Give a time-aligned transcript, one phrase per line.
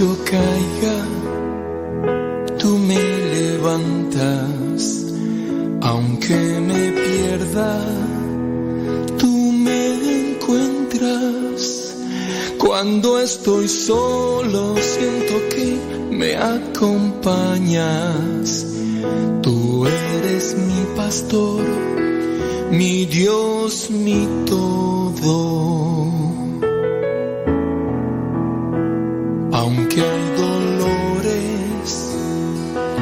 [0.00, 0.98] yo caiga,
[2.58, 2.98] tú me
[3.36, 5.04] levantas,
[5.82, 6.38] aunque
[6.68, 7.72] me pierda,
[9.18, 9.80] tú me
[10.30, 11.96] encuentras.
[12.56, 15.78] Cuando estoy solo, siento que
[16.10, 17.66] me acompañas.
[19.42, 21.62] Tú eres mi pastor,
[22.70, 26.09] mi Dios, mi todo.
[29.90, 32.14] Aunque hay dolores,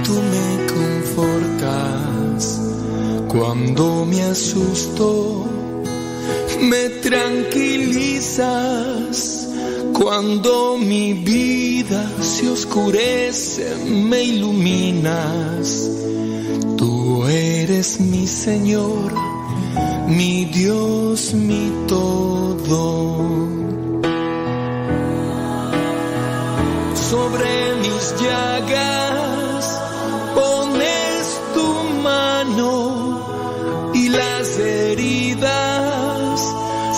[0.05, 2.41] tú me confortas.
[3.29, 5.45] Cuando me asusto,
[6.63, 9.51] me tranquilizas.
[9.93, 15.91] Cuando mi vida se oscurece, me iluminas.
[16.79, 19.13] Tú eres mi Señor,
[20.07, 23.58] mi Dios, mi todo.
[27.11, 29.81] Sobre mis llagas
[30.35, 31.69] pones tu
[32.03, 36.41] mano y las heridas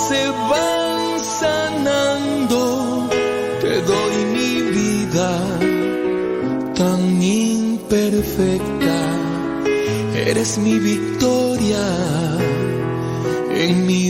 [0.08, 3.08] se van sanando.
[3.60, 5.30] Te doy mi vida
[6.74, 8.98] tan imperfecta,
[10.26, 11.86] eres mi victoria
[13.52, 14.09] en mi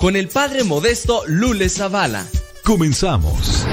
[0.00, 2.26] con el padre modesto Lule Zavala.
[2.64, 3.66] Comenzamos.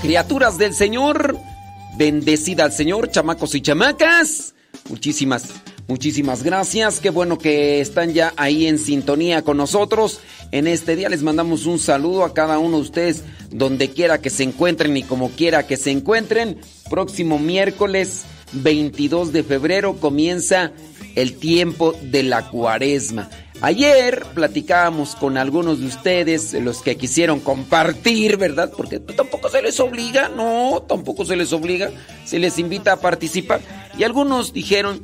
[0.00, 1.38] Criaturas del Señor,
[1.98, 4.54] bendecida al Señor, chamacos y chamacas.
[4.88, 5.48] Muchísimas,
[5.86, 7.00] muchísimas gracias.
[7.00, 10.20] Qué bueno que están ya ahí en sintonía con nosotros.
[10.50, 14.30] En este día les mandamos un saludo a cada uno de ustedes, donde quiera que
[14.30, 16.58] se encuentren y como quiera que se encuentren.
[16.88, 20.72] Próximo miércoles 22 de febrero comienza
[21.16, 23.28] el tiempo de la cuaresma.
[23.60, 28.72] Ayer platicábamos con algunos de ustedes, los que quisieron compartir, ¿verdad?
[28.74, 31.90] Porque tampoco se les obliga, no, tampoco se les obliga,
[32.24, 33.60] se les invita a participar.
[33.98, 35.02] Y algunos dijeron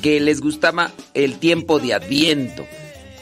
[0.00, 2.64] que les gustaba el tiempo de Adviento,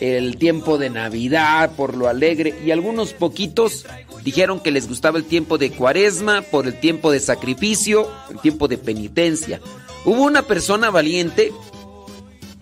[0.00, 3.86] el tiempo de Navidad por lo alegre, y algunos poquitos
[4.22, 8.68] dijeron que les gustaba el tiempo de Cuaresma por el tiempo de sacrificio, el tiempo
[8.68, 9.60] de penitencia.
[10.04, 11.52] Hubo una persona valiente,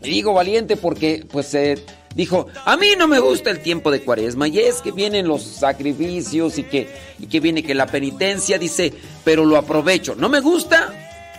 [0.02, 1.82] y digo valiente porque pues eh,
[2.14, 5.42] dijo, a mí no me gusta el tiempo de cuaresma y es que vienen los
[5.42, 8.92] sacrificios y que, y que viene que la penitencia, dice,
[9.24, 10.14] pero lo aprovecho.
[10.14, 10.92] No me gusta,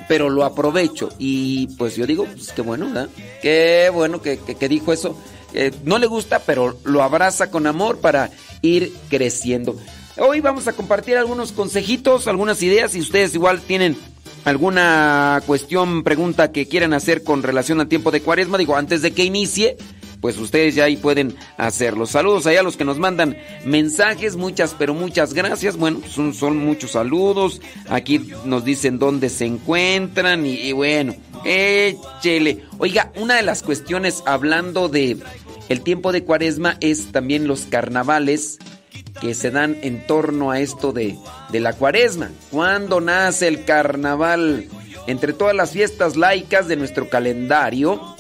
[0.08, 1.10] pero lo aprovecho.
[1.18, 3.08] Y pues yo digo, pues qué bueno.
[3.42, 5.18] Qué bueno que, que, que dijo eso.
[5.84, 8.32] No le gusta, pero lo abraza con amor para
[8.62, 9.78] ir creciendo.
[10.18, 12.92] Hoy vamos a compartir algunos consejitos, algunas ideas.
[12.92, 13.98] Si ustedes igual tienen
[14.46, 19.12] alguna cuestión, pregunta que quieran hacer con relación al tiempo de cuaresma, digo, antes de
[19.12, 19.76] que inicie,
[20.22, 22.06] pues ustedes ya ahí pueden hacerlo.
[22.06, 25.78] Saludos allá a los que nos mandan mensajes, muchas, pero muchas gracias.
[25.78, 27.62] Bueno, son, muchos saludos.
[27.90, 31.14] Aquí nos dicen dónde se encuentran y bueno,
[31.44, 32.64] échele.
[32.78, 35.18] Oiga, una de las cuestiones hablando de
[35.70, 38.60] el tiempo de cuaresma es también los carnavales
[39.20, 41.18] que se dan en torno a esto de,
[41.52, 42.32] de la cuaresma.
[42.52, 44.68] ¿Cuándo nace el carnaval?
[45.08, 48.16] Entre todas las fiestas laicas de nuestro calendario,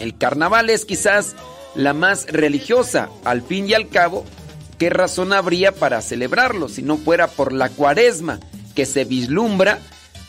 [0.00, 1.34] el carnaval es quizás
[1.74, 3.08] la más religiosa.
[3.24, 4.24] Al fin y al cabo,
[4.78, 8.40] ¿qué razón habría para celebrarlo si no fuera por la cuaresma
[8.74, 9.80] que se vislumbra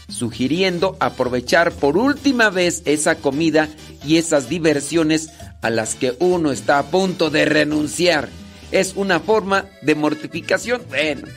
[0.08, 3.70] sugiriendo aprovechar por última vez esa comida
[4.06, 5.30] y esas diversiones
[5.66, 8.30] a las que uno está a punto de renunciar?
[8.72, 10.84] Es una forma de mortificación.
[10.90, 11.28] Bueno,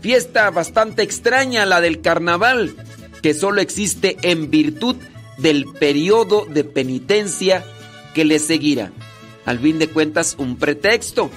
[0.00, 2.74] fiesta bastante extraña la del carnaval,
[3.22, 4.96] que solo existe en virtud
[5.38, 7.64] del periodo de penitencia
[8.14, 8.92] que le seguirá
[9.44, 11.30] al fin de cuentas un pretexto,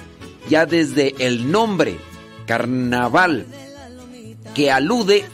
[0.48, 1.98] ya desde el nombre,
[2.46, 3.46] carnaval,
[4.54, 5.24] que alude,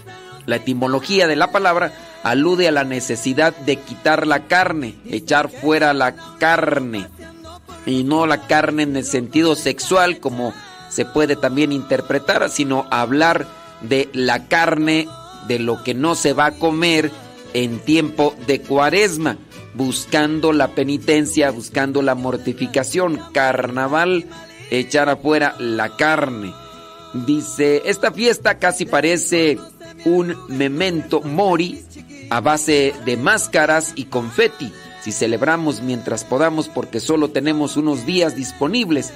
[0.46, 1.92] la etimología de la palabra,
[2.24, 7.06] alude a la necesidad de quitar la carne, echar fuera la carne,
[7.86, 10.52] y no la carne en el sentido sexual como
[10.88, 13.46] se puede también interpretar, sino hablar
[13.82, 15.06] de la carne,
[15.46, 17.10] de lo que no se va a comer
[17.52, 19.36] en tiempo de cuaresma
[19.74, 23.20] buscando la penitencia, buscando la mortificación.
[23.32, 24.24] Carnaval,
[24.70, 26.54] echar afuera la carne.
[27.12, 29.58] Dice, esta fiesta casi parece
[30.04, 31.84] un memento mori
[32.30, 34.72] a base de máscaras y confeti.
[35.02, 39.12] Si celebramos mientras podamos porque solo tenemos unos días disponibles,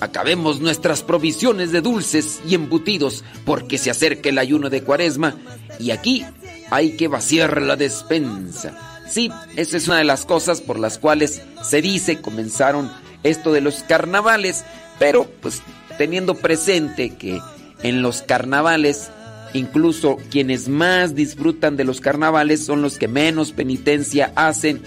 [0.00, 5.36] acabemos nuestras provisiones de dulces y embutidos porque se acerca el ayuno de cuaresma
[5.78, 6.24] y aquí
[6.70, 9.02] hay que vaciar la despensa.
[9.08, 12.90] Sí, esa es una de las cosas por las cuales se dice comenzaron
[13.22, 14.64] esto de los carnavales,
[14.98, 15.62] pero pues
[15.98, 17.40] teniendo presente que
[17.82, 19.10] en los carnavales
[19.54, 24.82] incluso quienes más disfrutan de los carnavales son los que menos penitencia hacen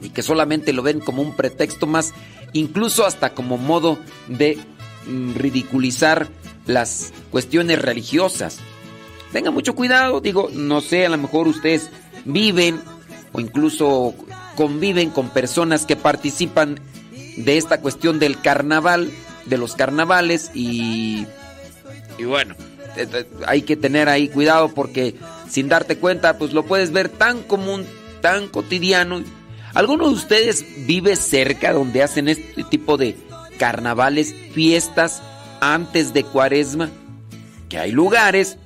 [0.00, 2.12] y que solamente lo ven como un pretexto más,
[2.52, 3.98] incluso hasta como modo
[4.28, 4.58] de
[5.06, 6.28] mm, ridiculizar
[6.66, 8.58] las cuestiones religiosas.
[9.32, 11.88] Tengan mucho cuidado, digo, no sé, a lo mejor ustedes
[12.24, 12.80] viven
[13.32, 14.14] o incluso
[14.56, 16.78] conviven con personas que participan
[17.36, 19.10] de esta cuestión del carnaval,
[19.46, 21.26] de los carnavales y,
[22.18, 22.54] y bueno,
[23.46, 25.14] hay que tener ahí cuidado porque
[25.48, 27.86] sin darte cuenta pues lo puedes ver tan común,
[28.20, 29.22] tan cotidiano.
[29.74, 33.16] ¿Alguno de ustedes vive cerca donde hacen este tipo de
[33.58, 35.22] carnavales, fiestas
[35.60, 36.90] antes de cuaresma?
[37.68, 38.58] Que hay lugares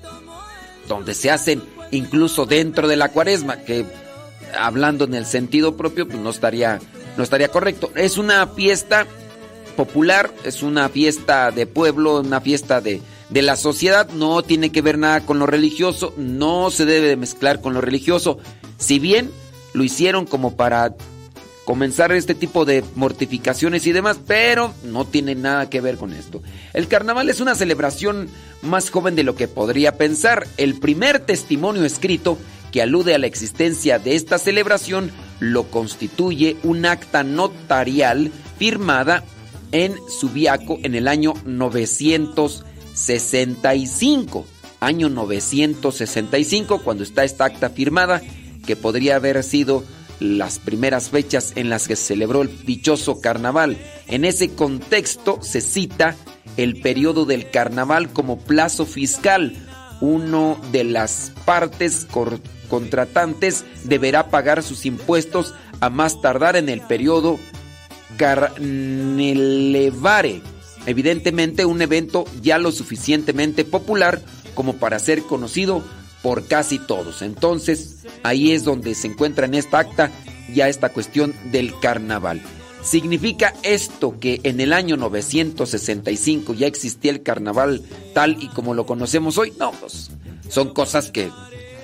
[0.89, 3.85] donde se hacen incluso dentro de la cuaresma, que
[4.59, 6.81] hablando en el sentido propio, pues no estaría,
[7.17, 7.93] no estaría correcto.
[7.95, 9.07] Es una fiesta
[9.77, 13.01] popular, es una fiesta de pueblo, una fiesta de,
[13.31, 17.17] de la sociedad, no tiene que ver nada con lo religioso, no se debe de
[17.17, 18.39] mezclar con lo religioso.
[18.79, 19.31] Si bien
[19.73, 20.95] lo hicieron como para
[21.65, 26.41] comenzar este tipo de mortificaciones y demás, pero no tiene nada que ver con esto.
[26.73, 28.29] El carnaval es una celebración
[28.63, 30.47] más joven de lo que podría pensar.
[30.57, 32.39] El primer testimonio escrito
[32.71, 39.25] que alude a la existencia de esta celebración lo constituye un acta notarial firmada
[39.73, 41.35] en Subiaco en el año
[42.97, 44.47] 965.
[44.81, 48.23] Año 965, cuando está esta acta firmada,
[48.67, 49.85] que podría haber sido
[50.19, 53.77] las primeras fechas en las que se celebró el dichoso carnaval.
[54.07, 56.17] En ese contexto se cita
[56.57, 59.55] el periodo del carnaval como plazo fiscal,
[60.01, 62.07] uno de las partes
[62.69, 67.39] contratantes deberá pagar sus impuestos a más tardar en el periodo
[68.17, 70.43] carnelevare.
[70.87, 74.23] Evidentemente un evento ya lo suficientemente popular
[74.55, 75.83] como para ser conocido
[76.23, 77.23] por casi todos.
[77.23, 80.11] Entonces ahí es donde se encuentra en esta acta
[80.53, 82.41] ya esta cuestión del carnaval.
[82.83, 87.83] ¿Significa esto que en el año 965 ya existía el carnaval
[88.15, 89.53] tal y como lo conocemos hoy?
[89.59, 90.11] No, pues
[90.49, 91.31] son cosas que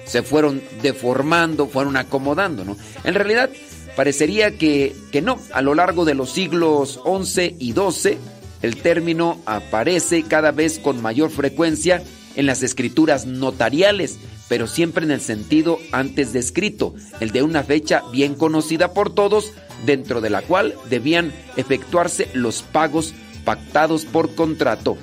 [0.07, 2.77] se fueron deformando, fueron acomodando, ¿no?
[3.03, 3.51] En realidad
[3.97, 8.19] parecería que, que no, a lo largo de los siglos XI y XII
[8.63, 12.03] el término aparece cada vez con mayor frecuencia
[12.37, 18.03] en las escrituras notariales, pero siempre en el sentido antes descrito, el de una fecha
[18.13, 19.53] bien conocida por todos,
[19.85, 23.15] dentro de la cual debían efectuarse los pagos
[23.45, 24.97] pactados por contrato.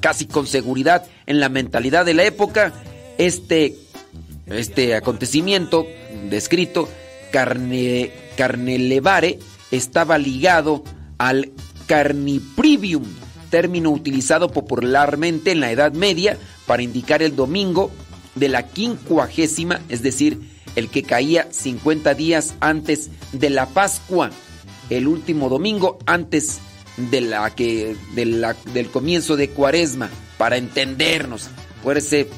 [0.00, 2.72] Casi con seguridad en la mentalidad de la época,
[3.16, 3.74] este
[4.50, 5.86] este acontecimiento
[6.30, 6.88] descrito,
[7.30, 9.38] carne, carnelevare,
[9.70, 10.84] estaba ligado
[11.18, 11.52] al
[11.88, 13.02] carniprivium,
[13.50, 17.90] término utilizado popularmente en la Edad Media para indicar el domingo
[18.36, 20.38] de la quincuagésima, es decir,
[20.76, 24.30] el que caía 50 días antes de la Pascua,
[24.90, 26.60] el último domingo antes
[27.10, 30.08] de la que, del comienzo de Cuaresma.
[30.36, 31.48] para entendernos.
[31.80, 32.28] Acuérdese,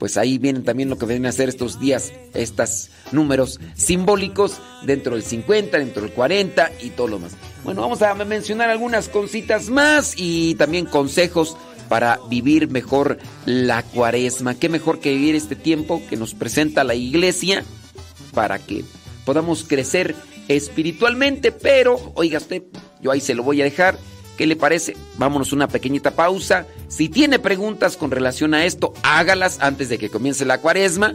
[0.00, 5.14] pues ahí vienen también lo que vienen a ser estos días, estos números simbólicos dentro
[5.14, 7.32] del 50, dentro del 40 y todo lo más.
[7.64, 11.54] Bueno, vamos a mencionar algunas cositas más y también consejos
[11.90, 14.54] para vivir mejor la cuaresma.
[14.54, 17.62] Qué mejor que vivir este tiempo que nos presenta la iglesia
[18.32, 18.84] para que
[19.26, 20.16] podamos crecer
[20.48, 21.52] espiritualmente.
[21.52, 22.62] Pero, oiga usted,
[23.02, 23.98] yo ahí se lo voy a dejar.
[24.40, 24.96] ¿Qué le parece?
[25.18, 26.66] Vámonos una pequeñita pausa.
[26.88, 31.12] Si tiene preguntas con relación a esto, hágalas antes de que comience la cuaresma.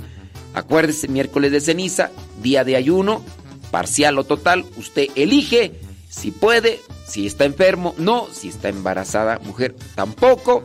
[0.53, 2.11] Acuérdese, miércoles de ceniza,
[2.43, 3.23] día de ayuno,
[3.71, 5.71] parcial o total, usted elige
[6.07, 8.27] si puede, si está enfermo, no.
[8.31, 10.63] Si está embarazada, mujer, tampoco.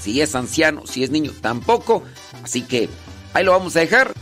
[0.00, 2.02] Si es anciano, si es niño, tampoco.
[2.42, 2.88] Así que
[3.34, 4.14] ahí lo vamos a dejar.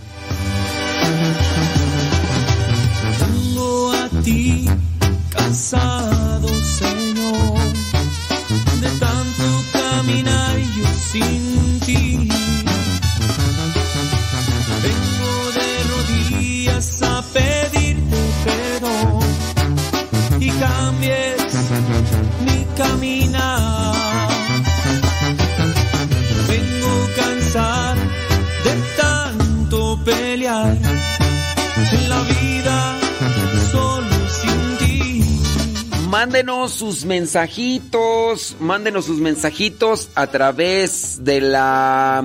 [36.07, 42.25] Mándenos sus mensajitos, mándenos sus mensajitos a través de la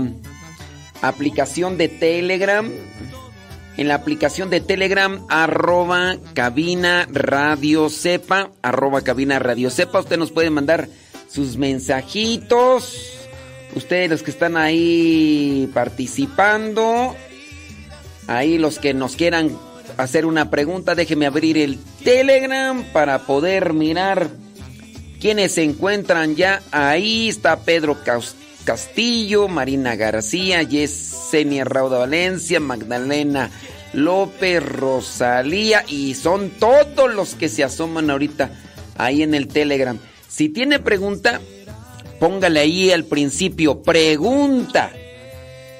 [1.01, 2.69] aplicación de Telegram.
[3.77, 10.31] En la aplicación de Telegram, arroba cabina radio sepa, arroba cabina radio sepa, usted nos
[10.31, 10.87] puede mandar
[11.27, 13.17] sus mensajitos.
[13.75, 17.15] Ustedes los que están ahí participando,
[18.27, 19.57] ahí los que nos quieran
[20.01, 24.29] hacer una pregunta, déjeme abrir el Telegram para poder mirar
[25.19, 27.29] quienes se encuentran ya ahí.
[27.29, 27.97] Está Pedro
[28.63, 33.51] Castillo, Marina García, Yesenia Rauda Valencia, Magdalena
[33.93, 38.51] López, Rosalía y son todos los que se asoman ahorita
[38.97, 39.99] ahí en el Telegram.
[40.27, 41.41] Si tiene pregunta,
[42.19, 44.91] póngale ahí al principio pregunta.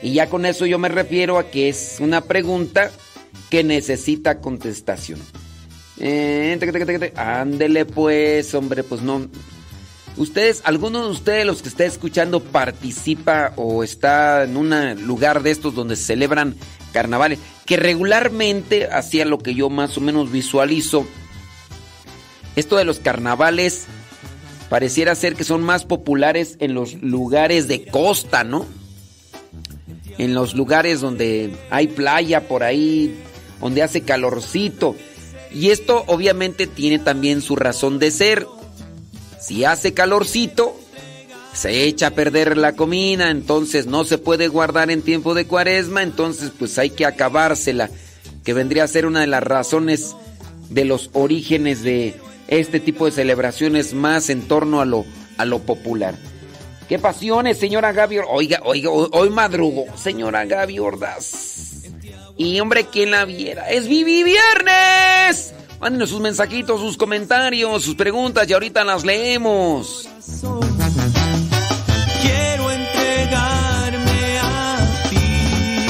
[0.04, 2.92] Y ya con eso yo me refiero a que es una pregunta
[3.50, 5.20] que necesita contestación.
[5.98, 6.58] Eh,
[7.16, 9.28] ándele pues, hombre, pues no.
[10.18, 15.52] Ustedes, alguno de ustedes los que está escuchando participa o está en un lugar de
[15.52, 16.56] estos donde se celebran
[16.92, 21.06] carnavales, que regularmente hacía lo que yo más o menos visualizo.
[22.56, 23.86] Esto de los carnavales
[24.70, 28.66] pareciera ser que son más populares en los lugares de costa, ¿no?
[30.22, 33.20] En los lugares donde hay playa por ahí,
[33.60, 34.96] donde hace calorcito.
[35.52, 38.46] Y esto obviamente tiene también su razón de ser.
[39.40, 40.80] Si hace calorcito,
[41.54, 46.04] se echa a perder la comida, entonces no se puede guardar en tiempo de cuaresma,
[46.04, 47.90] entonces pues hay que acabársela,
[48.44, 50.16] que vendría a ser una de las razones
[50.70, 52.14] de los orígenes de
[52.48, 55.04] este tipo de celebraciones más en torno a lo,
[55.38, 56.16] a lo popular.
[56.92, 58.18] ¡Qué pasiones, señora Gaby!
[58.28, 61.86] Oiga, oiga, hoy, madrugo, señora Gaby Ordaz.
[62.36, 63.70] Y hombre, ¿quién la viera?
[63.70, 65.54] ¡Es Vivi Viernes!
[65.80, 70.10] Mándenos sus mensajitos, sus comentarios, sus preguntas y ahorita las leemos.
[72.22, 74.78] Quiero entregarme a
[75.10, 75.86] ti.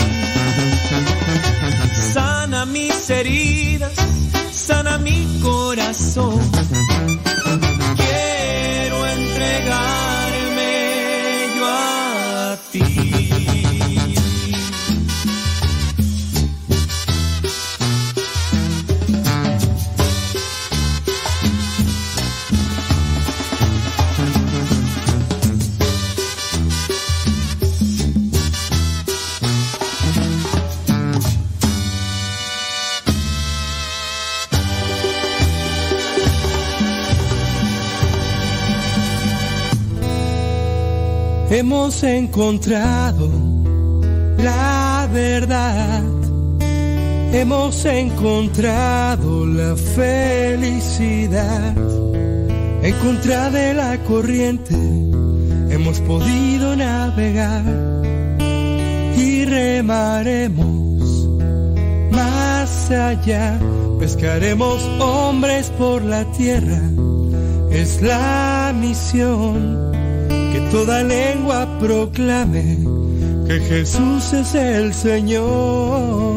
[2.14, 3.94] Sana mis heridas,
[4.52, 6.40] sana mi corazón.
[41.52, 43.30] Hemos encontrado
[44.38, 46.02] la verdad.
[47.34, 51.76] Hemos encontrado la felicidad.
[52.82, 54.76] En contra de la corriente
[55.70, 57.66] hemos podido navegar
[59.18, 61.28] y remaremos
[62.12, 63.60] más allá.
[64.00, 66.80] Pescaremos hombres por la tierra.
[67.70, 69.92] Es la misión
[70.72, 72.78] toda lengua proclame
[73.48, 76.31] que Jesús es el Señor.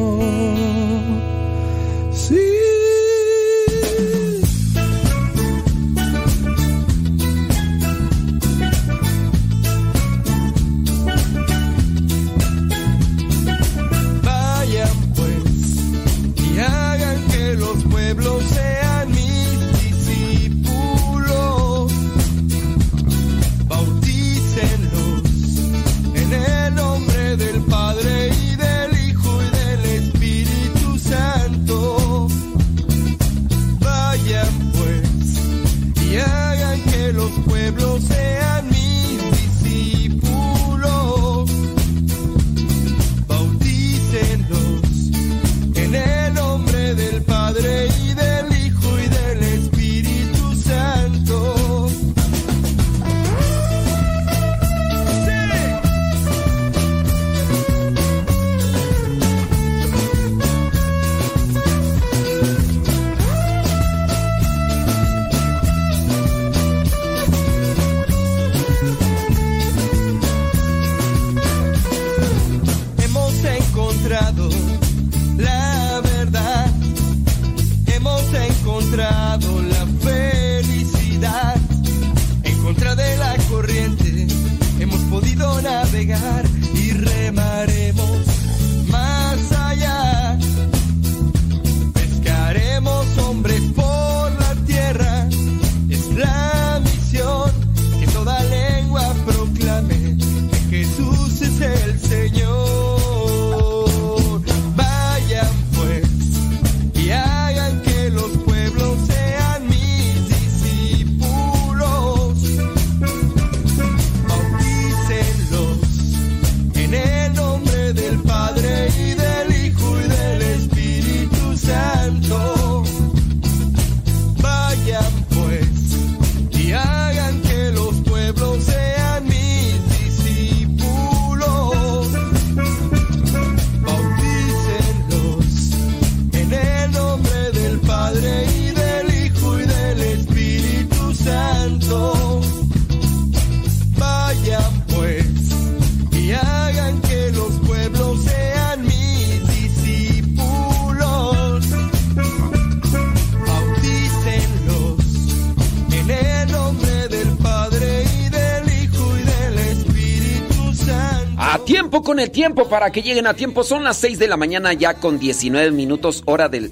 [162.15, 163.65] Con el tiempo para que lleguen a tiempo.
[163.65, 166.71] Son las 6 de la mañana ya con 19 minutos hora de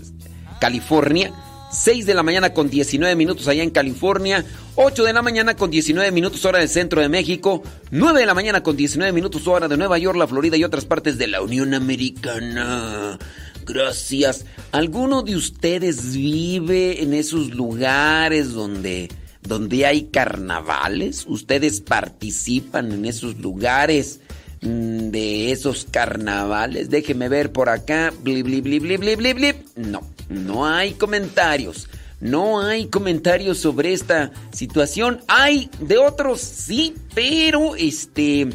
[0.61, 1.33] California.
[1.73, 4.45] 6 de la mañana con 19 minutos allá en California.
[4.77, 7.65] 8 de la mañana con 19 minutos hora del centro de México.
[7.91, 10.85] 9 de la mañana con 19 minutos hora de Nueva York, la Florida y otras
[10.85, 13.19] partes de la Unión Americana.
[13.67, 14.47] Gracias.
[14.71, 19.09] ¿Alguno de ustedes vive en esos lugares donde,
[19.41, 21.25] donde hay carnavales?
[21.27, 24.21] ¿Ustedes participan en esos lugares?
[24.63, 26.89] Mm, de esos carnavales.
[26.89, 28.13] Déjeme ver por acá.
[28.23, 29.57] Blip, blip, blip, blip, blip, blip, blip.
[29.77, 31.89] No, no hay comentarios.
[32.21, 35.21] No hay comentarios sobre esta situación.
[35.27, 38.49] Hay de otros, sí, pero este...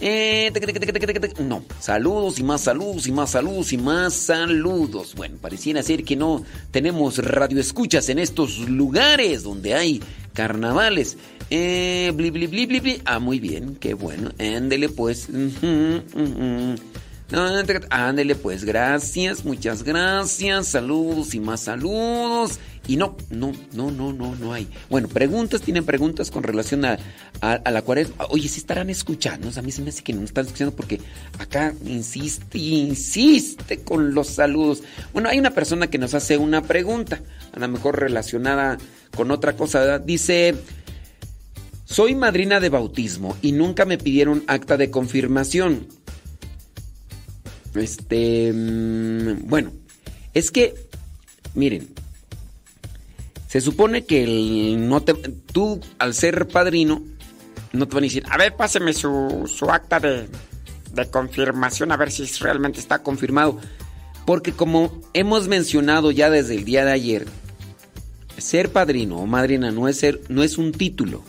[0.00, 0.52] Eh,
[1.40, 5.16] no, saludos y más saludos y más saludos y más saludos.
[5.16, 10.00] Bueno, pareciera ser que no tenemos radioescuchas en estos lugares donde hay
[10.38, 11.16] carnavales.
[11.50, 14.30] Eh, bli, bli, bli, bli, Ah, muy bien, qué bueno.
[14.38, 15.28] Ándele pues.
[17.90, 20.68] Ándele pues, gracias, muchas gracias.
[20.68, 22.58] Saludos y más saludos.
[22.86, 24.66] Y no, no, no, no, no, no hay.
[24.88, 26.98] Bueno, preguntas, tienen preguntas con relación a,
[27.42, 28.24] a, la cuaresma.
[28.30, 29.50] Oye, si estarán escuchando.
[29.54, 31.02] A mí se me hace que no están escuchando porque
[31.38, 34.82] acá insiste, insiste con los saludos.
[35.12, 37.20] Bueno, hay una persona que nos hace una pregunta,
[37.52, 38.78] a lo mejor relacionada
[39.14, 39.98] con otra cosa.
[39.98, 40.54] Dice,
[41.84, 45.97] soy madrina de bautismo y nunca me pidieron acta de confirmación.
[47.78, 49.72] Este, mm, bueno,
[50.34, 50.74] es que,
[51.54, 51.88] miren,
[53.48, 57.02] se supone que el, no te, tú, al ser padrino,
[57.72, 60.28] no te van a decir, a ver, páseme su, acta de,
[60.92, 63.58] de confirmación, a ver si realmente está confirmado.
[64.26, 67.26] Porque como hemos mencionado ya desde el día de ayer,
[68.36, 71.24] ser padrino o madrina no es, ser, no es un título,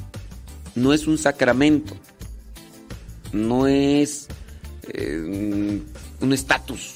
[0.75, 1.95] no es un sacramento,
[3.31, 4.27] no es
[4.93, 5.81] eh,
[6.21, 6.95] un estatus,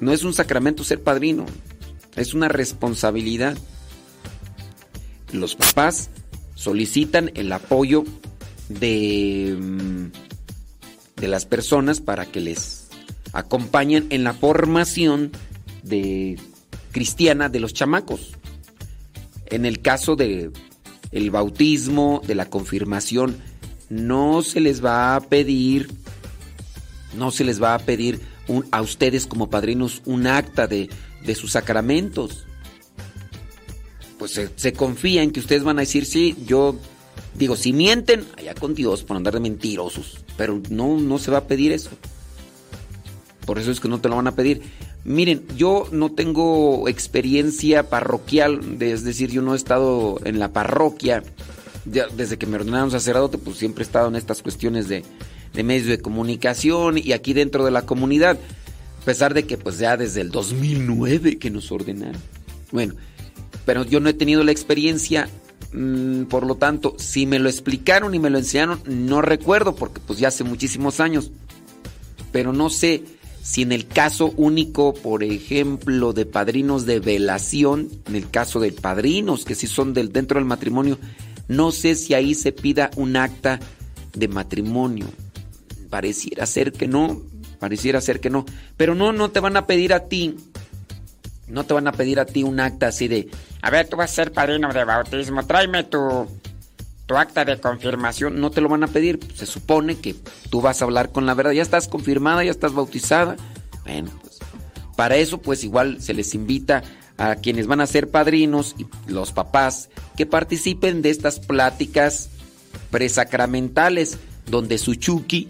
[0.00, 1.46] no es un sacramento ser padrino,
[2.16, 3.56] es una responsabilidad
[5.32, 6.10] los papás
[6.54, 8.04] solicitan el apoyo
[8.68, 12.88] de, mm, de las personas para que les
[13.32, 15.32] acompañen en la formación
[15.82, 16.38] de
[16.92, 18.32] cristiana de los chamacos.
[19.46, 20.50] En el caso de
[21.10, 23.36] el bautismo, de la confirmación,
[23.88, 25.90] no se les va a pedir
[27.14, 28.20] no se les va a pedir
[28.70, 30.90] a ustedes como padrinos un acta de,
[31.24, 32.46] de sus sacramentos
[34.22, 36.76] pues se, confía en que ustedes van a decir, sí, yo
[37.34, 41.38] digo, si mienten, allá con Dios por andar de mentirosos, pero no, no se va
[41.38, 41.90] a pedir eso.
[43.44, 44.62] Por eso es que no te lo van a pedir.
[45.02, 51.24] Miren, yo no tengo experiencia parroquial, es decir, yo no he estado en la parroquia.
[51.84, 55.02] desde que me ordenaron sacerdote, pues siempre he estado en estas cuestiones de,
[55.54, 58.38] de medios de comunicación y aquí dentro de la comunidad.
[59.00, 62.20] A pesar de que pues ya desde el 2009 que nos ordenaron.
[62.70, 62.94] Bueno,
[63.64, 65.28] pero yo no he tenido la experiencia,
[65.72, 70.00] mm, por lo tanto, si me lo explicaron y me lo enseñaron, no recuerdo, porque
[70.06, 71.30] pues ya hace muchísimos años.
[72.30, 73.02] Pero no sé
[73.42, 78.72] si en el caso único, por ejemplo, de padrinos de velación, en el caso de
[78.72, 80.98] padrinos que sí son del, dentro del matrimonio,
[81.48, 83.58] no sé si ahí se pida un acta
[84.14, 85.06] de matrimonio.
[85.92, 87.20] Pareciera ser que no,
[87.60, 88.46] pareciera ser que no.
[88.78, 90.34] Pero no, no te van a pedir a ti
[91.48, 93.28] no te van a pedir a ti un acta así de,
[93.60, 96.26] a ver, tú vas a ser padrino de bautismo, tráeme tu,
[97.04, 98.40] tu acta de confirmación.
[98.40, 99.20] No te lo van a pedir.
[99.34, 100.16] Se supone que
[100.48, 101.52] tú vas a hablar con la verdad.
[101.52, 103.36] Ya estás confirmada, ya estás bautizada.
[103.84, 104.38] Bueno, pues
[104.96, 106.82] para eso pues igual se les invita
[107.18, 112.30] a quienes van a ser padrinos y los papás que participen de estas pláticas
[112.90, 115.48] presacramentales donde su chuki,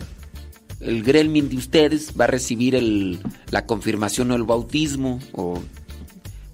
[0.82, 5.62] el gremlin de ustedes, va a recibir el, la confirmación o el bautismo o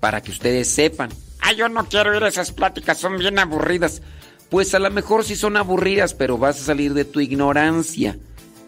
[0.00, 1.10] para que ustedes sepan.
[1.40, 4.02] Ah, yo no quiero ir a esas pláticas, son bien aburridas.
[4.50, 8.18] Pues a lo mejor sí son aburridas, pero vas a salir de tu ignorancia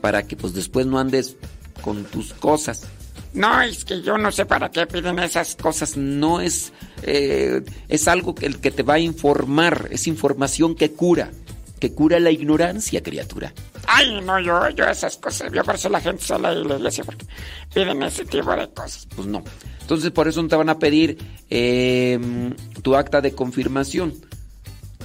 [0.01, 1.37] para que pues después no andes
[1.83, 2.87] con tus cosas.
[3.33, 5.97] No, es que yo no sé para qué piden esas cosas.
[5.97, 6.73] No es...
[7.03, 9.89] Eh, es algo que, el que te va a informar.
[9.91, 11.31] Es información que cura.
[11.79, 13.55] Que cura la ignorancia, criatura.
[13.87, 15.53] Ay, no, yo, yo esas cosas.
[15.53, 17.27] Yo por eso la gente sale a la iglesia porque
[17.73, 19.07] piden ese tipo de cosas.
[19.15, 19.43] Pues no.
[19.81, 24.15] Entonces por eso no te van a pedir em, tu acta de confirmación.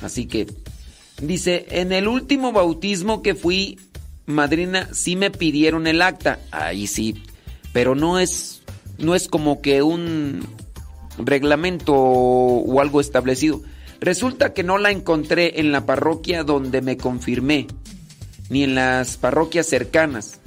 [0.01, 0.47] Así que
[1.21, 3.79] dice, en el último bautismo que fui
[4.25, 6.39] madrina sí me pidieron el acta.
[6.51, 7.23] Ahí sí,
[7.73, 8.61] pero no es
[8.97, 10.45] no es como que un
[11.17, 13.61] reglamento o algo establecido.
[13.99, 17.67] Resulta que no la encontré en la parroquia donde me confirmé,
[18.49, 20.39] ni en las parroquias cercanas.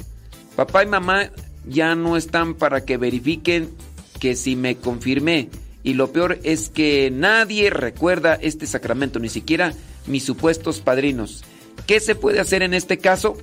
[0.56, 1.30] Papá y mamá
[1.66, 3.70] ya no están para que verifiquen
[4.18, 5.48] que si me confirmé.
[5.82, 9.72] Y lo peor es que nadie recuerda este sacramento, ni siquiera
[10.06, 11.44] mis supuestos padrinos.
[11.86, 13.36] ¿Qué se puede hacer en este caso?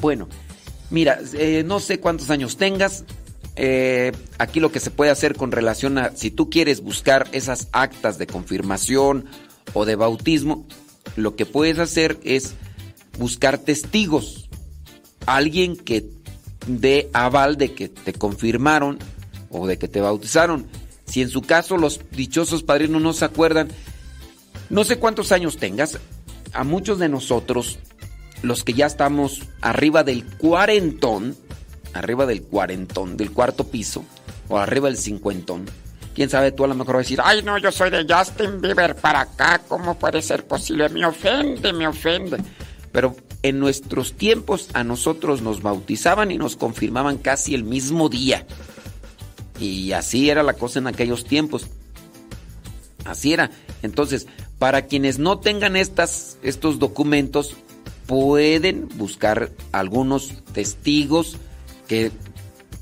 [0.00, 0.28] Bueno,
[0.90, 3.04] mira, eh, no sé cuántos años tengas.
[3.56, 7.68] Eh, aquí lo que se puede hacer con relación a si tú quieres buscar esas
[7.72, 9.26] actas de confirmación
[9.74, 10.66] o de bautismo,
[11.16, 12.54] lo que puedes hacer es
[13.18, 14.48] buscar testigos.
[15.26, 16.06] Alguien que
[16.66, 18.98] dé aval de que te confirmaron
[19.50, 20.66] o de que te bautizaron.
[21.06, 23.68] Si en su caso los dichosos padrinos no se acuerdan,
[24.68, 25.98] no sé cuántos años tengas,
[26.52, 27.78] a muchos de nosotros,
[28.42, 31.36] los que ya estamos arriba del cuarentón,
[31.92, 34.04] arriba del cuarentón, del cuarto piso,
[34.48, 35.66] o arriba del cincuentón,
[36.14, 38.60] quién sabe, tú a lo mejor vas a decir, ay no, yo soy de Justin
[38.60, 40.88] Bieber para acá, ¿cómo puede ser posible?
[40.88, 42.38] Me ofende, me ofende.
[42.92, 48.46] Pero en nuestros tiempos a nosotros nos bautizaban y nos confirmaban casi el mismo día.
[49.58, 51.66] Y así era la cosa en aquellos tiempos.
[53.04, 53.50] Así era.
[53.82, 54.26] Entonces,
[54.58, 57.56] para quienes no tengan estas, estos documentos,
[58.06, 61.36] pueden buscar algunos testigos
[61.86, 62.10] que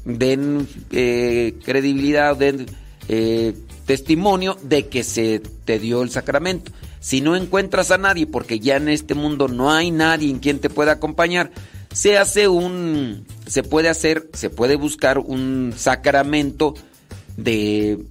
[0.04, 2.66] den eh, credibilidad, den
[3.08, 6.72] eh, testimonio de que se te dio el sacramento.
[7.00, 10.58] Si no encuentras a nadie, porque ya en este mundo no hay nadie en quien
[10.58, 11.50] te pueda acompañar,
[11.92, 16.74] se hace un, se puede hacer, se puede buscar un sacramento
[17.36, 18.04] de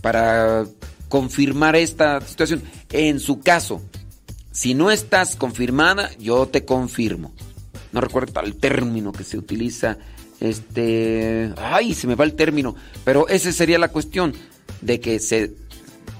[0.00, 0.64] para
[1.08, 2.62] confirmar esta situación.
[2.90, 3.82] En su caso,
[4.50, 7.32] si no estás confirmada, yo te confirmo.
[7.92, 9.98] No recuerdo el término que se utiliza.
[10.40, 11.52] Este.
[11.56, 12.74] Ay, se me va el término.
[13.04, 14.34] Pero esa sería la cuestión.
[14.80, 15.54] De que se.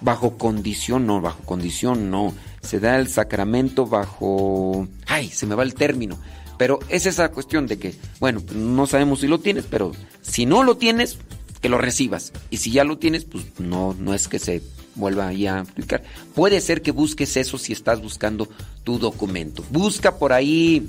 [0.02, 2.34] Bajo condición, no, bajo condición, no.
[2.60, 4.86] Se da el sacramento bajo.
[5.06, 6.18] Ay, se me va el término.
[6.58, 10.62] Pero es esa cuestión de que, bueno, no sabemos si lo tienes, pero si no
[10.62, 11.18] lo tienes,
[11.60, 12.32] que lo recibas.
[12.50, 14.62] Y si ya lo tienes, pues no, no es que se
[14.94, 16.02] vuelva ahí a aplicar.
[16.34, 18.48] Puede ser que busques eso si estás buscando
[18.84, 19.64] tu documento.
[19.70, 20.88] Busca por ahí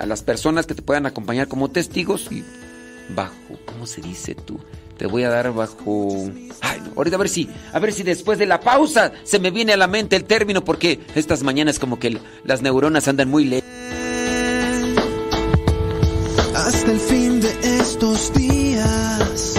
[0.00, 2.42] a las personas que te puedan acompañar como testigos y
[3.14, 4.58] bajo, ¿cómo se dice tú?
[4.98, 6.28] Te voy a dar bajo.
[6.60, 9.72] Ay, ahorita a ver si, a ver si después de la pausa se me viene
[9.72, 13.68] a la mente el término, porque estas mañanas como que las neuronas andan muy lejos.
[16.54, 19.58] Hasta el fin de estos días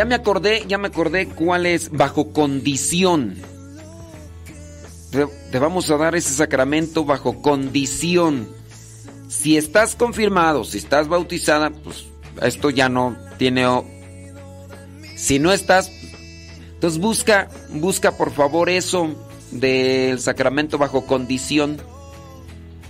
[0.00, 3.36] Ya me acordé, ya me acordé cuál es bajo condición.
[5.10, 8.48] Te vamos a dar ese sacramento bajo condición.
[9.28, 12.06] Si estás confirmado, si estás bautizada, pues
[12.42, 13.66] esto ya no tiene...
[15.16, 15.90] Si no estás,
[16.74, 19.14] entonces busca, busca por favor eso
[19.50, 21.78] del sacramento bajo condición.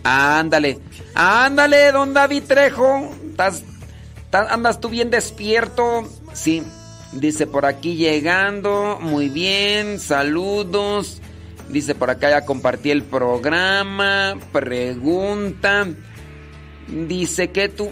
[0.04, 0.78] Ándale,
[1.14, 3.10] ándale, don David Trejo.
[3.30, 3.64] ¿Estás,
[4.32, 6.08] andas tú bien despierto?
[6.32, 6.62] Sí.
[7.12, 11.20] Dice por aquí llegando, muy bien, saludos.
[11.70, 15.86] Dice por acá ya compartí el programa, pregunta.
[16.88, 17.90] Dice que tú...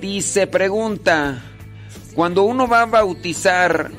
[0.00, 1.42] Dice, pregunta,
[2.14, 3.90] cuando uno va a bautizar,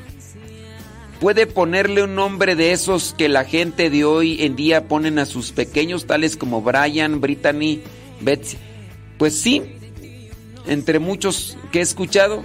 [1.20, 5.26] ¿puede ponerle un nombre de esos que la gente de hoy en día ponen a
[5.26, 7.82] sus pequeños, tales como Brian, Brittany,
[8.20, 8.56] Betsy?
[9.18, 9.62] Pues sí,
[10.66, 12.42] entre muchos que he escuchado,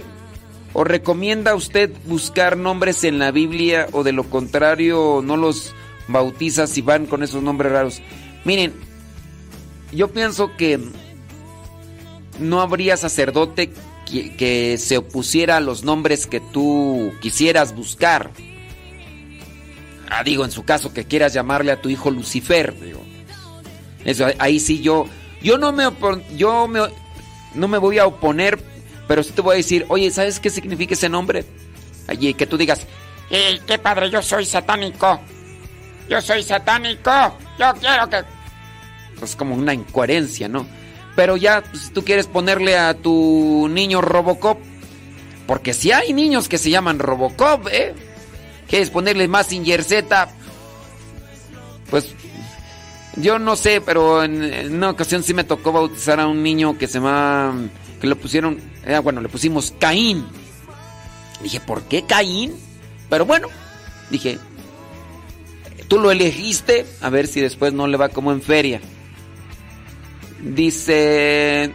[0.78, 5.72] ¿O recomienda usted buscar nombres en la Biblia o de lo contrario no los
[6.06, 8.02] bautiza si van con esos nombres raros?
[8.44, 8.74] Miren,
[9.90, 10.78] yo pienso que
[12.40, 13.72] no habría sacerdote
[14.04, 18.30] que, se opusiera a los nombres que tú quisieras buscar.
[20.10, 23.00] Ah, digo, en su caso que quieras llamarle a tu hijo Lucifer, digo.
[24.04, 25.06] Eso, ahí sí yo,
[25.40, 25.88] yo no me,
[26.36, 26.80] yo me,
[27.54, 28.75] no me voy a oponer
[29.06, 31.44] pero sí te voy a decir, oye, ¿sabes qué significa ese nombre?
[32.08, 32.86] Allí, que tú digas,
[33.30, 34.10] ¡Ey, qué padre!
[34.10, 35.20] Yo soy satánico.
[36.08, 37.10] Yo soy satánico.
[37.58, 38.22] Yo quiero que.
[39.22, 40.66] Es como una incoherencia, ¿no?
[41.16, 44.58] Pero ya, pues, si tú quieres ponerle a tu niño Robocop,
[45.46, 47.94] porque si hay niños que se llaman Robocop, ¿eh?
[48.68, 50.28] ¿Quieres ponerle más Z?
[51.90, 52.14] Pues
[53.16, 56.86] yo no sé, pero en, una ocasión sí me tocó bautizar a un niño que
[56.86, 57.54] se llama
[58.00, 60.26] que le pusieron, eh, bueno, le pusimos Caín.
[61.42, 62.54] Dije, ¿por qué Caín?
[63.08, 63.48] Pero bueno,
[64.10, 64.38] dije,
[65.88, 68.80] tú lo elegiste, a ver si después no le va como en feria.
[70.42, 71.72] Dice,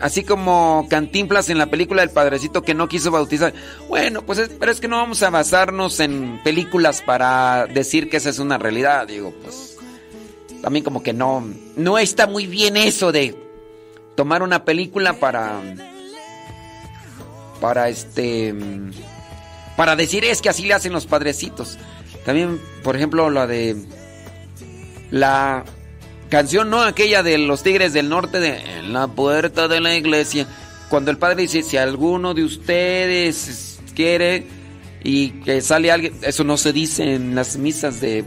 [0.00, 3.54] Así como Cantinflas en la película El Padrecito que no quiso bautizar.
[3.88, 8.18] Bueno, pues es, pero es que no vamos a basarnos en películas para decir que
[8.18, 9.06] esa es una realidad.
[9.06, 9.78] Digo, pues
[10.60, 13.45] también como que no, no está muy bien eso de
[14.16, 15.60] tomar una película para,
[17.60, 18.54] para este,
[19.76, 21.78] para decir es que así le hacen los padrecitos.
[22.24, 23.76] También, por ejemplo, la de
[25.10, 25.64] la
[26.28, 26.82] canción, ¿no?
[26.82, 30.46] Aquella de los Tigres del Norte de En la puerta de la iglesia.
[30.88, 34.46] Cuando el padre dice, si alguno de ustedes quiere
[35.02, 38.24] y que sale alguien, eso no se dice en las misas de,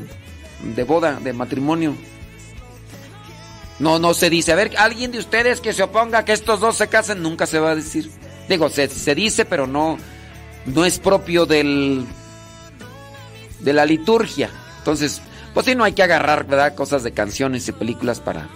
[0.76, 1.96] de boda, de matrimonio.
[3.80, 6.60] No, no se dice, a ver, alguien de ustedes que se oponga a que estos
[6.60, 8.12] dos se casen, nunca se va a decir.
[8.50, 9.98] Digo, se, se dice, pero no,
[10.66, 12.06] no es propio del,
[13.60, 14.50] de la liturgia.
[14.80, 15.22] Entonces,
[15.54, 16.76] pues sí, no hay que agarrar, ¿verdad?
[16.76, 18.50] Cosas de canciones y películas para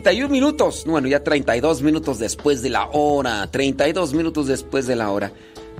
[0.00, 0.84] 31 minutos.
[0.86, 3.50] Bueno, ya 32 minutos después de la hora.
[3.50, 5.32] 32 minutos después de la hora.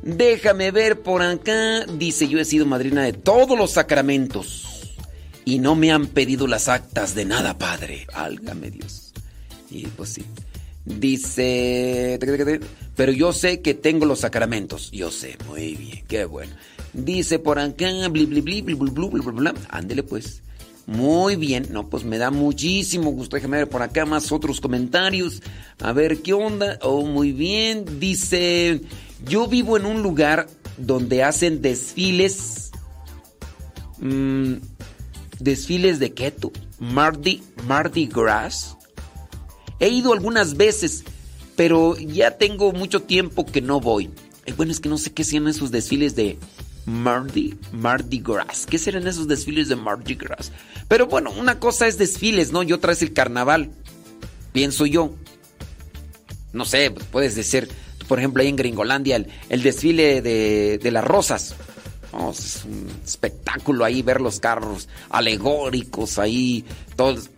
[0.03, 1.87] Déjame ver por acá.
[1.87, 4.95] Dice, yo he sido madrina de todos los sacramentos.
[5.47, 8.07] Y no me han pedido las actas de nada, padre.
[8.13, 9.13] Álgame Dios.
[9.71, 10.25] Y pues sí.
[10.85, 12.19] Dice,
[12.97, 14.91] pero yo sé que tengo los sacramentos.
[14.91, 16.53] Yo sé, muy bien, qué bueno.
[16.93, 20.43] Dice por acá, bli, bli, bli, bli, bli, bli, bli, Ándele pues.
[20.87, 23.37] Muy bien, no, pues me da muchísimo gusto.
[23.37, 25.43] Déjame ver por acá más otros comentarios.
[25.81, 26.79] A ver qué onda.
[26.83, 28.01] Oh, muy bien.
[28.01, 28.81] Dice,
[29.25, 32.71] yo vivo en un lugar donde hacen desfiles.
[33.99, 34.55] Mmm,
[35.39, 36.53] desfiles de keto.
[36.79, 38.77] Mardi, Mardi Gras.
[39.79, 41.05] He ido algunas veces,
[41.57, 44.11] pero ya tengo mucho tiempo que no voy.
[44.47, 46.39] Eh, bueno, es que no sé qué sean esos desfiles de
[46.91, 48.67] Mardi, Mardi Gras.
[48.69, 50.51] ¿Qué serán esos desfiles de Mardi Gras?
[50.89, 52.63] Pero bueno, una cosa es desfiles, ¿no?
[52.63, 53.71] Y otra es el carnaval.
[54.53, 55.15] Pienso yo.
[56.53, 57.69] No sé, puedes decir,
[58.09, 61.55] por ejemplo, ahí en Gringolandia, el, desfile de, las rosas.
[62.33, 66.65] es un espectáculo ahí ver los carros alegóricos ahí,
[66.97, 67.31] todos.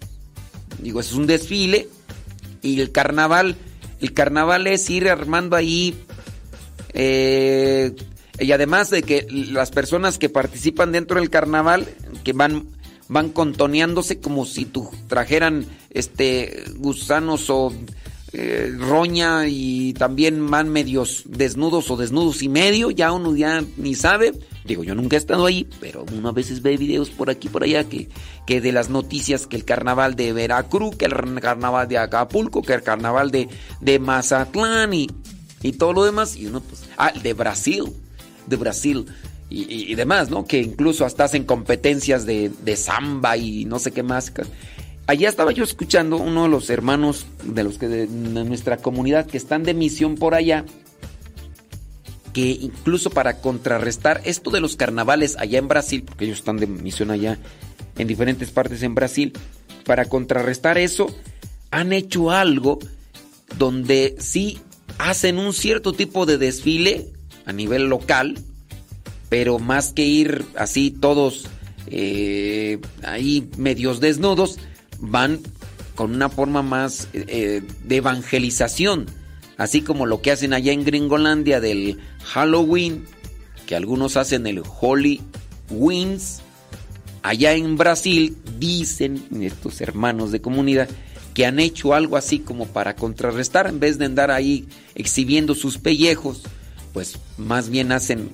[0.79, 1.89] Digo, es un desfile.
[2.63, 3.57] Y el carnaval,
[4.01, 5.95] el carnaval es ir armando ahí
[6.95, 7.95] eh,
[8.43, 11.89] y además de que las personas que participan dentro del carnaval,
[12.25, 12.65] que van,
[13.09, 17.73] van contoneándose como si tú trajeran este gusanos o
[18.33, 23.95] eh, roña y también van medios desnudos o desnudos y medio, ya uno ya ni
[23.95, 24.33] sabe.
[24.65, 27.65] Digo, yo nunca he estado ahí, pero uno a veces ve videos por aquí por
[27.65, 28.09] allá que,
[28.47, 32.75] que de las noticias que el carnaval de Veracruz, que el carnaval de Acapulco, que
[32.75, 33.49] el carnaval de,
[33.81, 35.09] de Mazatlán y
[35.63, 36.37] y todo lo demás.
[36.37, 37.85] Y uno, pues, ah, de Brasil,
[38.47, 39.07] de Brasil
[39.49, 40.47] y, demás, ¿no?
[40.47, 44.33] Que incluso hasta hacen competencias de, de samba y no sé qué más.
[45.07, 49.37] Allá estaba yo escuchando uno de los hermanos de los que de nuestra comunidad que
[49.37, 50.65] están de misión por allá
[52.33, 56.67] que incluso para contrarrestar esto de los carnavales allá en Brasil, porque ellos están de
[56.67, 57.39] misión allá
[57.99, 59.33] en diferentes partes en Brasil,
[59.85, 61.15] para contrarrestar eso,
[61.71, 62.79] han hecho algo
[63.59, 64.61] donde sí
[64.99, 67.13] hacen un cierto tipo de desfile
[67.47, 68.39] a nivel local,
[69.29, 71.47] pero más que ir así todos
[71.87, 74.59] eh, ahí medios desnudos,
[75.01, 75.41] van
[75.95, 79.07] con una forma más eh, de evangelización
[79.63, 83.05] así como lo que hacen allá en Gringolandia del Halloween,
[83.67, 85.21] que algunos hacen el Holy
[85.71, 86.41] Wins.
[87.23, 90.89] Allá en Brasil dicen estos hermanos de comunidad
[91.35, 95.79] que han hecho algo así como para contrarrestar, en vez de andar ahí exhibiendo sus
[95.79, 96.43] pellejos,
[96.93, 98.31] pues más bien hacen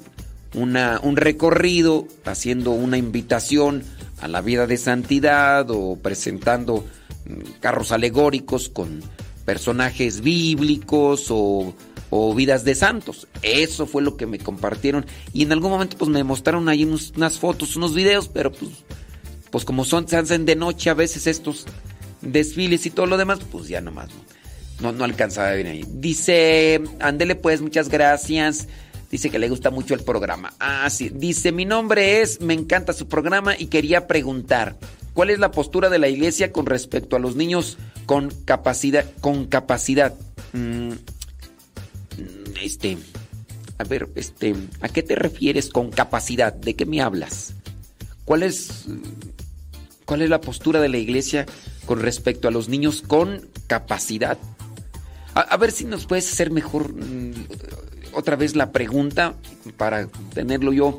[0.54, 3.84] una, un recorrido, haciendo una invitación
[4.20, 6.84] a la vida de santidad o presentando
[7.26, 9.02] mm, carros alegóricos con
[9.44, 11.74] personajes bíblicos o,
[12.34, 13.28] vidas de santos.
[13.42, 15.06] Eso fue lo que me compartieron.
[15.32, 18.72] Y en algún momento pues me mostraron ahí unas fotos, unos videos, pero pues,
[19.50, 21.66] pues como son, se hacen de noche a veces estos
[22.22, 24.37] desfiles y todo lo demás, pues ya nomás no,
[24.80, 25.84] no, no alcanzaba a ahí.
[25.88, 28.68] Dice, Andele pues, muchas gracias.
[29.10, 30.52] Dice que le gusta mucho el programa.
[30.60, 31.10] Ah, sí.
[31.12, 34.76] Dice, mi nombre es, me encanta su programa y quería preguntar,
[35.14, 39.46] ¿cuál es la postura de la iglesia con respecto a los niños con capacidad, con
[39.46, 40.14] capacidad?
[40.52, 40.92] Mm,
[42.62, 42.98] este,
[43.78, 46.52] a ver, este, ¿a qué te refieres con capacidad?
[46.52, 47.54] ¿De qué me hablas?
[48.26, 48.84] ¿Cuál es,
[50.04, 51.46] cuál es la postura de la iglesia
[51.86, 54.36] con respecto a los niños con capacidad?
[55.38, 57.32] A, ver si nos puedes hacer mejor mm,
[58.12, 59.34] otra vez la pregunta
[59.76, 60.98] para tenerlo yo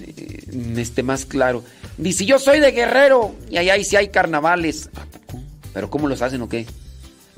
[0.00, 0.44] eh,
[0.76, 1.64] este, más claro.
[1.98, 4.90] Dice, yo soy de Guerrero y allá sí hay carnavales.
[5.74, 6.66] ¿Pero cómo los hacen o qué?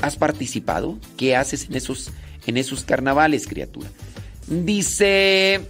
[0.02, 0.98] ¿Has participado?
[1.16, 2.10] ¿Qué haces en esos,
[2.46, 3.88] en esos carnavales, criatura?
[4.46, 5.62] Dice...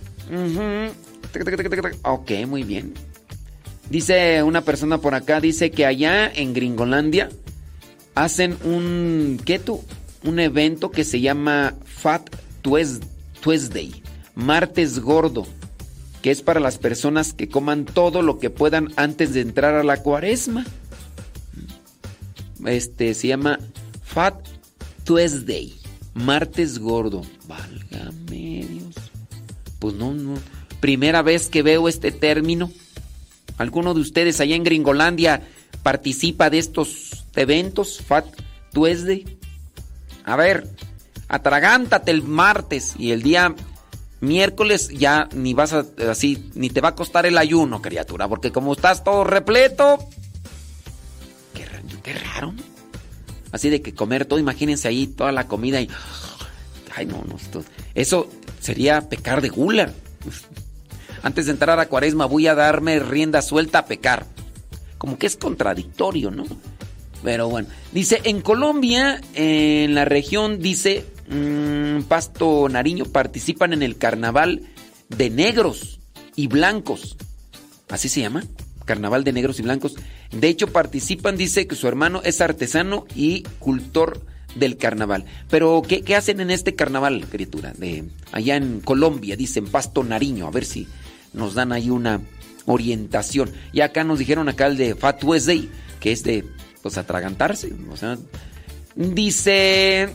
[2.03, 2.93] Ok, muy bien.
[3.89, 7.29] Dice una persona por acá, dice que allá en Gringolandia
[8.17, 9.41] hacen un...
[9.45, 9.85] ¿Qué tú?
[10.29, 12.29] Un evento que se llama Fat
[12.61, 14.03] Tuesday,
[14.35, 15.47] martes gordo,
[16.21, 19.83] que es para las personas que coman todo lo que puedan antes de entrar a
[19.83, 20.67] la cuaresma.
[22.67, 23.59] Este se llama
[24.05, 24.35] Fat
[25.05, 25.75] Tuesday,
[26.13, 27.23] martes gordo.
[27.47, 28.97] Válgame Dios.
[29.79, 30.35] Pues no, no.
[30.81, 32.71] Primera vez que veo este término.
[33.57, 35.41] ¿Alguno de ustedes allá en Gringolandia
[35.83, 38.03] participa de estos eventos?
[38.07, 38.27] Fat
[38.75, 39.38] Tuesday.
[40.29, 40.69] A ver,
[41.27, 43.55] atragántate el martes y el día
[44.21, 48.53] miércoles ya ni vas a así ni te va a costar el ayuno, criatura, porque
[48.53, 49.99] como estás todo repleto,
[51.55, 52.53] qué, raro.
[53.53, 55.89] Así de que comer todo, imagínense ahí toda la comida y
[56.95, 57.37] ay no, no,
[57.95, 58.29] eso
[58.61, 59.95] sería pecar de gula.
[61.23, 64.27] Antes de entrar a Cuaresma voy a darme rienda suelta a pecar.
[64.99, 66.45] Como que es contradictorio, ¿no?
[67.23, 73.99] Pero bueno, dice en Colombia, en la región, dice Mm, Pasto Nariño participan en el
[73.99, 74.63] carnaval
[75.09, 76.01] de negros
[76.37, 77.17] y blancos.
[77.89, 78.45] ¿Así se llama?
[78.85, 79.97] Carnaval de negros y blancos.
[80.31, 84.23] De hecho, participan, dice que su hermano es artesano y cultor
[84.55, 85.27] del carnaval.
[85.51, 87.73] Pero, ¿qué, hacen en este carnaval, criatura?
[87.77, 90.47] De allá en Colombia, dicen Pasto Nariño.
[90.47, 90.87] A ver si
[91.35, 92.23] nos dan ahí una
[92.65, 93.51] orientación.
[93.73, 95.69] Y acá nos dijeron acá el de Fat Wednesday,
[96.01, 96.47] que es de,
[96.83, 97.73] pues, atragantarse.
[97.91, 98.19] O sea,
[98.95, 100.09] dice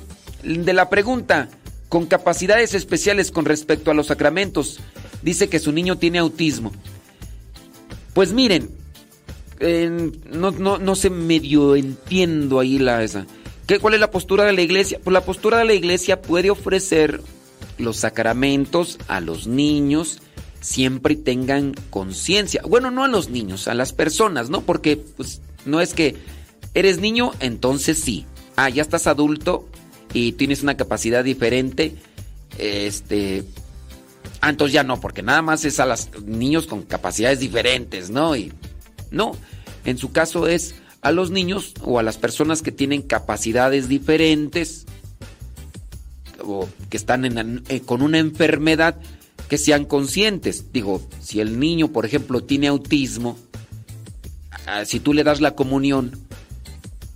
[0.44, 1.50] de la pregunta,
[1.90, 4.80] con capacidades especiales con respecto a los sacramentos,
[5.22, 6.72] dice que su niño tiene autismo.
[8.14, 8.70] Pues miren,
[10.32, 13.26] no, no, se medio entiendo ahí la esa.
[13.68, 15.00] ¿Qué, ¿Cuál es la postura de la iglesia?
[15.04, 17.22] Pues la postura de la iglesia puede ofrecer
[17.78, 20.20] los sacramentos a los niños
[20.64, 22.62] siempre tengan conciencia.
[22.68, 24.62] Bueno, no a los niños, a las personas, ¿no?
[24.62, 26.16] Porque pues no es que
[26.74, 28.26] eres niño, entonces sí.
[28.56, 29.68] Ah, ya estás adulto,
[30.14, 31.96] y tienes una capacidad diferente,
[32.58, 33.44] este...
[34.40, 38.36] Ah, entonces ya no, porque nada más es a los niños con capacidades diferentes, ¿no?
[38.36, 38.52] Y
[39.10, 39.36] no,
[39.86, 44.86] en su caso es a los niños o a las personas que tienen capacidades diferentes
[46.40, 48.98] o que están eh, con una enfermedad
[49.48, 50.72] que sean conscientes.
[50.74, 53.38] Digo, si el niño, por ejemplo, tiene autismo,
[54.68, 56.20] ah, si tú le das la comunión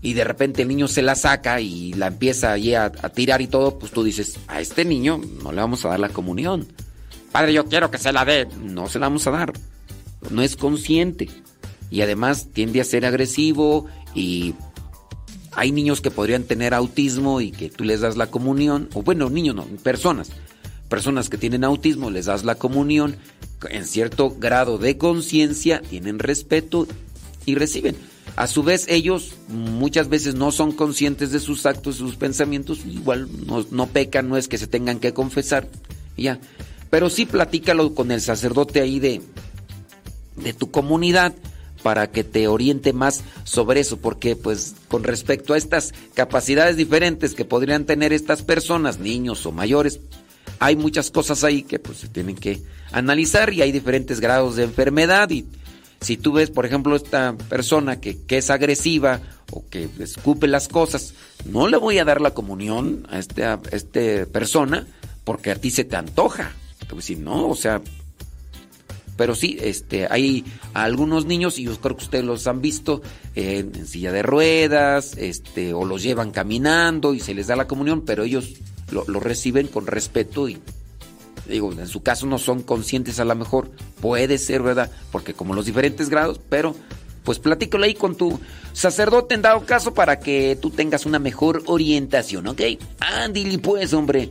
[0.08, 3.42] y de repente el niño se la saca y la empieza ahí a, a tirar
[3.42, 6.66] y todo, pues tú dices, a este niño no le vamos a dar la comunión.
[7.34, 8.48] Padre, yo quiero que se la dé.
[8.64, 9.52] No se la vamos a dar.
[10.30, 11.28] No es consciente.
[11.92, 14.56] Y además tiende a ser agresivo y
[15.52, 19.30] hay niños que podrían tener autismo y que tú les das la comunión, o bueno,
[19.30, 20.30] niños no, personas,
[20.88, 23.18] personas que tienen autismo, les das la comunión
[23.70, 26.88] en cierto grado de conciencia, tienen respeto
[27.46, 27.98] y reciben.
[28.38, 33.28] A su vez, ellos muchas veces no son conscientes de sus actos, sus pensamientos, igual
[33.48, 35.68] no, no pecan, no es que se tengan que confesar,
[36.16, 36.40] ya.
[36.92, 39.24] Pero sí platícalo con el sacerdote ahí de,
[40.36, 41.34] de tu comunidad
[41.82, 47.34] para que te oriente más sobre eso, porque pues con respecto a estas capacidades diferentes
[47.34, 50.00] que podrían tener estas personas, niños o mayores,
[50.60, 52.62] hay muchas cosas ahí que pues se tienen que
[52.92, 55.44] analizar y hay diferentes grados de enfermedad y
[56.02, 59.22] si tú ves, por ejemplo, esta persona que, que es agresiva
[59.52, 61.14] o que escupe las cosas,
[61.46, 64.88] no le voy a dar la comunión a esta a este persona
[65.24, 66.54] porque a ti se te antoja.
[66.88, 67.82] Te voy no, o sea,
[69.18, 73.02] pero sí, este, hay algunos niños, y yo creo que ustedes los han visto,
[73.36, 77.68] eh, en silla de ruedas, este, o los llevan caminando y se les da la
[77.68, 78.54] comunión, pero ellos
[78.92, 80.60] lo, lo reciben con respeto y,
[81.48, 83.72] digo, en su caso no son conscientes a lo mejor,
[84.02, 84.92] puede ser, ¿verdad?
[85.12, 86.76] Porque como los diferentes grados, pero
[87.24, 88.40] pues platícalo ahí con tu
[88.72, 92.62] sacerdote en dado caso para que tú tengas una mejor orientación, ¿ok?
[93.00, 94.30] Andy, pues, hombre.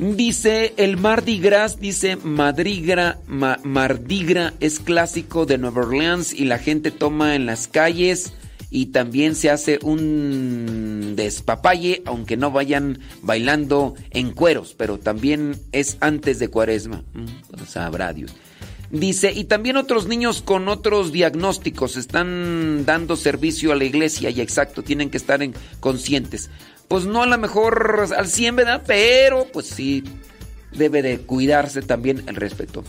[0.00, 6.58] Dice el Mardi Gras, dice Madrigra, Ma, Mardigra es clásico de Nueva Orleans y la
[6.58, 8.32] gente toma en las calles
[8.72, 15.98] y también se hace un despapalle, aunque no vayan bailando en cueros, pero también es
[16.00, 17.04] antes de cuaresma.
[17.12, 18.32] Mm, sabrá Dios.
[18.90, 24.40] Dice, y también otros niños con otros diagnósticos están dando servicio a la iglesia y
[24.40, 26.50] exacto, tienen que estar en, conscientes
[26.92, 28.82] pues no a lo mejor al 100, ¿verdad?
[28.86, 30.04] Pero pues sí
[30.72, 32.84] debe de cuidarse también el respeto.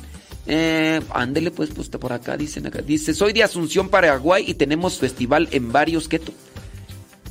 [0.45, 2.81] Eh, ándele pues, pues por acá, dicen acá.
[2.81, 6.21] Dice, soy de Asunción, Paraguay y tenemos festival en varios, ¿qué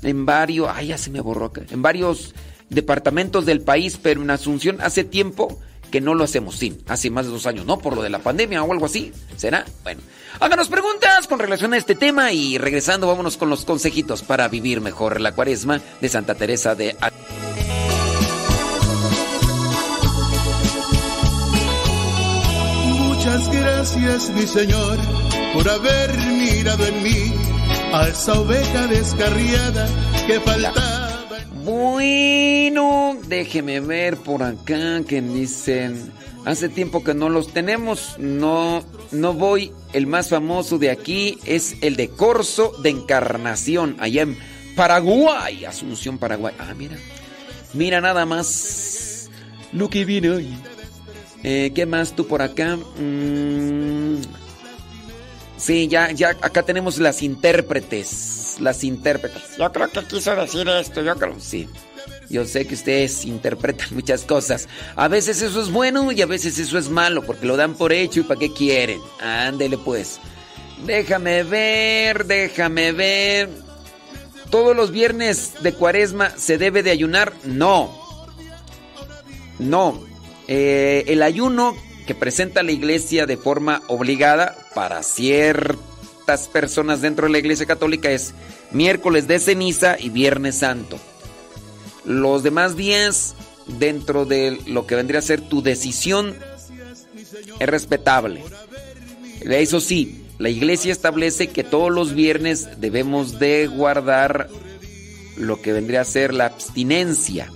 [0.02, 1.62] En varios, ay, ya se me borró acá.
[1.70, 2.34] En varios
[2.70, 5.58] departamentos del país, pero en Asunción hace tiempo
[5.90, 7.78] que no lo hacemos, sí, hace más de dos años, ¿no?
[7.78, 9.66] Por lo de la pandemia o algo así, ¿será?
[9.84, 10.00] Bueno,
[10.40, 14.80] háganos preguntas con relación a este tema y regresando vámonos con los consejitos para vivir
[14.80, 16.96] mejor la cuaresma de Santa Teresa de...
[23.82, 24.96] gracias, mi Señor,
[25.54, 27.34] por haber mirado en mí
[27.92, 29.88] a esa oveja descarriada
[30.24, 31.26] que faltaba.
[31.64, 36.12] Bueno, déjeme ver por acá que dicen,
[36.44, 41.74] hace tiempo que no los tenemos, no, no voy, el más famoso de aquí es
[41.80, 44.38] el de Corso de Encarnación, allá en
[44.76, 46.54] Paraguay, Asunción, Paraguay.
[46.60, 46.96] Ah, mira,
[47.74, 49.28] mira nada más
[49.72, 50.71] lo que viene hoy.
[51.42, 52.76] Eh, ¿Qué más tú por acá?
[52.76, 54.22] Mm,
[55.56, 59.56] sí, ya, ya, acá tenemos las intérpretes las intérpretes.
[59.58, 61.38] Yo creo que quiso decir esto, yo creo.
[61.38, 61.68] Sí.
[62.28, 64.68] Yo sé que ustedes interpretan muchas cosas.
[64.96, 67.92] A veces eso es bueno y a veces eso es malo, porque lo dan por
[67.92, 69.00] hecho y para qué quieren.
[69.20, 70.18] Ándele pues.
[70.86, 73.48] Déjame ver, déjame ver.
[74.50, 77.32] ¿Todos los viernes de cuaresma se debe de ayunar?
[77.44, 77.98] No.
[79.58, 80.11] No.
[80.48, 81.76] Eh, el ayuno
[82.06, 85.92] que presenta la iglesia de forma obligada para cierto
[86.52, 88.34] personas dentro de la Iglesia Católica es
[88.70, 90.98] miércoles de ceniza y viernes santo.
[92.04, 93.34] Los demás días,
[93.78, 96.34] dentro de lo que vendría a ser tu decisión,
[97.58, 98.42] es respetable.
[99.42, 104.48] Eso sí, la iglesia establece que todos los viernes debemos de guardar
[105.36, 107.50] lo que vendría a ser la abstinencia.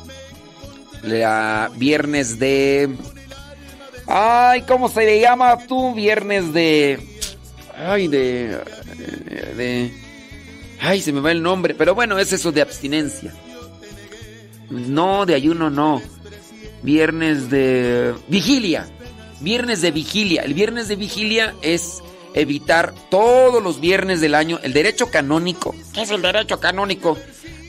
[1.02, 2.90] La viernes de...
[4.06, 5.94] Ay, ¿cómo se le llama tú?
[5.94, 6.98] Viernes de...
[7.76, 8.58] Ay, de,
[9.56, 9.92] de.
[10.80, 11.74] Ay, se me va el nombre.
[11.74, 13.34] Pero bueno, es eso de abstinencia.
[14.70, 16.00] No, de ayuno no.
[16.82, 18.14] Viernes de.
[18.28, 18.88] Vigilia.
[19.40, 20.42] Viernes de vigilia.
[20.42, 25.74] El viernes de vigilia es evitar todos los viernes del año el derecho canónico.
[25.92, 27.18] ¿Qué es el derecho canónico?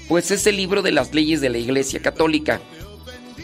[0.08, 2.62] Pues es el libro de las leyes de la Iglesia Católica.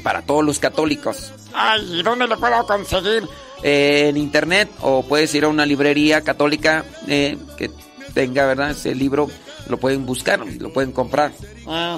[0.03, 1.31] Para todos los católicos.
[1.53, 3.23] Ay, ¿y dónde lo puedo conseguir?
[3.63, 7.71] en internet o puedes ir a una librería católica eh, que
[8.13, 8.71] tenga, ¿verdad?
[8.71, 9.29] Ese libro
[9.69, 11.31] lo pueden buscar, lo pueden comprar.
[11.65, 11.97] Ah,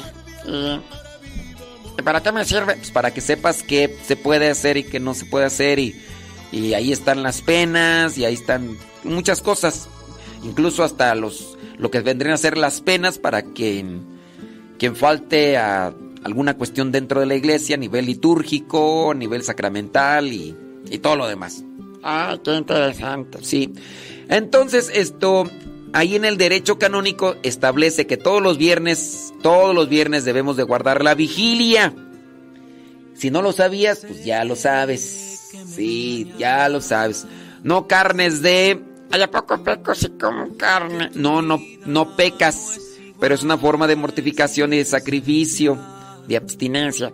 [2.04, 2.76] ¿Para qué me sirve?
[2.76, 6.00] Pues para que sepas qué se puede hacer y qué no se puede hacer y,
[6.52, 9.88] y ahí están las penas y ahí están muchas cosas.
[10.44, 13.84] incluso hasta los lo que vendrían a ser las penas para que
[14.78, 15.94] quien falte a
[16.26, 20.58] alguna cuestión dentro de la iglesia a nivel litúrgico, a nivel sacramental y,
[20.90, 21.64] y todo lo demás.
[22.04, 23.38] Ah, qué interesante.
[23.44, 23.72] Sí.
[24.28, 25.48] Entonces, esto,
[25.94, 30.64] ahí en el derecho canónico establece que todos los viernes, todos los viernes debemos de
[30.64, 31.94] guardar la vigilia.
[33.14, 35.52] Si no lo sabías, pues ya lo sabes.
[35.68, 37.28] Sí, ya lo sabes.
[37.62, 38.82] No carnes de...
[39.12, 41.12] ¿Hay a poco peco si como carne?
[41.14, 42.80] No, no, no pecas.
[43.20, 45.78] Pero es una forma de mortificación y de sacrificio
[46.28, 47.12] de abstinencia.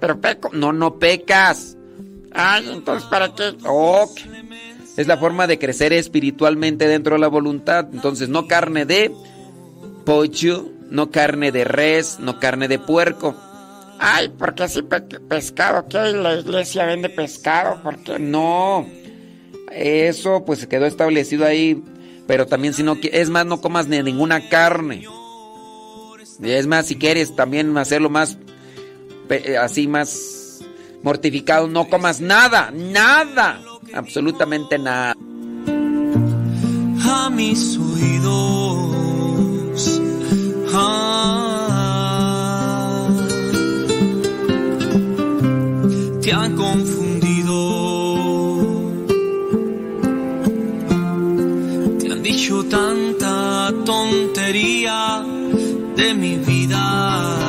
[0.00, 0.50] Pero peco.
[0.52, 1.76] No, no pecas.
[2.32, 3.54] Ay, entonces ¿para qué?
[3.64, 4.20] Ok.
[4.96, 7.86] Es la forma de crecer espiritualmente dentro de la voluntad.
[7.92, 9.12] Entonces, no carne de
[10.04, 13.34] pollo, no carne de res, no carne de puerco.
[13.98, 15.86] Ay, porque así pescado?
[15.88, 16.14] ¿Qué hay?
[16.14, 17.82] ¿La iglesia vende pescado?
[17.82, 18.18] ¿Por qué?
[18.18, 18.86] No.
[19.72, 21.82] Eso pues quedó establecido ahí.
[22.26, 25.06] Pero también si no es más, no comas ni ninguna carne.
[26.42, 28.36] Es más, si quieres también hacerlo más
[29.60, 30.60] así más
[31.02, 33.60] mortificado, no comas nada, nada,
[33.94, 35.14] absolutamente nada.
[37.08, 38.86] A mis oídos.
[40.74, 41.46] Ah,
[46.20, 47.56] te han confundido.
[52.00, 55.24] Te han dicho tanta tontería
[55.96, 57.45] de mi vida.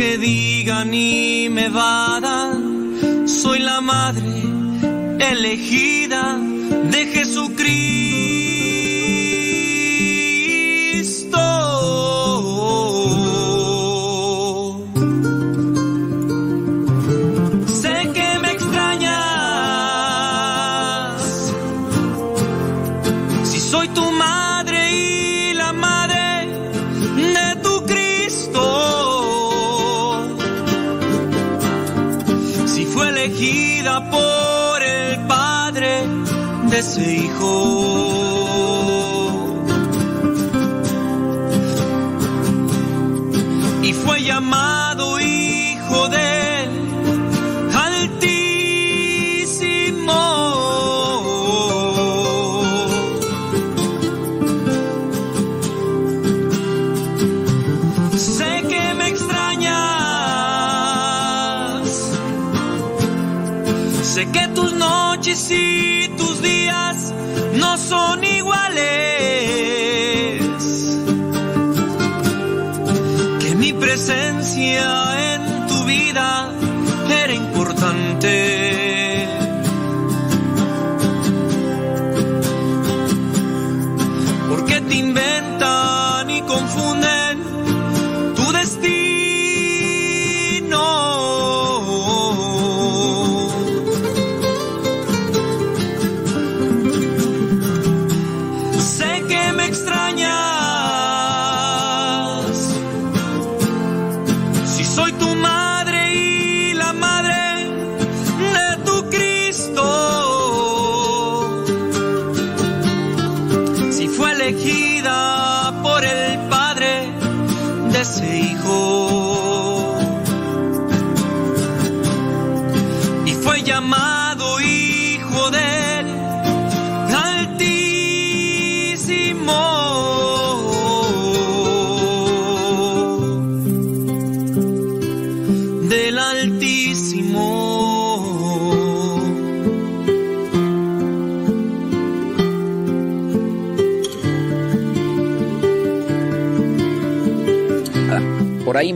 [0.00, 4.32] Que digan y me vadan, soy la madre
[5.18, 6.38] elegida
[6.90, 8.19] de Jesucristo.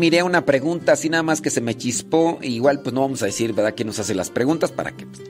[0.05, 2.39] Miré una pregunta así nada más que se me chispó.
[2.43, 3.73] igual pues no vamos a decir, ¿verdad?
[3.75, 4.71] ¿Quién nos hace las preguntas?
[4.71, 5.07] Para que...
[5.07, 5.23] pues,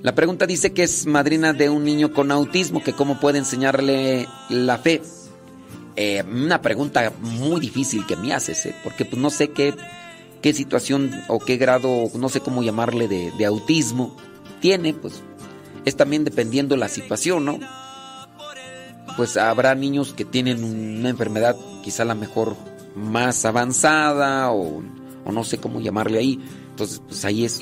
[0.00, 4.26] La pregunta dice que es madrina de un niño con autismo, que cómo puede enseñarle
[4.48, 5.02] la fe.
[5.96, 8.74] Eh, una pregunta muy difícil que me haces, ¿eh?
[8.82, 9.74] porque pues no sé qué,
[10.40, 14.16] qué situación o qué grado, no sé cómo llamarle de, de autismo
[14.62, 15.20] tiene, pues
[15.84, 17.58] es también dependiendo la situación, ¿no?
[19.18, 21.54] Pues habrá niños que tienen una enfermedad
[21.84, 22.56] quizá la mejor
[22.94, 24.82] más avanzada o,
[25.24, 26.40] o no sé cómo llamarle ahí.
[26.70, 27.60] Entonces, pues ahí es.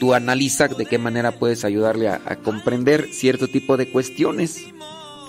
[0.00, 4.58] Tú analiza de qué manera puedes ayudarle a, comprender cierto tipo de cuestiones.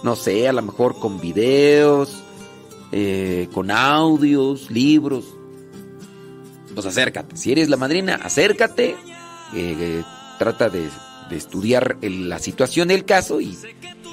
[0.03, 2.23] No sé, a lo mejor con videos,
[2.91, 5.25] eh, con audios, libros.
[6.73, 7.37] Pues acércate.
[7.37, 8.95] Si eres la madrina, acércate.
[9.53, 10.03] eh,
[10.39, 10.89] trata de
[11.29, 13.57] de estudiar la situación del caso y,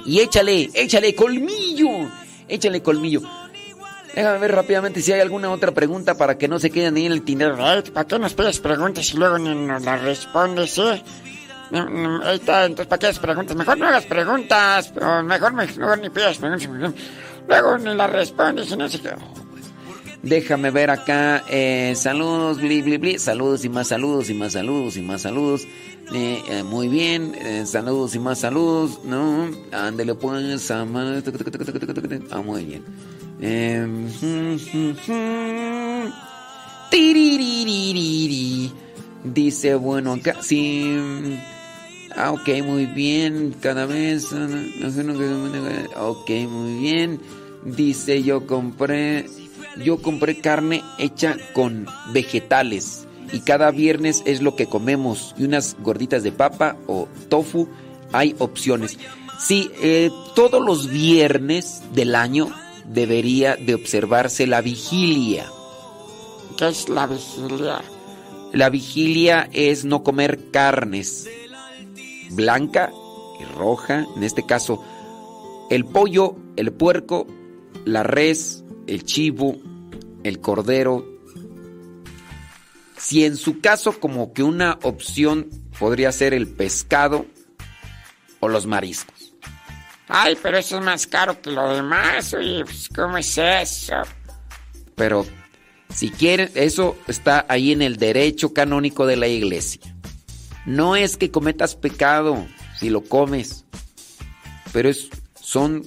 [0.07, 1.89] y échale, échale colmillo,
[2.49, 3.23] échale colmillo.
[4.15, 7.13] Déjame ver rápidamente si hay alguna otra pregunta para que no se queden ahí en
[7.13, 7.57] el tintero.
[7.57, 11.03] ¿Para qué nos pides preguntas y luego ni nos las respondes, eh?
[11.73, 13.57] Ahí está, entonces ¿para qué haces preguntas?
[13.57, 16.69] Mejor no hagas preguntas, o mejor, mejor ni pidas preguntas.
[17.49, 19.11] Luego ni las respondes y no sé qué.
[20.23, 21.45] Déjame ver acá.
[21.49, 23.19] Eh, saludos, bli, bli, bli.
[23.19, 25.67] Saludos y más saludos y más saludos y más saludos.
[26.13, 27.35] Eh, eh, muy bien.
[27.67, 29.01] saludos y más saludos.
[29.05, 29.49] No.
[29.73, 30.71] Ándele pues.
[30.71, 30.85] Ah,
[32.45, 32.85] muy bien.
[39.25, 40.97] Dice, bueno, sí.
[42.17, 43.55] Ah, ok, muy bien.
[43.61, 44.27] Cada vez.
[45.97, 47.21] Ok, muy bien.
[47.65, 49.27] Dice, yo compré
[49.85, 55.77] yo compré carne hecha con vegetales y cada viernes es lo que comemos y unas
[55.81, 57.69] gorditas de papa o tofu,
[58.13, 58.99] hay opciones.
[59.39, 62.49] Sí, eh, todos los viernes del año
[62.87, 65.47] debería de observarse la vigilia.
[66.57, 67.81] ¿Qué es la vigilia?
[68.53, 71.29] La vigilia es no comer carnes
[72.31, 72.93] blanca
[73.41, 74.83] y roja, en este caso
[75.71, 77.27] el pollo, el puerco,
[77.85, 79.57] la res, el chivo,
[80.25, 81.07] el cordero.
[82.97, 87.27] Si en su caso como que una opción podría ser el pescado
[88.41, 89.20] o los mariscos.
[90.11, 94.03] Ay, pero eso es más caro que lo demás, oye, pues, ¿cómo es eso?
[94.97, 95.27] Pero
[95.95, 99.81] si quieren, eso está ahí en el derecho canónico de la iglesia.
[100.67, 102.47] No es que cometas pecado
[102.79, 103.65] si lo comes,
[104.73, 104.91] pero
[105.41, 105.87] son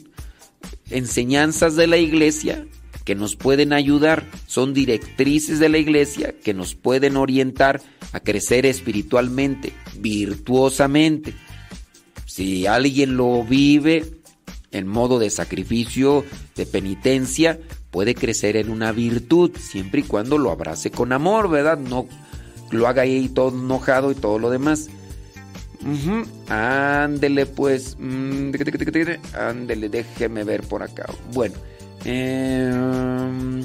[0.89, 2.65] enseñanzas de la iglesia
[3.05, 7.81] que nos pueden ayudar, son directrices de la iglesia que nos pueden orientar
[8.13, 11.33] a crecer espiritualmente, virtuosamente.
[12.33, 14.05] Si alguien lo vive
[14.71, 16.25] en modo de sacrificio,
[16.55, 17.59] de penitencia,
[17.91, 21.77] puede crecer en una virtud, siempre y cuando lo abrace con amor, ¿verdad?
[21.77, 22.07] No
[22.71, 24.89] lo haga ahí todo enojado y todo lo demás.
[26.49, 27.97] Ándele pues.
[27.99, 28.49] Mm,
[29.35, 31.05] ándele, déjeme ver por acá.
[31.33, 31.53] Bueno.
[32.03, 33.61] Eh,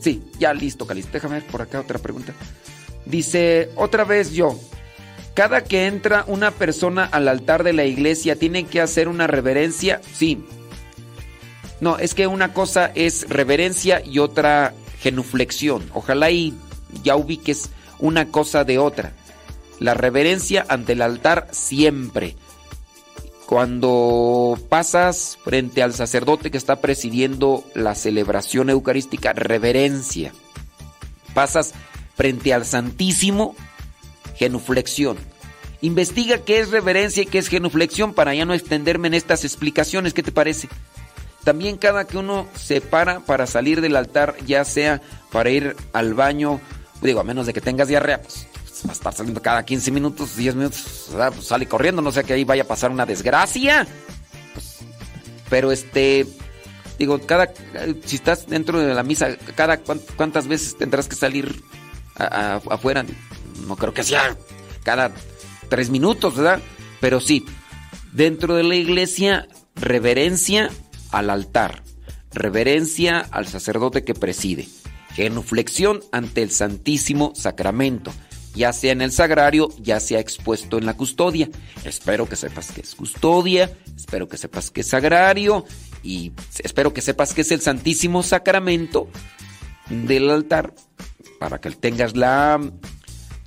[0.00, 1.12] sí, ya listo, Calisto.
[1.14, 2.34] Déjame ver por acá otra pregunta.
[3.06, 4.60] Dice, otra vez yo.
[5.34, 10.00] Cada que entra una persona al altar de la iglesia, ¿tiene que hacer una reverencia?
[10.12, 10.44] Sí.
[11.80, 15.88] No, es que una cosa es reverencia y otra genuflexión.
[15.94, 16.54] Ojalá y
[17.02, 19.12] ya ubiques una cosa de otra.
[19.80, 22.36] La reverencia ante el altar siempre.
[23.46, 30.32] Cuando pasas frente al sacerdote que está presidiendo la celebración eucarística, reverencia.
[31.34, 31.72] Pasas
[32.14, 33.56] frente al Santísimo,
[34.42, 35.16] genuflexión.
[35.82, 40.14] Investiga qué es reverencia y qué es genuflexión para ya no extenderme en estas explicaciones.
[40.14, 40.68] ¿Qué te parece?
[41.44, 46.14] También cada que uno se para para salir del altar, ya sea para ir al
[46.14, 46.60] baño,
[47.00, 48.46] digo, a menos de que tengas diarrea, pues
[48.84, 52.32] va a estar saliendo cada 15 minutos, 10 minutos, pues sale corriendo, no sé que
[52.32, 53.86] ahí vaya a pasar una desgracia.
[54.54, 54.78] Pues,
[55.48, 56.26] pero este,
[56.98, 57.52] digo, cada,
[58.04, 61.62] si estás dentro de la misa, cada cuántas veces tendrás que salir
[62.16, 63.04] afuera.
[63.66, 64.36] No creo que sea
[64.82, 65.12] cada
[65.68, 66.60] tres minutos, ¿verdad?
[67.00, 67.44] Pero sí,
[68.12, 70.70] dentro de la iglesia, reverencia
[71.10, 71.82] al altar,
[72.32, 74.68] reverencia al sacerdote que preside,
[75.14, 78.12] genuflexión ante el Santísimo Sacramento
[78.54, 81.48] ya sea en el sagrario, ya sea expuesto en la custodia.
[81.84, 85.64] Espero que sepas que es custodia, espero que sepas que es sagrario
[86.02, 89.08] y espero que sepas que es el Santísimo Sacramento
[89.88, 90.74] del altar
[91.38, 92.60] para que tengas la,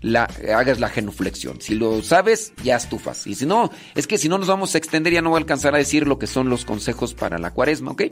[0.06, 1.60] la hagas la genuflexión.
[1.62, 3.26] Si lo sabes, ya estufas.
[3.26, 5.40] Y si no, es que si no nos vamos a extender ya no voy a
[5.40, 8.04] alcanzar a decir lo que son los consejos para la cuaresma, ¿ok?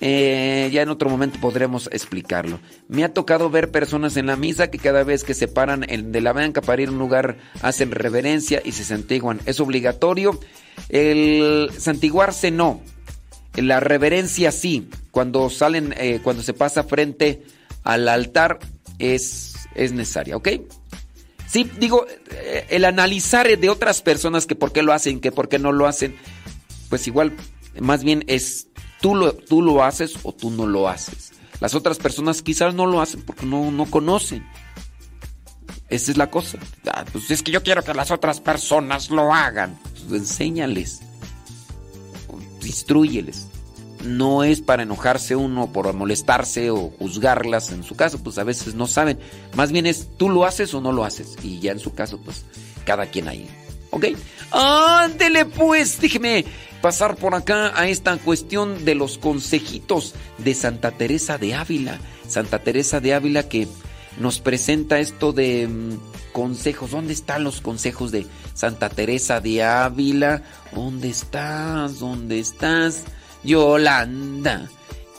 [0.00, 2.60] Eh, ya en otro momento podremos explicarlo.
[2.86, 6.20] Me ha tocado ver personas en la misa que cada vez que se paran de
[6.20, 9.40] la banca para ir a un lugar hacen reverencia y se santiguan.
[9.44, 10.38] ¿Es obligatorio?
[10.88, 12.80] El santiguarse no.
[13.56, 14.88] La reverencia sí.
[15.10, 17.42] Cuando salen, eh, cuando se pasa frente
[17.82, 18.60] al altar
[19.00, 20.48] es, es necesaria, ¿ok?
[21.50, 25.48] Sí, digo, eh, el analizar de otras personas que por qué lo hacen, que por
[25.48, 26.16] qué no lo hacen,
[26.88, 27.34] pues igual,
[27.80, 28.68] más bien es
[29.00, 31.32] Tú lo, tú lo haces o tú no lo haces.
[31.60, 34.46] Las otras personas quizás no lo hacen porque no, no conocen.
[35.88, 36.58] Esa es la cosa.
[36.86, 39.78] Ah, pues es que yo quiero que las otras personas lo hagan.
[40.08, 41.00] Pues enséñales.
[42.62, 43.47] Instruyeles.
[44.04, 47.72] No es para enojarse uno, por molestarse o juzgarlas.
[47.72, 49.18] En su caso, pues a veces no saben.
[49.54, 51.36] Más bien es tú lo haces o no lo haces.
[51.42, 52.44] Y ya en su caso, pues
[52.84, 53.48] cada quien ahí.
[53.90, 54.06] ¿Ok?
[54.50, 56.44] Ándele pues, déjeme
[56.80, 61.98] pasar por acá a esta cuestión de los consejitos de Santa Teresa de Ávila.
[62.26, 63.66] Santa Teresa de Ávila que
[64.18, 66.90] nos presenta esto de mm, consejos.
[66.90, 70.42] ¿Dónde están los consejos de Santa Teresa de Ávila?
[70.72, 71.98] ¿Dónde estás?
[71.98, 73.04] ¿Dónde estás?
[73.44, 74.68] Yolanda.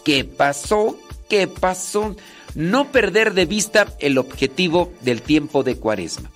[0.04, 0.98] ¿Qué pasó?
[1.30, 2.16] ¿Qué pasó?
[2.56, 6.32] No perder de vista el objetivo del tiempo de cuaresma.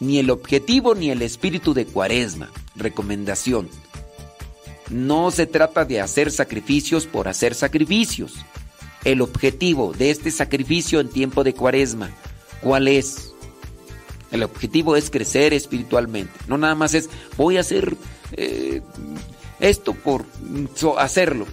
[0.00, 2.50] Ni el objetivo ni el espíritu de cuaresma.
[2.76, 3.68] Recomendación.
[4.90, 8.34] No se trata de hacer sacrificios por hacer sacrificios.
[9.04, 12.10] El objetivo de este sacrificio en tiempo de cuaresma,
[12.60, 13.34] ¿cuál es?
[14.30, 16.32] El objetivo es crecer espiritualmente.
[16.48, 17.96] No nada más es voy a hacer
[18.32, 18.82] eh,
[19.68, 20.24] esto por
[20.98, 21.46] hacerlo.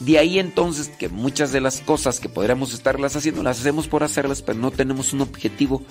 [0.00, 4.02] De ahí entonces que muchas de las cosas que podríamos estarlas haciendo las hacemos por
[4.02, 5.82] hacerlas, pero no tenemos un objetivo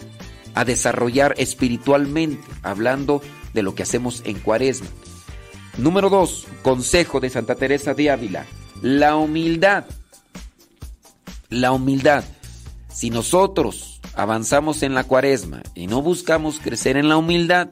[0.53, 3.21] a desarrollar espiritualmente, hablando
[3.53, 4.87] de lo que hacemos en cuaresma.
[5.77, 8.45] Número dos, consejo de Santa Teresa de Ávila,
[8.81, 9.85] la humildad.
[11.49, 12.23] La humildad.
[12.89, 17.69] Si nosotros avanzamos en la cuaresma y no buscamos crecer en la humildad,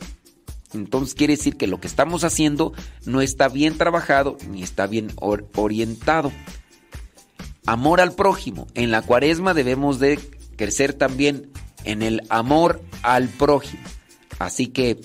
[0.73, 2.73] entonces quiere decir que lo que estamos haciendo
[3.05, 6.31] no está bien trabajado ni está bien orientado.
[7.65, 8.67] Amor al prójimo.
[8.73, 10.19] En la cuaresma debemos de
[10.57, 11.49] crecer también
[11.85, 13.83] en el amor al prójimo.
[14.39, 14.99] Así que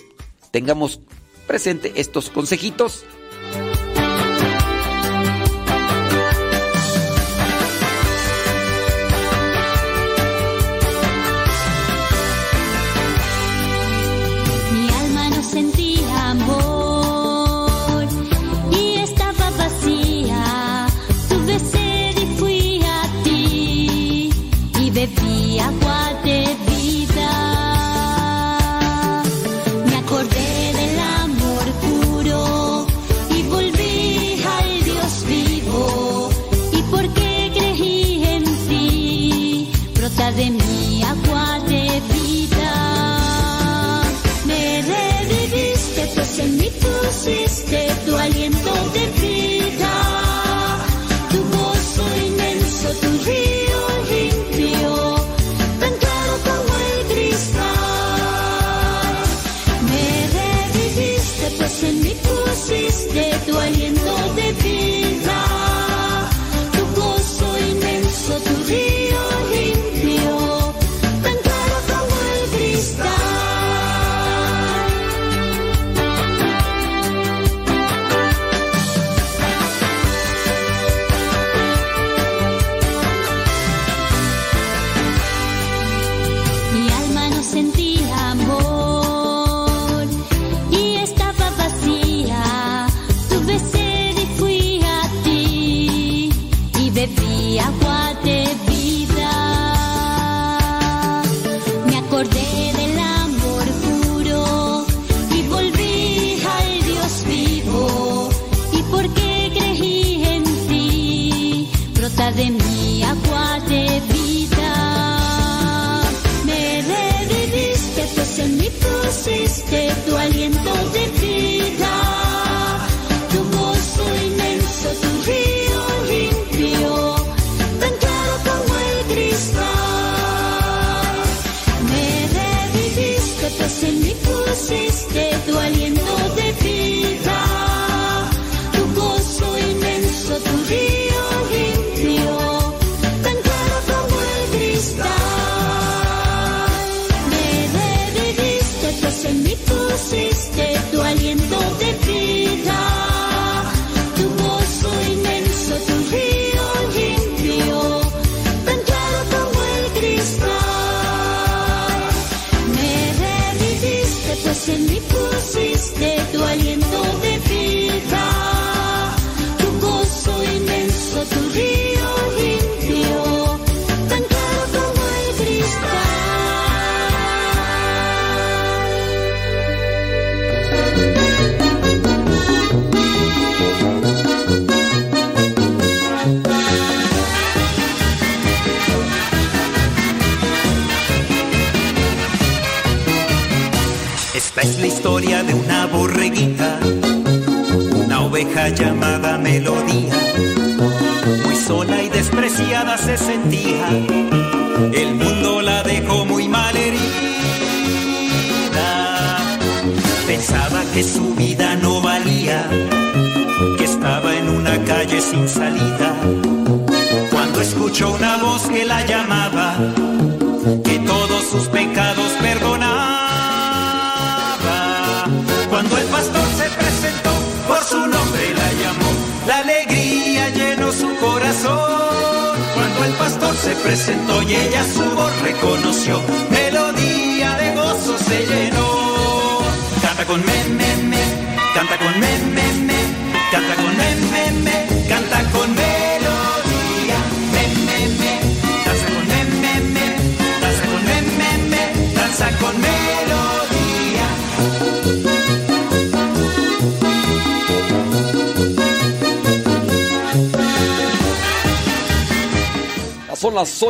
[0.50, 1.00] tengamos
[1.46, 3.04] presente estos consejitos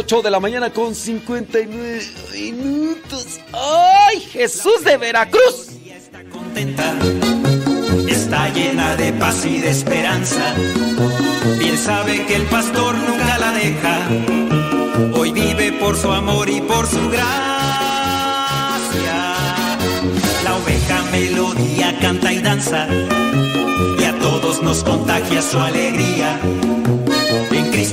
[0.09, 2.01] 8 de la mañana con 59
[2.33, 3.41] minutos.
[3.53, 5.69] ¡Ay, Jesús de Veracruz!
[6.33, 6.95] contenta,
[8.09, 10.55] está llena de paz y de esperanza.
[11.59, 13.99] Bien sabe que el pastor nunca la deja.
[15.13, 17.27] Hoy vive por su amor y por su gracia.
[20.43, 22.89] La oveja melodía canta y danza.
[23.99, 26.41] Y a todos nos contagia su alegría.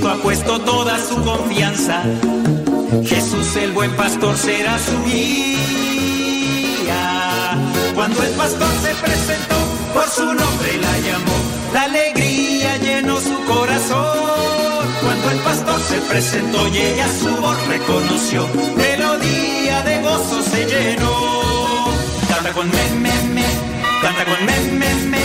[0.07, 2.03] Ha puesto toda su confianza.
[3.03, 5.57] Jesús el buen pastor será su guía.
[7.95, 9.55] Cuando el pastor se presentó,
[9.95, 11.33] por su nombre la llamó.
[11.73, 14.85] La alegría llenó su corazón.
[15.01, 18.47] Cuando el pastor se presentó y ella su voz reconoció.
[18.77, 21.89] Melodía de gozo se llenó.
[22.29, 23.45] Canta con me, me, me,
[24.03, 25.23] canta con me, me, me,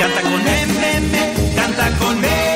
[0.00, 2.55] canta con me, me, me, canta con melodía.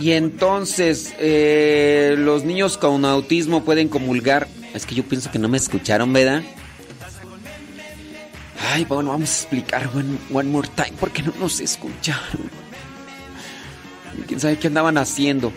[0.00, 4.46] Y entonces, eh, los niños con autismo pueden comulgar.
[4.74, 6.42] Es que yo pienso que no me escucharon, ¿verdad?
[8.72, 12.50] Ay, bueno, vamos a explicar one, one more time porque no nos escucharon.
[14.26, 15.52] ¿Quién sabe qué andaban haciendo?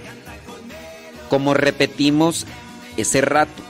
[1.29, 2.45] Como repetimos
[2.97, 3.63] ese rato,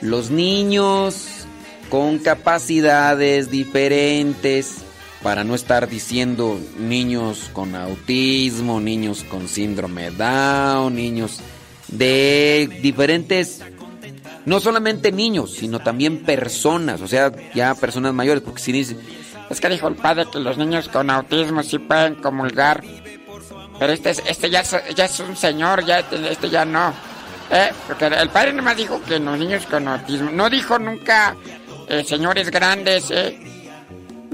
[0.00, 1.46] los niños
[1.90, 4.85] con capacidades diferentes,
[5.22, 11.40] para no estar diciendo niños con autismo, niños con síndrome Down, niños
[11.88, 13.62] de diferentes,
[14.44, 18.96] no solamente niños, sino también personas, o sea, ya personas mayores, porque si dice,
[19.48, 22.82] Es que dijo el padre que los niños con autismo sí pueden comulgar.
[23.78, 26.92] Pero este, es- este ya, es, ya es un señor, ya este ya no.
[27.52, 27.70] ¿Eh?
[27.86, 30.30] Porque el padre nomás dijo que los niños con autismo.
[30.32, 31.36] No dijo nunca
[31.88, 33.38] eh, señores grandes, ¿eh?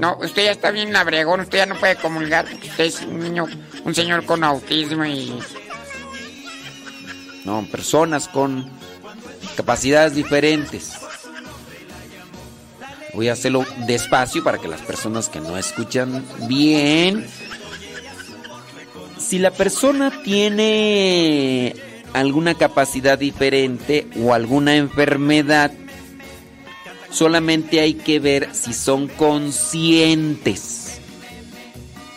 [0.03, 3.19] No, usted ya está bien labregón, usted ya no puede comulgar porque usted es un
[3.21, 3.47] niño,
[3.85, 5.33] un señor con autismo y...
[7.45, 8.69] no, personas con
[9.55, 10.91] capacidades diferentes.
[13.13, 17.25] Voy a hacerlo despacio para que las personas que no escuchan bien.
[19.17, 21.77] Si la persona tiene
[22.11, 25.71] alguna capacidad diferente o alguna enfermedad,
[27.13, 30.99] solamente hay que ver si son conscientes.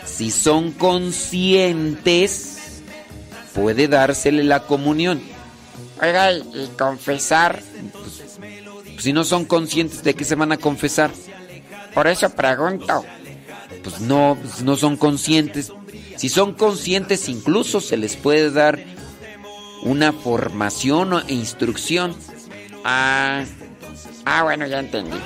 [0.05, 2.80] Si son conscientes,
[3.55, 5.20] puede dársele la comunión.
[6.03, 7.62] Oiga, y, confesar,
[8.99, 11.11] Si no son conscientes de que se van a confesar,
[11.94, 13.05] por eso pregunto.
[13.82, 15.70] pues no, pues no son conscientes.
[16.16, 18.82] Si son conscientes, incluso se les puede dar
[19.82, 22.16] una formación o- instrucción.
[22.84, 23.44] Ah,
[24.27, 25.18] ah, bueno, ya entendí.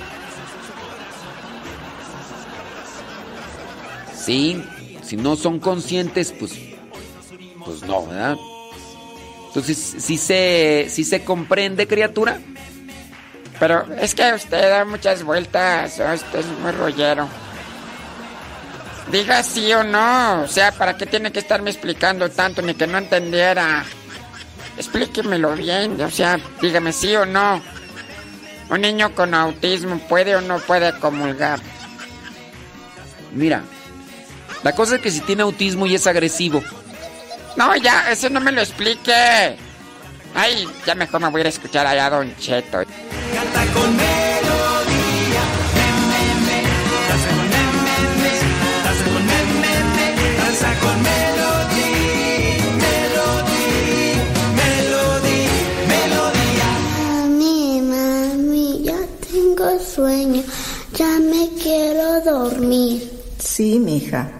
[4.15, 4.63] Sí,
[5.03, 6.53] si no son conscientes, pues,
[7.65, 8.37] pues no, ¿verdad?
[9.49, 12.39] Entonces, si se, si se comprende, criatura.
[13.59, 17.29] Pero es que usted da muchas vueltas, usted es muy rollero.
[19.11, 22.87] Diga sí o no, o sea, ¿para qué tiene que estarme explicando tanto ni que
[22.87, 23.85] no entendiera?
[24.77, 27.61] Explíquemelo bien, o sea, dígame sí o no.
[28.71, 31.61] ¿Un niño con autismo puede o no puede comulgar?
[33.33, 33.63] Mira,
[34.63, 36.63] La cosa es que si tiene autismo y es agresivo.
[37.57, 39.57] No, ya, ese no me lo explique.
[40.35, 42.79] Ay, ya mejor me voy a ir a escuchar allá a Don Cheto.
[43.35, 43.97] Canta con
[60.01, 60.43] sueño,
[60.95, 63.11] ya me quiero dormir.
[63.39, 64.31] Sí, mija.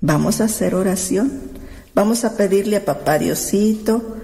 [0.00, 1.50] Vamos a hacer oración.
[1.94, 4.16] Vamos a pedirle a papá Diosito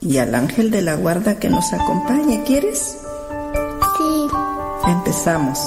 [0.00, 2.42] y al ángel de la guarda que nos acompañe.
[2.44, 2.98] ¿Quieres?
[3.96, 4.26] Sí,
[4.86, 5.58] Empezamos.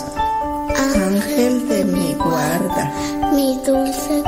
[0.95, 2.93] Ángel de mi guarda,
[3.33, 4.23] mi dulce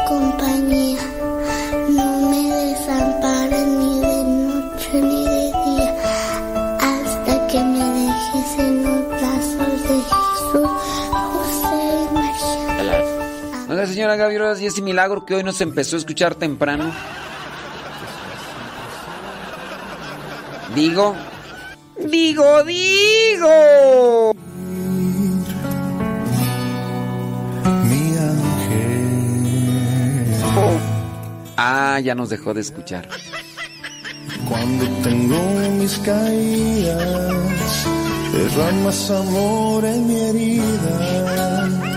[14.02, 16.92] señora Gaby Rodas, y ese milagro que hoy nos empezó a escuchar temprano.
[20.74, 21.16] Digo,
[22.00, 24.34] digo, digo.
[27.84, 29.12] Mi ángel.
[31.58, 33.08] Ah, ya nos dejó de escuchar.
[34.50, 35.38] Cuando tengo
[35.78, 37.86] mis caídas,
[38.34, 41.91] derramas amor en mi herida.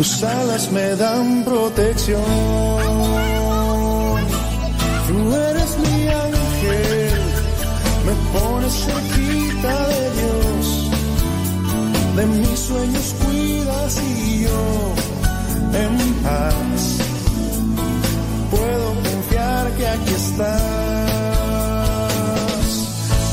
[0.00, 2.22] Tus alas me dan protección.
[5.06, 7.20] Tú eres mi ángel,
[8.06, 10.64] me pones cerquita de Dios.
[12.16, 14.94] De mis sueños cuidas y yo
[15.84, 15.94] en
[16.24, 16.82] paz
[18.50, 20.48] puedo confiar que aquí estás.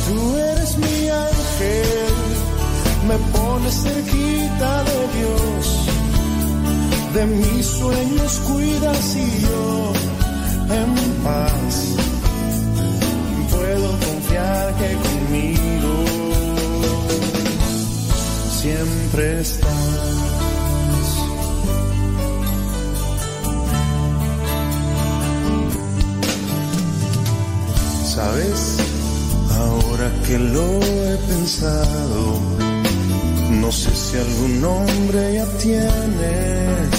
[0.05, 2.13] Tú eres mi ángel,
[3.07, 5.76] me pones cerquita de Dios.
[7.18, 9.93] De mis sueños cuidas y yo
[10.70, 11.95] en paz
[13.49, 15.95] puedo confiar que conmigo
[18.61, 19.72] siempre estás.
[28.13, 28.78] ¿Sabes?
[29.57, 32.66] Ahora que lo he pensado,
[33.61, 36.93] no sé si algún nombre ya tienes,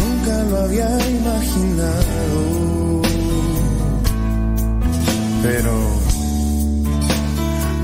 [0.00, 0.88] nunca lo había
[1.18, 2.40] imaginado,
[5.42, 5.72] pero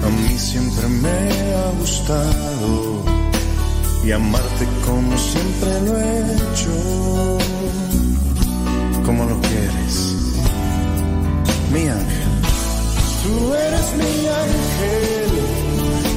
[0.07, 1.19] a mí siempre me
[1.55, 3.05] ha gustado
[4.05, 7.39] y amarte como siempre lo he hecho,
[9.05, 9.95] como lo quieres,
[11.73, 12.29] mi ángel.
[13.23, 14.15] Tú eres mi
[14.45, 15.28] ángel,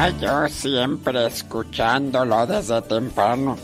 [0.00, 3.58] Ay, yo siempre escuchándolo desde temprano.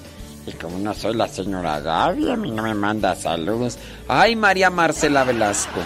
[0.45, 3.78] Y como no soy la señora Gaby, a mí no me manda saludos.
[4.09, 5.78] Ay, María Marcela Velasco.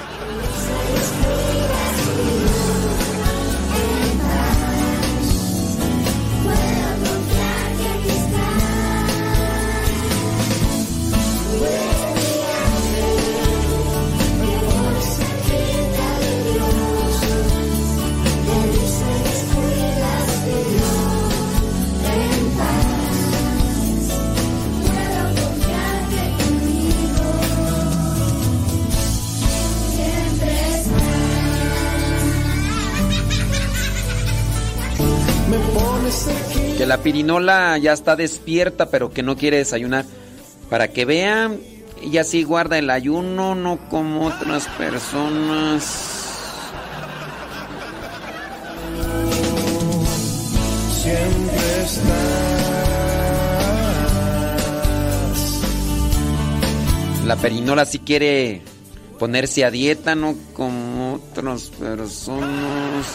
[36.88, 40.06] La pirinola ya está despierta, pero que no quiere desayunar.
[40.70, 41.60] Para que vean,
[42.02, 45.84] ella sí guarda el ayuno, no como otras personas.
[51.02, 52.78] Siempre estás.
[57.26, 58.62] La perinola sí quiere
[59.18, 63.14] ponerse a dieta, no como otras personas.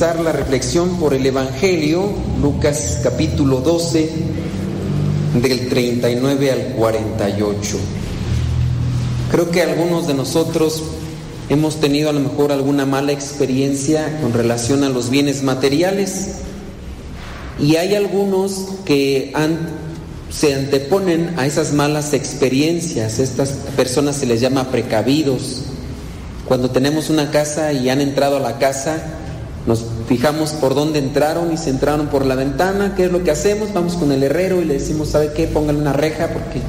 [0.00, 2.08] la reflexión por el Evangelio,
[2.40, 4.08] Lucas capítulo 12,
[5.42, 7.76] del 39 al 48.
[9.32, 10.84] Creo que algunos de nosotros
[11.48, 16.42] hemos tenido a lo mejor alguna mala experiencia con relación a los bienes materiales
[17.60, 19.58] y hay algunos que han,
[20.30, 23.18] se anteponen a esas malas experiencias.
[23.18, 25.62] Estas personas se les llama precavidos.
[26.46, 29.02] Cuando tenemos una casa y han entrado a la casa,
[29.68, 32.94] nos fijamos por dónde entraron y se entraron por la ventana.
[32.96, 33.74] ¿Qué es lo que hacemos?
[33.74, 35.46] Vamos con el herrero y le decimos, ¿sabe qué?
[35.46, 36.60] Póngale una reja porque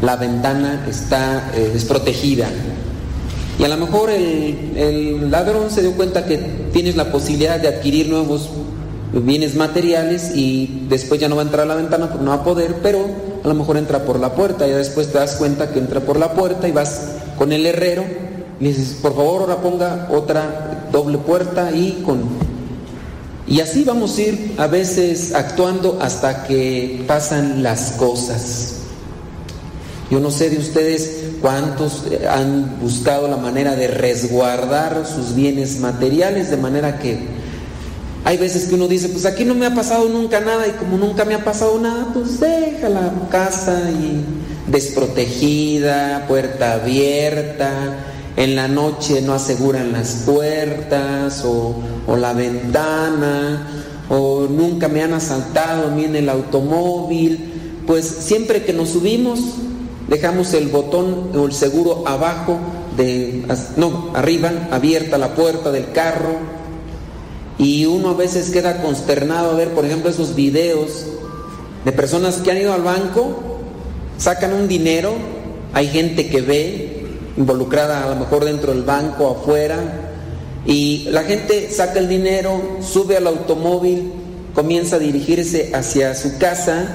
[0.00, 2.46] la ventana está eh, desprotegida.
[3.58, 6.38] Y a lo mejor el, el, ladrón se dio cuenta que
[6.72, 8.48] tienes la posibilidad de adquirir nuevos
[9.12, 12.36] bienes materiales y después ya no va a entrar a la ventana porque no va
[12.36, 13.04] a poder, pero
[13.42, 16.20] a lo mejor entra por la puerta y después te das cuenta que entra por
[16.20, 18.04] la puerta y vas con el herrero
[18.60, 22.43] y dices, por favor ahora ponga otra doble puerta y con...
[23.46, 28.74] Y así vamos a ir a veces actuando hasta que pasan las cosas.
[30.10, 36.50] Yo no sé de ustedes cuántos han buscado la manera de resguardar sus bienes materiales
[36.50, 37.34] de manera que
[38.24, 40.96] hay veces que uno dice, pues aquí no me ha pasado nunca nada y como
[40.96, 44.24] nunca me ha pasado nada, pues deja la casa y
[44.70, 51.76] desprotegida, puerta abierta, en la noche no aseguran las puertas o,
[52.16, 53.66] la ventana,
[54.08, 59.40] o nunca me han asaltado a mí en el automóvil, pues siempre que nos subimos
[60.08, 62.58] dejamos el botón o el seguro abajo
[62.96, 63.44] de,
[63.76, 66.36] no, arriba, abierta la puerta del carro,
[67.58, 71.06] y uno a veces queda consternado a ver, por ejemplo, esos videos
[71.84, 73.60] de personas que han ido al banco,
[74.18, 75.12] sacan un dinero,
[75.72, 77.03] hay gente que ve,
[77.36, 79.78] involucrada a lo mejor dentro del banco, afuera,
[80.66, 84.12] y la gente saca el dinero, sube al automóvil,
[84.54, 86.86] comienza a dirigirse hacia su casa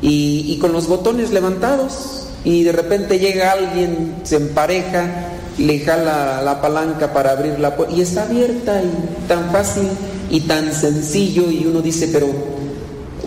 [0.00, 5.30] y, y con los botones levantados, y de repente llega alguien, se empareja
[5.60, 9.88] le jala la palanca para abrir la puerta y está abierta y tan fácil
[10.30, 12.28] y tan sencillo y uno dice, pero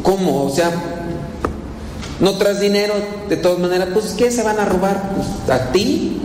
[0.02, 0.46] ¿cómo?
[0.46, 0.72] O sea,
[2.20, 2.94] no traes dinero,
[3.30, 5.12] de todas maneras, pues ¿qué se van a robar?
[5.16, 6.22] Pues, ¿A ti?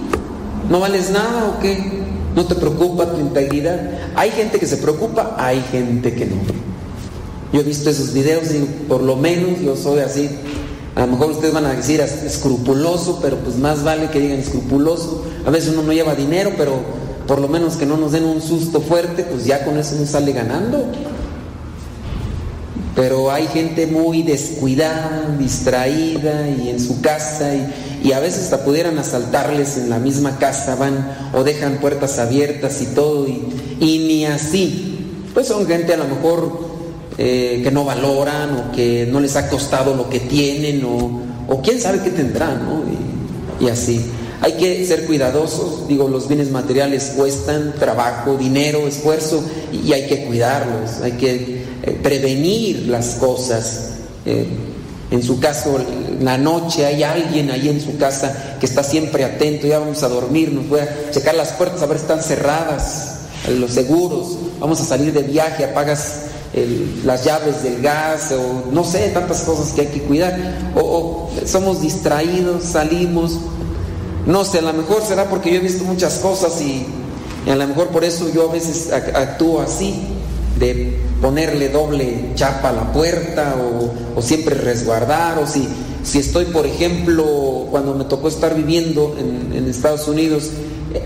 [0.69, 2.03] ¿No vales nada o qué?
[2.35, 3.81] ¿No te preocupa tu integridad?
[4.15, 6.37] Hay gente que se preocupa, hay gente que no.
[7.53, 10.29] Yo he visto esos videos y por lo menos yo soy así
[10.99, 15.23] a lo mejor ustedes van a decir escrupuloso, pero pues más vale que digan escrupuloso.
[15.47, 16.81] A veces uno no lleva dinero, pero
[17.29, 20.09] por lo menos que no nos den un susto fuerte, pues ya con eso nos
[20.09, 20.85] sale ganando.
[22.99, 27.55] Pero hay gente muy descuidada, distraída y en su casa
[28.03, 32.83] y, a veces hasta pudieran asaltarles en la misma casa, van o dejan puertas abiertas
[32.83, 33.41] y todo y,
[33.79, 34.99] y ni así.
[35.33, 36.67] Pues son gente a lo mejor
[37.21, 41.81] eh, que no valoran o que no les ha costado lo que tienen o, quién
[41.81, 42.83] sabe qué tendrán, ¿no?
[43.61, 44.01] Y, así.
[44.41, 49.43] Hay que ser cuidadosos, digo, los bienes materiales cuestan trabajo, dinero, esfuerzo
[49.73, 51.58] y, hay que cuidarlos, hay que
[51.89, 53.91] eh, prevenir las cosas.
[54.27, 54.47] Eh,
[55.11, 55.79] en su caso,
[56.21, 60.09] la noche hay alguien ahí en su casa que está siempre atento, ya vamos a
[60.09, 64.81] dormir, nos voy a checar las puertas a ver si están cerradas, los seguros, vamos
[64.83, 66.29] a salir de viaje, apagas
[67.05, 70.73] las llaves del gas o no sé, tantas cosas que hay que cuidar.
[70.75, 73.39] O, somos distraídos, salimos.
[74.27, 76.87] No sé, a lo mejor será porque yo he visto muchas cosas y,
[77.51, 80.03] a lo mejor por eso yo a veces actúo así,
[80.59, 85.69] de ponerle doble chapa a la puerta o, siempre resguardar o si,
[86.03, 90.51] si estoy, por ejemplo, cuando me tocó estar viviendo en, Estados Unidos,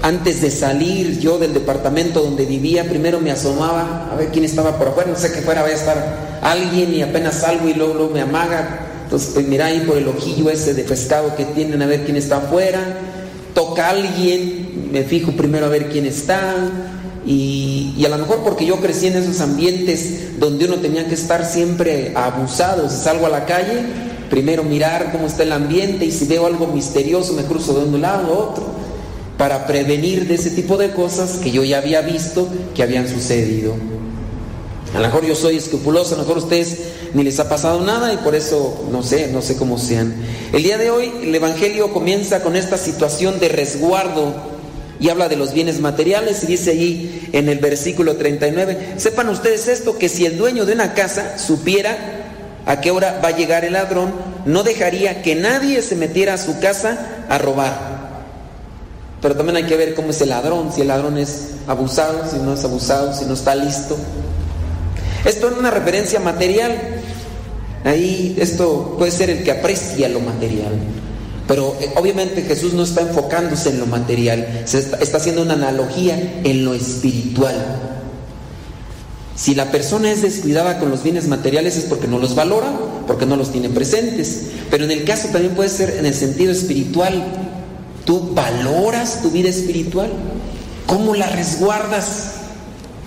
[0.03, 4.79] antes de salir yo del departamento donde vivía, primero me asomaba a ver quién estaba
[4.79, 8.11] por afuera, no sé que fuera, vaya a estar alguien y apenas salgo y luego,
[8.12, 8.89] me amaga.
[9.05, 12.16] Entonces, pues mira ahí por el ojillo ese de pescado que tienen a ver quién
[12.16, 12.81] está afuera.
[13.53, 16.55] Toca a alguien, me fijo primero a ver quién está.
[17.24, 21.44] Y, a lo mejor porque yo crecí en esos ambientes donde uno tenía que estar
[21.44, 22.89] siempre abusado.
[22.90, 23.85] Si salgo a la calle,
[24.28, 28.01] primero mirar cómo está el ambiente y si veo algo misterioso me cruzo de un
[28.01, 28.65] lado a otro
[29.39, 33.74] para prevenir de ese tipo de cosas que yo ya había visto que habían sucedido.
[34.94, 36.78] A lo mejor yo soy escrupuloso, a lo mejor a ustedes
[37.15, 40.15] ni les ha pasado nada y por eso no sé, no sé cómo sean.
[40.53, 44.52] El día de hoy el Evangelio comienza con esta situación de resguardo
[45.03, 49.66] y habla de los bienes materiales y dice allí en el versículo 39, sepan ustedes
[49.66, 51.99] esto, que si el dueño de una casa supiera
[52.66, 54.15] a qué hora va a llegar el ladrón,
[54.47, 58.03] no dejaría que nadie se metiera a su casa a robar.
[59.20, 62.37] Pero también hay que ver cómo es el ladrón, si el ladrón es abusado, si
[62.37, 63.97] no es abusado, si no está listo.
[65.24, 66.79] Esto es una referencia material.
[67.85, 70.74] Ahí esto puede ser el que aprecia lo material.
[71.48, 76.40] Pero eh, obviamente Jesús no está enfocándose en lo material, se está, haciendo una analogía
[76.44, 77.55] en lo espiritual.
[79.35, 82.70] Si la persona es descuidada con los bienes materiales es porque no los valora,
[83.06, 84.43] porque no los tiene presentes.
[84.70, 87.24] Pero en el caso también puede ser en el sentido espiritual.
[88.05, 90.12] ¿Tú valoras tu vida espiritual?
[90.86, 92.32] ¿Cómo la resguardas?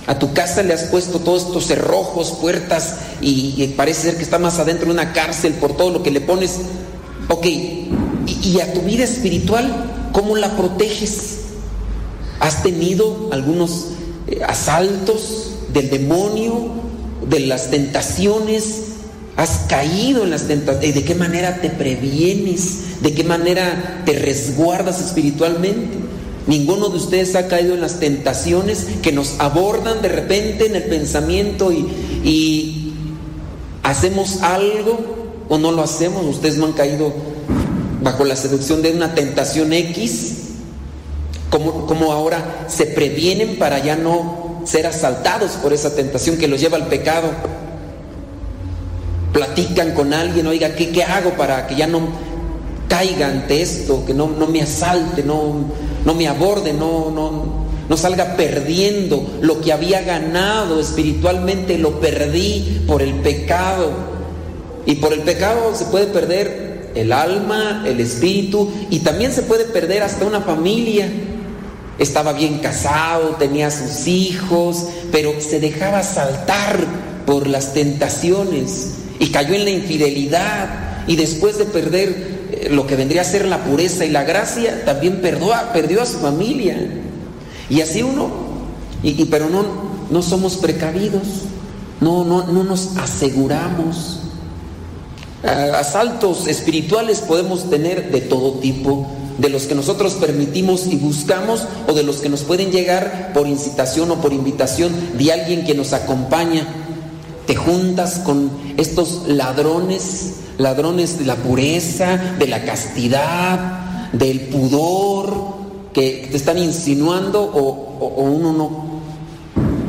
[0.08, 4.24] A tu casa le has puesto todos estos cerrojos, puertas y, y parece ser que
[4.24, 6.58] está más adentro de una cárcel por todo lo que le pones.
[7.30, 7.48] Ok,
[8.28, 11.40] y, a tu vida espiritual, ¿cómo la proteges?
[12.40, 13.88] ¿Has tenido algunos
[14.28, 16.70] eh, asaltos del demonio,
[17.30, 18.84] de las tentaciones?
[19.38, 20.96] ¿Has caído en las tentaciones?
[20.96, 23.02] ¿De qué manera te previenes?
[23.02, 25.98] ¿De qué manera te resguardas espiritualmente?
[26.48, 30.84] Ninguno de ustedes ha caído en las tentaciones que nos abordan de repente en el
[30.84, 31.88] pensamiento y,
[32.24, 32.94] y
[33.82, 36.24] hacemos algo o no lo hacemos.
[36.26, 37.35] Ustedes no han caído
[38.06, 40.36] bajo la seducción de una tentación X.
[41.50, 46.78] Como, ahora se previenen para ya no ser asaltados por esa tentación que los lleva
[46.78, 47.30] al pecado.
[49.34, 52.02] Platican con alguien, oiga, ¿qué, qué hago para que ya no
[52.88, 55.66] caiga ante esto, que no, no me asalte, no,
[56.06, 62.84] no me aborde, no, no, no salga perdiendo lo que había ganado espiritualmente, lo perdí
[62.86, 63.90] por el pecado.
[64.86, 66.65] Y por el pecado se puede perder
[66.96, 71.10] el alma, el espíritu y también se puede perder hasta una familia.
[72.00, 76.78] Estaba bien casado, tenía sus hijos, pero se dejaba saltar
[77.26, 82.96] por las tentaciones y cayó en la infidelidad y después de perder eh, lo que
[82.96, 86.78] vendría a ser la pureza y la gracia, también perdió a, su familia.
[87.70, 88.30] Y así uno,
[89.04, 89.64] y, y pero no,
[90.10, 91.24] no somos precavidos,
[92.02, 94.25] no, no, no nos aseguramos.
[95.46, 99.08] Asaltos espirituales podemos tener de todo tipo,
[99.38, 103.48] de los que nosotros permitimos y buscamos o de los que nos pueden llegar por
[103.48, 106.66] incitación o por invitación de alguien que nos acompaña.
[107.46, 115.56] Te juntas con estos ladrones, ladrones de la pureza, de la castidad, del pudor,
[115.94, 118.86] que te están insinuando o, o, uno no.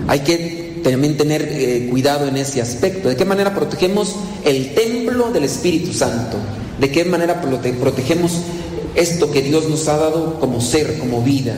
[0.08, 0.55] Hay que
[0.90, 3.08] también tener eh, cuidado en ese aspecto.
[3.08, 4.14] ¿De qué manera protegemos
[4.44, 6.36] el templo del Espíritu Santo?
[6.80, 8.32] ¿De qué manera prote protegemos
[8.94, 11.56] esto que Dios nos ha dado como ser, como vida?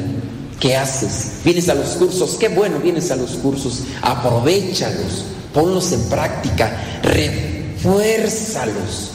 [0.60, 1.40] ¿Qué haces?
[1.44, 2.36] ¿Vienes a los cursos?
[2.38, 3.82] Qué bueno, vienes a los cursos.
[4.02, 9.10] Aprovechalos, ponlos en práctica, refuérzalos.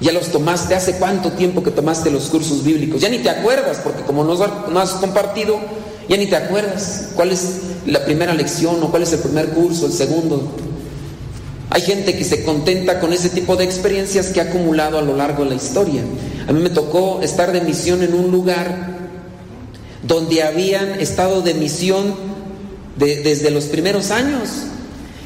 [0.00, 3.00] Ya los tomaste, ¿hace cuánto tiempo que tomaste los cursos bíblicos?
[3.00, 5.60] Ya ni te acuerdas, porque como no has compartido,
[6.10, 9.86] ya ni te acuerdas cuál es la primera lección o cuál es el primer curso,
[9.86, 10.42] el segundo.
[11.70, 15.16] Hay gente que se contenta con ese tipo de experiencias que ha acumulado a lo
[15.16, 16.02] largo de la historia.
[16.48, 18.98] A mí me tocó estar de misión en un lugar
[20.02, 22.12] donde habían estado de misión
[22.96, 24.48] de, desde los primeros años.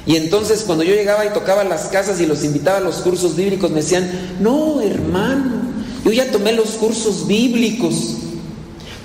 [0.06, 3.36] Y entonces cuando yo llegaba y tocaba las casas y los invitaba a los cursos
[3.36, 5.62] bíblicos, me decían, no, hermano,
[6.04, 8.16] yo ya tomé los cursos bíblicos.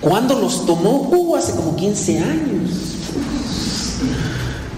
[0.01, 1.09] ¿Cuándo los tomó?
[1.11, 2.71] Uh, hace como 15 años.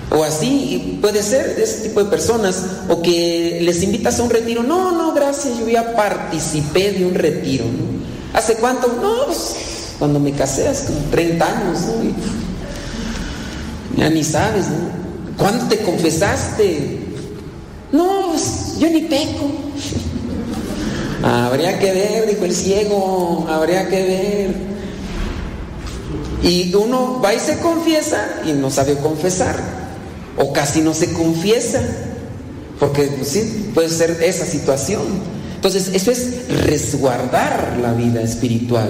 [0.09, 2.63] O así, puede ser de ese tipo de personas.
[2.89, 4.63] O que les invitas a un retiro.
[4.63, 7.65] No, no, gracias, yo ya participé de un retiro.
[8.33, 8.87] ¿Hace cuánto?
[8.87, 9.55] No, pues,
[9.99, 11.79] cuando me casé, hace como 30 años.
[11.81, 11.93] ¿no?
[13.97, 15.01] Ya ni sabes, ¿no?
[15.37, 16.99] ¿Cuándo te confesaste?
[17.91, 19.51] No, pues, yo ni peco.
[21.23, 24.71] Habría que ver, dijo el ciego, habría que ver.
[26.43, 29.55] Y uno va y se confiesa y no sabe confesar.
[30.37, 31.81] O casi no se confiesa.
[32.79, 35.01] Porque pues, sí, puede ser esa situación.
[35.55, 38.89] Entonces, eso es resguardar la vida espiritual.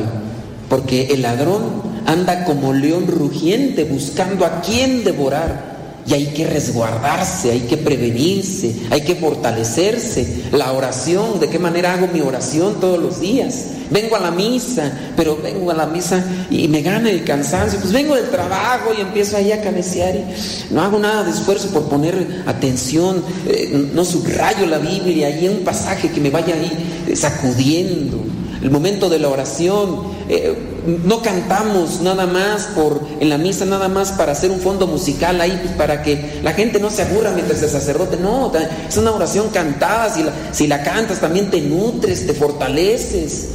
[0.70, 5.71] Porque el ladrón anda como león rugiente buscando a quien devorar.
[6.08, 10.46] Y hay que resguardarse, hay que prevenirse, hay que fortalecerse.
[10.52, 13.66] La oración, ¿de qué manera hago mi oración todos los días?
[13.92, 17.78] Vengo a la misa, pero vengo a la misa y me gana el cansancio.
[17.80, 21.70] Pues vengo del trabajo y empiezo ahí a cabecear y no hago nada de esfuerzo
[21.70, 27.16] por poner atención, eh, no subrayo la Biblia y un pasaje que me vaya ahí
[27.16, 28.18] sacudiendo.
[28.62, 30.56] El momento de la oración, eh,
[30.86, 35.40] no cantamos nada más por en la misa nada más para hacer un fondo musical
[35.40, 38.18] ahí pues, para que la gente no se aburra mientras el sacerdote.
[38.18, 38.52] No
[38.88, 40.14] es una oración cantada.
[40.14, 43.50] Si la, si la cantas también te nutres te fortaleces.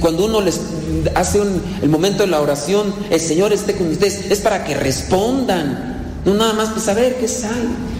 [0.00, 0.38] Cuando uno
[1.14, 4.74] hace un, el momento de la oración el Señor esté con ustedes es para que
[4.74, 6.20] respondan.
[6.24, 7.91] No nada más pues a ver qué sale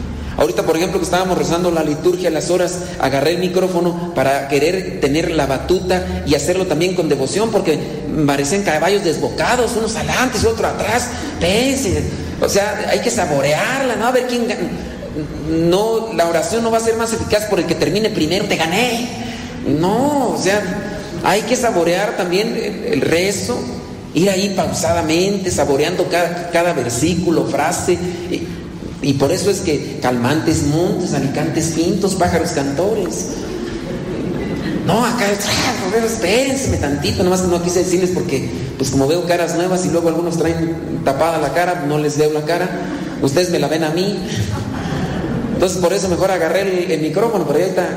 [0.42, 5.00] Ahorita, por ejemplo, que estábamos rezando la liturgia, las horas, agarré el micrófono para querer
[5.00, 7.78] tener la batuta y hacerlo también con devoción, porque
[8.26, 11.10] parecen caballos desbocados, unos adelante y otro atrás.
[11.38, 12.02] Pense,
[12.40, 14.08] o sea, hay que saborearla, ¿no?
[14.08, 14.62] A ver quién gana.
[15.48, 18.56] No, la oración no va a ser más eficaz por el que termine primero, te
[18.56, 19.10] gané.
[19.64, 20.60] No, o sea,
[21.22, 23.60] hay que saborear también el, el rezo,
[24.12, 27.96] ir ahí pausadamente, saboreando cada, cada versículo, frase.
[29.02, 33.28] Y, por eso es que calmantes montes, alicantes pintos, pájaros cantores.
[34.86, 38.48] No, acá, ah, espérense tantito, nomás que no quise decirles porque,
[38.78, 42.32] pues como veo caras nuevas y luego algunos traen tapada la cara, no les veo
[42.32, 42.68] la cara,
[43.22, 44.18] ustedes me la ven a mí.
[45.54, 47.88] Entonces por eso mejor agarré el, el micrófono, pero ahorita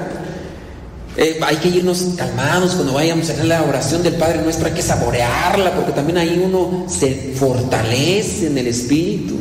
[1.18, 4.74] eh, hay que irnos calmados cuando vayamos a hacer la oración del Padre Nuestro, hay
[4.74, 9.36] que saborearla, porque también ahí uno se fortalece en el Espíritu.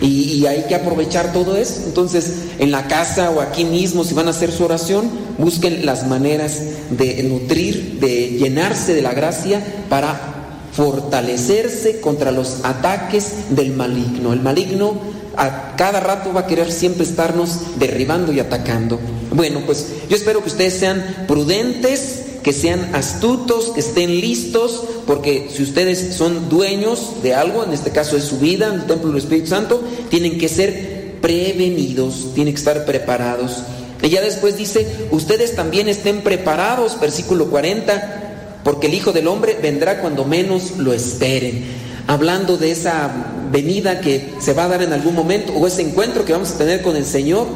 [0.00, 1.82] Y, y, hay que aprovechar todo eso.
[1.86, 6.06] Entonces, en la casa o aquí mismo, si van a hacer su oración, busquen las
[6.06, 6.60] maneras
[6.90, 10.38] de nutrir, de llenarse de la gracia para
[10.72, 14.32] fortalecerse contra los ataques del maligno.
[14.32, 14.94] El maligno
[15.36, 19.00] a cada rato va a querer siempre estarnos derribando y atacando.
[19.32, 25.48] Bueno, pues yo espero que ustedes sean prudentes, que sean astutos, que estén listos, porque
[25.52, 29.08] si ustedes son dueños de algo, en este caso de su vida, en el templo
[29.08, 33.62] del Espíritu Santo, tienen que ser prevenidos, tienen que estar preparados.
[34.02, 39.58] Y ya después dice, ustedes también estén preparados, versículo 40, porque el Hijo del Hombre
[39.60, 41.64] vendrá cuando menos lo esperen.
[42.06, 43.10] Hablando de esa
[43.50, 46.58] venida que se va a dar en algún momento, o ese encuentro que vamos a
[46.58, 47.46] tener con el Señor.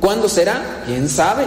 [0.00, 0.82] ¿Cuándo será?
[0.86, 1.44] ¿Quién sabe?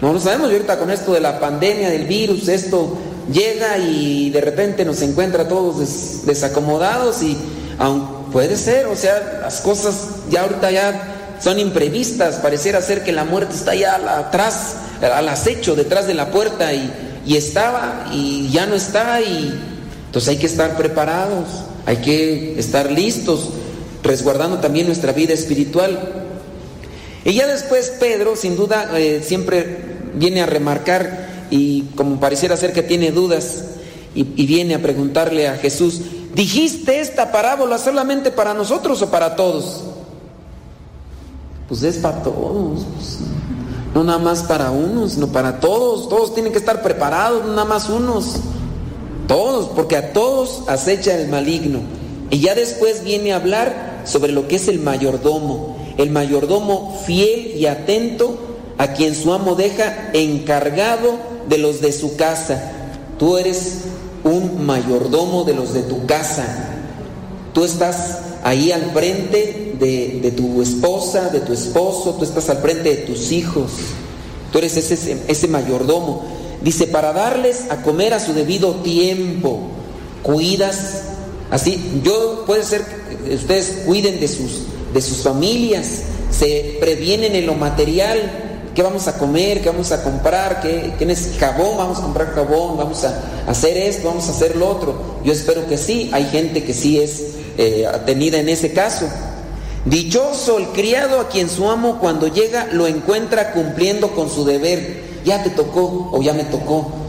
[0.00, 0.50] No lo sabemos.
[0.50, 2.96] Y ahorita con esto de la pandemia, del virus, esto
[3.32, 7.36] llega y de repente nos encuentra todos des desacomodados y
[7.78, 9.94] aun puede ser, o sea, las cosas
[10.30, 15.74] ya ahorita ya son imprevistas, pareciera ser que la muerte está ya atrás, al acecho,
[15.74, 16.92] detrás de la puerta y,
[17.24, 19.58] y estaba y ya no está y
[20.06, 21.46] entonces hay que estar preparados,
[21.86, 23.50] hay que estar listos,
[24.02, 26.19] resguardando también nuestra vida espiritual.
[27.24, 29.78] Y ya después Pedro, sin duda, eh, siempre
[30.14, 33.64] viene a remarcar y como pareciera ser que tiene dudas
[34.14, 36.00] y, viene a preguntarle a Jesús,
[36.34, 39.84] ¿dijiste esta parábola solamente para nosotros o para todos?
[41.68, 43.18] Pues es para todos, pues,
[43.94, 47.64] no nada más para unos, sino para todos, todos tienen que estar preparados, no nada
[47.64, 48.36] más unos,
[49.28, 51.80] todos, porque a todos acecha el maligno.
[52.30, 57.54] Y ya después viene a hablar sobre lo que es el mayordomo, el mayordomo fiel
[57.56, 58.38] y atento
[58.78, 61.18] a quien su amo deja encargado
[61.48, 62.72] de los de su casa.
[63.18, 63.82] Tú eres
[64.24, 66.46] un mayordomo de los de tu casa.
[67.52, 72.58] Tú estás ahí al frente de, de tu esposa, de tu esposo, tú estás al
[72.58, 73.70] frente de tus hijos.
[74.50, 76.24] Tú eres ese, ese mayordomo.
[76.62, 79.60] Dice, para darles a comer a su debido tiempo,
[80.22, 81.02] cuidas.
[81.50, 82.84] Así, yo puede ser
[83.26, 84.62] que ustedes cuiden de sus,
[84.92, 88.18] de sus familias, se previenen en lo material,
[88.74, 92.34] qué vamos a comer, qué vamos a comprar, qué, qué es jabón, vamos a comprar
[92.34, 95.20] jabón, vamos a hacer esto, vamos a hacer lo otro.
[95.24, 97.22] Yo espero que sí, hay gente que sí es
[97.58, 99.06] eh, atenida en ese caso.
[99.84, 105.10] Dichoso el criado a quien su amo cuando llega lo encuentra cumpliendo con su deber.
[105.24, 106.99] Ya te tocó o ya me tocó.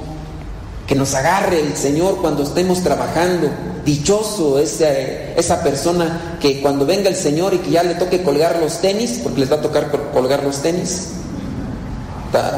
[0.91, 3.47] Que nos agarre el Señor cuando estemos trabajando.
[3.85, 8.59] Dichoso esa, esa persona que cuando venga el Señor y que ya le toque colgar
[8.59, 11.11] los tenis, porque les va a tocar colgar los tenis.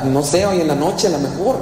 [0.05, 1.57] No sé, hoy en la noche a lo mejor.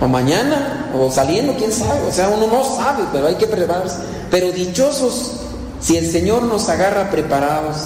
[0.00, 2.00] O mañana, o saliendo, quién sabe.
[2.08, 3.98] O sea, uno no sabe, pero hay que prepararse.
[4.28, 5.34] Pero dichosos
[5.78, 7.76] si el Señor nos agarra preparados.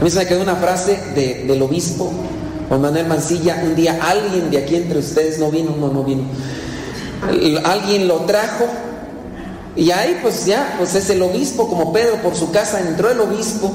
[0.00, 2.12] A mí se me quedó una frase de, del obispo
[2.68, 3.62] Juan Manuel Mancilla.
[3.64, 6.24] Un día alguien de aquí entre ustedes no vino, no, no vino.
[7.64, 8.66] Alguien lo trajo
[9.76, 13.20] y ahí pues ya, pues es el obispo, como Pedro por su casa entró el
[13.20, 13.70] obispo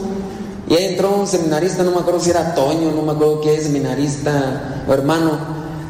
[0.68, 3.56] y ahí entró un seminarista, no me acuerdo si era Toño, no me acuerdo qué
[3.56, 5.38] es seminarista o hermano,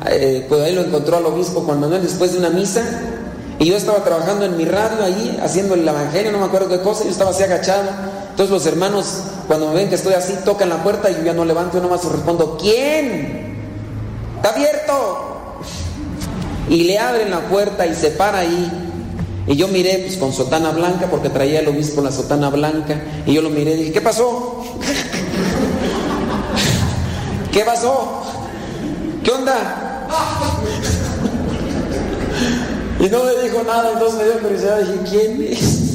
[0.09, 2.83] eh, pues ahí lo encontró al obispo Juan Manuel después de una misa
[3.57, 6.81] y yo estaba trabajando en mi radio ahí, haciendo el evangelio, no me acuerdo qué
[6.81, 7.89] cosa, yo estaba así agachado.
[8.31, 9.05] Entonces los hermanos,
[9.47, 11.83] cuando me ven que estoy así, tocan la puerta y yo ya no levanto, yo
[11.83, 13.55] nomás respondo, ¿quién?
[14.37, 15.37] ¿Está abierto?
[16.69, 18.71] Y le abren la puerta y se para ahí.
[19.47, 23.01] Y yo miré pues con sotana blanca, porque traía el obispo la sotana blanca.
[23.25, 24.63] Y yo lo miré y dije, ¿qué pasó?
[27.51, 28.23] ¿Qué pasó?
[29.23, 30.07] ¿Qué onda?
[32.99, 35.90] Y no me dijo nada, entonces me dio curiosidad, dije, ¿quién es?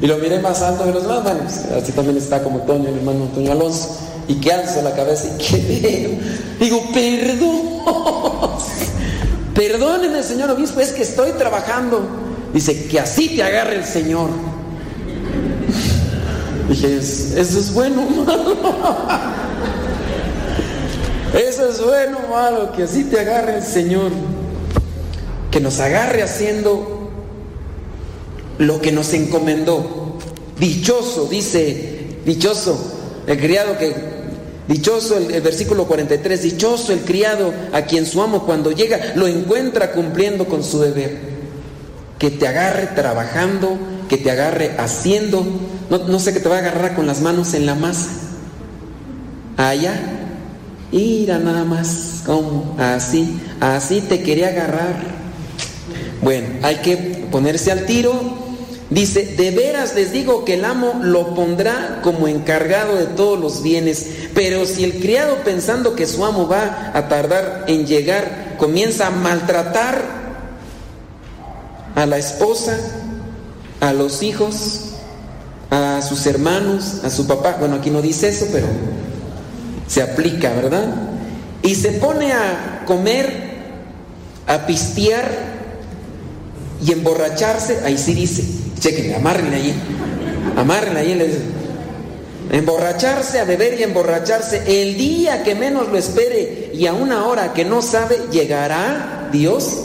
[0.00, 3.30] Y lo miré más alto de los pues, así también está como Toño, mi hermano
[3.34, 3.98] Toño Alonso.
[4.28, 6.10] Y que alzo la cabeza y que veo.
[6.60, 7.76] Digo, perdón.
[9.54, 12.06] Perdóneme, señor obispo, es que estoy trabajando.
[12.52, 14.28] Dice, que así te agarre el Señor.
[16.68, 18.54] Dije, eso es bueno malo.
[21.32, 24.10] Eso es bueno malo, que así te agarre el Señor.
[25.50, 26.95] Que nos agarre haciendo
[28.58, 30.16] lo que nos encomendó.
[30.58, 32.78] Dichoso, dice, dichoso,
[33.26, 33.94] el criado que,
[34.68, 39.92] dichoso el, versículo 43, dichoso el criado a quien su amo cuando llega lo encuentra
[39.92, 41.36] cumpliendo con su deber.
[42.18, 43.76] Que te agarre trabajando,
[44.08, 45.44] que te agarre haciendo,
[45.90, 48.08] no, no sé que te va a agarrar con las manos en la masa.
[49.58, 49.94] Allá,
[50.92, 55.16] ira nada más, como así, así te quería agarrar.
[56.22, 58.45] Bueno, hay que ponerse al tiro.
[58.88, 63.62] Dice, de veras les digo que el amo lo pondrá como encargado de todos los
[63.62, 69.08] bienes, pero si el criado pensando que su amo va a tardar en llegar, comienza
[69.08, 70.02] a maltratar
[71.96, 72.78] a la esposa,
[73.80, 74.82] a los hijos,
[75.70, 78.68] a sus hermanos, a su papá, bueno, aquí no dice eso, pero
[79.88, 80.94] se aplica, ¿verdad?
[81.62, 83.56] Y se pone a comer,
[84.46, 85.56] a pistear
[86.84, 88.44] y emborracharse, ahí sí dice,
[88.78, 89.74] chequen, amárrenle ahí,
[90.56, 91.30] amárrenle ahí, les,
[92.50, 97.52] emborracharse, a beber y emborracharse, el día que menos lo espere y a una hora
[97.52, 99.78] que no sabe, llegará Dios,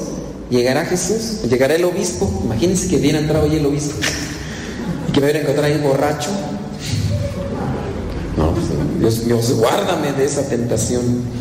[0.49, 3.95] llegará Jesús, llegará el obispo, imagínense que viene entrado ahí el obispo
[5.07, 6.29] y que me hubiera encontrado ahí borracho.
[8.37, 8.65] No, pues,
[8.99, 11.40] Dios, Dios, guárdame de esa tentación.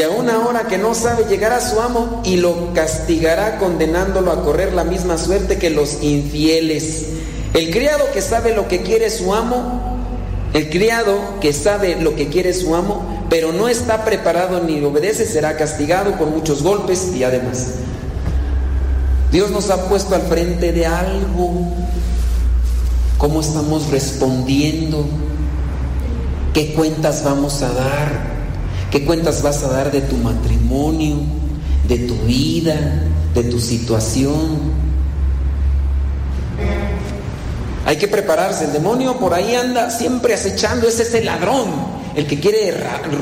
[0.00, 4.42] Y a una hora que no sabe llegará su amo y lo castigará condenándolo a
[4.42, 7.04] correr la misma suerte que los infieles.
[7.52, 9.98] El criado que sabe lo que quiere su amo,
[10.54, 15.26] el criado que sabe lo que quiere su amo, pero no está preparado ni obedece,
[15.26, 17.66] será castigado con muchos golpes y además.
[19.30, 21.74] Dios nos ha puesto al frente de algo.
[23.18, 25.04] ¿Cómo estamos respondiendo?
[26.54, 28.39] ¿Qué cuentas vamos a dar?
[28.90, 31.18] ¿Qué cuentas vas a dar de tu matrimonio,
[31.86, 33.04] de tu vida,
[33.34, 34.58] de tu situación?
[37.86, 38.64] Hay que prepararse.
[38.64, 40.88] El demonio por ahí anda siempre acechando.
[40.88, 41.68] Ese es el ladrón,
[42.16, 42.74] el que quiere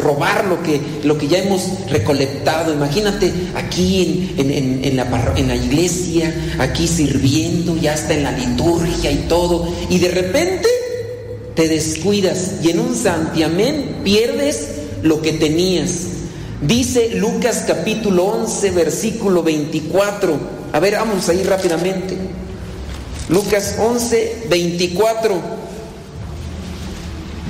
[0.03, 2.73] robar lo que, lo que ya hemos recolectado.
[2.73, 4.51] Imagínate aquí en,
[4.85, 9.70] en, la iglesia, aquí sirviendo, ya está en la liturgia y todo.
[9.90, 10.69] Y de repente
[11.55, 15.91] te descuidas y en un santiamén pierdes lo que tenías.
[16.61, 20.39] Dice Lucas capítulo 11, versículo 24.
[20.73, 22.16] A ver, vamos ahí rápidamente.
[23.29, 25.59] Lucas 11, 24.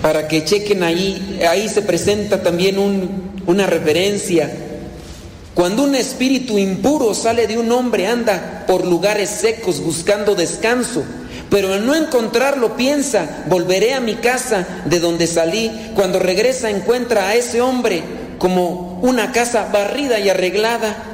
[0.03, 4.51] Para que chequen ahí, ahí se presenta también un, una referencia.
[5.55, 11.03] Cuando un espíritu impuro sale de un hombre, anda por lugares secos buscando descanso
[11.51, 15.71] pero al no encontrarlo piensa, volveré a mi casa de donde salí.
[15.95, 18.03] Cuando regresa encuentra a ese hombre
[18.39, 21.05] como una casa barrida y arreglada.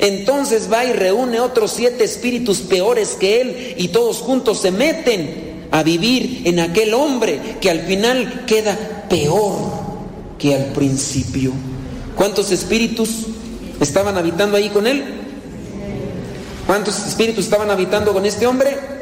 [0.00, 5.66] Entonces va y reúne otros siete espíritus peores que él y todos juntos se meten
[5.70, 8.76] a vivir en aquel hombre que al final queda
[9.08, 9.56] peor
[10.38, 11.52] que al principio.
[12.16, 13.26] ¿Cuántos espíritus
[13.80, 15.04] estaban habitando ahí con él?
[16.66, 18.97] ¿Cuántos espíritus estaban habitando con este hombre?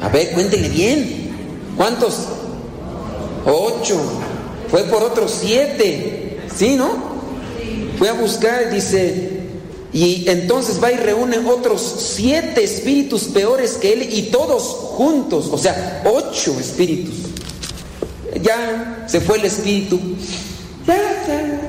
[0.00, 1.30] A ver, cuéntenle bien.
[1.76, 2.26] ¿Cuántos?
[3.46, 4.00] Ocho.
[4.70, 6.40] Fue por otros siete.
[6.54, 7.10] ¿Sí, no?
[7.98, 9.40] Fue a buscar, dice,
[9.92, 15.58] y entonces va y reúne otros siete espíritus peores que él y todos juntos, o
[15.58, 17.14] sea, ocho espíritus.
[18.42, 20.00] Ya se fue el espíritu.
[20.86, 20.96] Ya,
[21.26, 21.60] ya,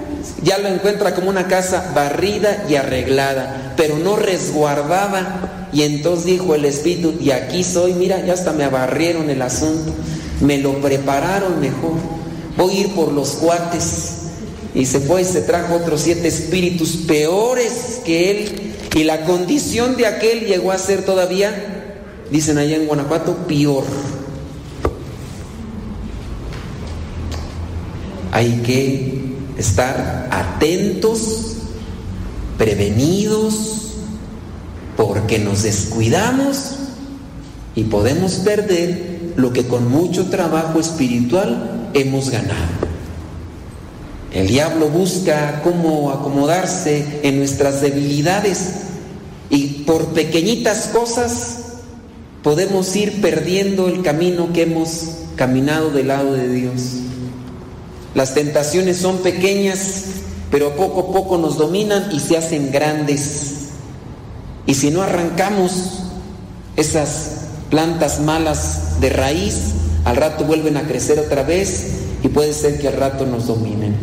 [0.43, 6.55] ya lo encuentra como una casa barrida y arreglada, pero no resguardada y entonces dijo
[6.55, 9.93] el Espíritu, y aquí soy, mira, ya hasta me abarrieron el asunto,
[10.41, 11.93] me lo prepararon mejor,
[12.57, 14.17] voy a ir por los cuates.
[14.73, 19.95] Y se fue y se trajo otros siete espíritus peores que él, y la condición
[19.97, 21.93] de aquel llegó a ser todavía,
[22.29, 23.83] dicen allá en Guanajuato, peor.
[28.31, 31.55] Hay que estar atentos,
[32.57, 33.90] prevenidos,
[35.01, 36.75] porque nos descuidamos
[37.73, 42.91] y podemos perder lo que con mucho trabajo espiritual hemos ganado.
[44.31, 48.75] El diablo busca cómo acomodarse en nuestras debilidades
[49.49, 51.57] Y por pequeñitas cosas
[52.43, 56.81] podemos ir perdiendo el camino que hemos caminado del lado de Dios.
[58.13, 60.03] Las tentaciones son pequeñas,
[60.51, 63.50] pero poco a poco nos dominan y se hacen grandes.
[64.65, 66.03] Y si no arrancamos
[66.75, 69.55] esas plantas malas de raíz,
[70.05, 71.87] al rato vuelven a crecer otra vez
[72.23, 73.95] y puede ser que al rato nos dominen.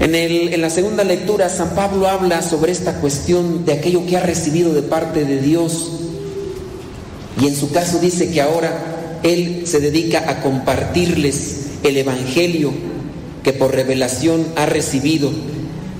[0.00, 4.16] En, el, en, la segunda lectura, San Pablo habla sobre esta cuestión de aquello que
[4.16, 5.90] ha recibido de parte de Dios.
[7.40, 12.72] Y en su caso dice que ahora él se dedica a compartirles el Evangelio
[13.42, 15.30] que por revelación ha recibido.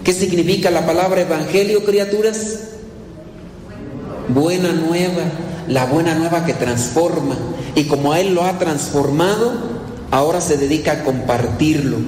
[0.04, 2.69] ¿Qué significa la palabra Evangelio, criaturas?
[4.34, 5.22] Buena nueva,
[5.68, 7.36] la buena nueva que transforma.
[7.74, 9.52] Y como a Él lo ha transformado,
[10.10, 11.98] ahora se dedica a compartirlo.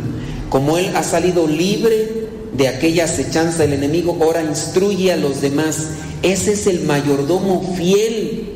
[0.48, 5.88] Como Él ha salido libre de aquella acechanza del enemigo, ahora instruye a los demás.
[6.22, 8.52] Ese es el mayordomo fiel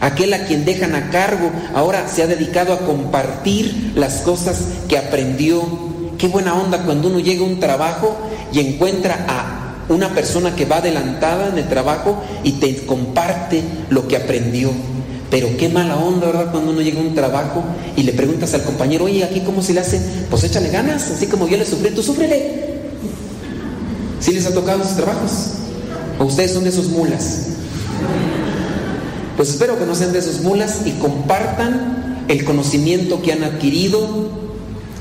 [0.00, 4.96] Aquel a quien dejan a cargo ahora se ha dedicado a compartir las cosas que
[4.96, 5.62] aprendió.
[6.16, 8.16] Qué buena onda cuando uno llega a un trabajo
[8.50, 14.06] y encuentra a una persona que va adelantada en el trabajo y te comparte lo
[14.06, 14.70] que aprendió.
[15.30, 16.50] Pero qué mala onda, ¿verdad?
[16.50, 17.62] Cuando uno llega a un trabajo
[17.96, 21.26] y le preguntas al compañero, oye, aquí cómo se le hace, pues échale ganas, así
[21.26, 22.80] como yo le sufrí, tú súfrele.
[24.18, 25.30] ¿Sí les ha tocado esos trabajos?
[26.18, 27.46] ¿O ustedes son de esos mulas?
[29.36, 34.28] Pues espero que no sean de esos mulas y compartan el conocimiento que han adquirido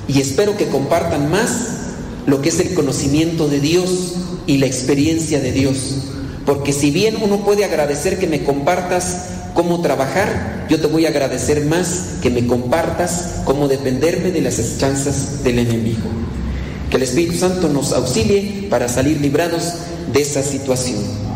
[0.08, 1.50] y espero que compartan más
[2.26, 4.14] lo que es el conocimiento de Dios
[4.48, 5.78] y la experiencia de Dios.
[6.46, 11.10] Porque si bien uno puede agradecer que me compartas cómo trabajar, yo te voy a
[11.10, 16.10] agradecer más que me compartas cómo defenderme de las chanzas del enemigo.
[16.90, 19.74] Que el Espíritu Santo nos auxilie para salir librados
[20.12, 21.29] de esa situación.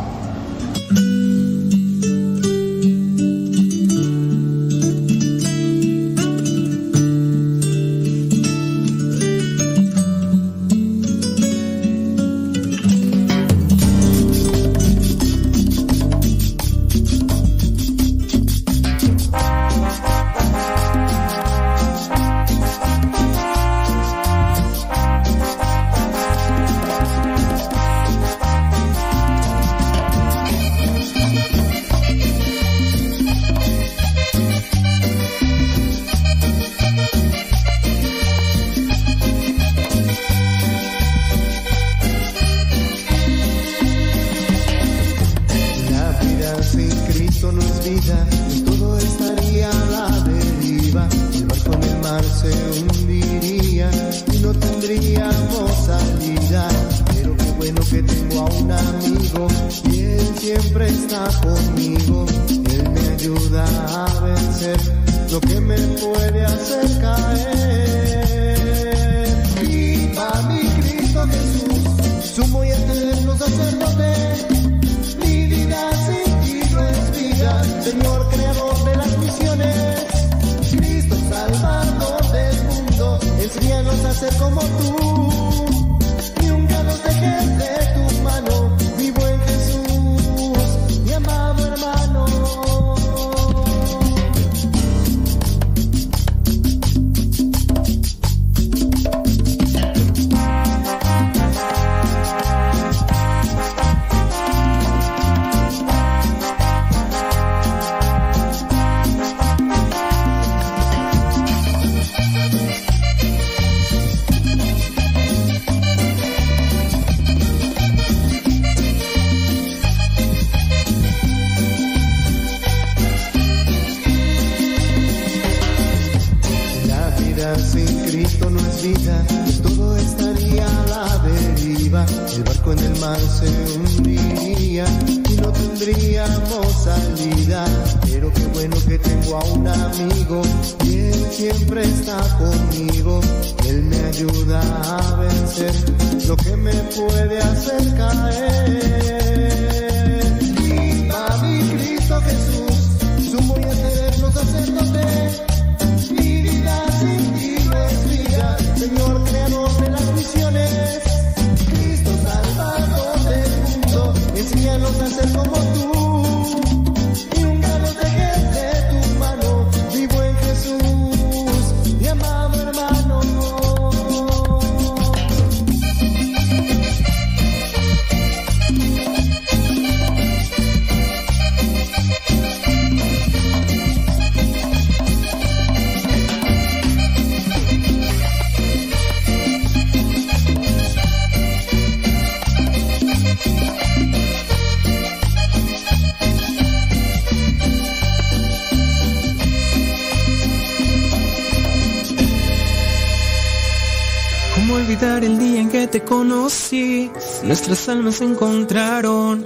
[207.94, 209.46] Almas se encontraron.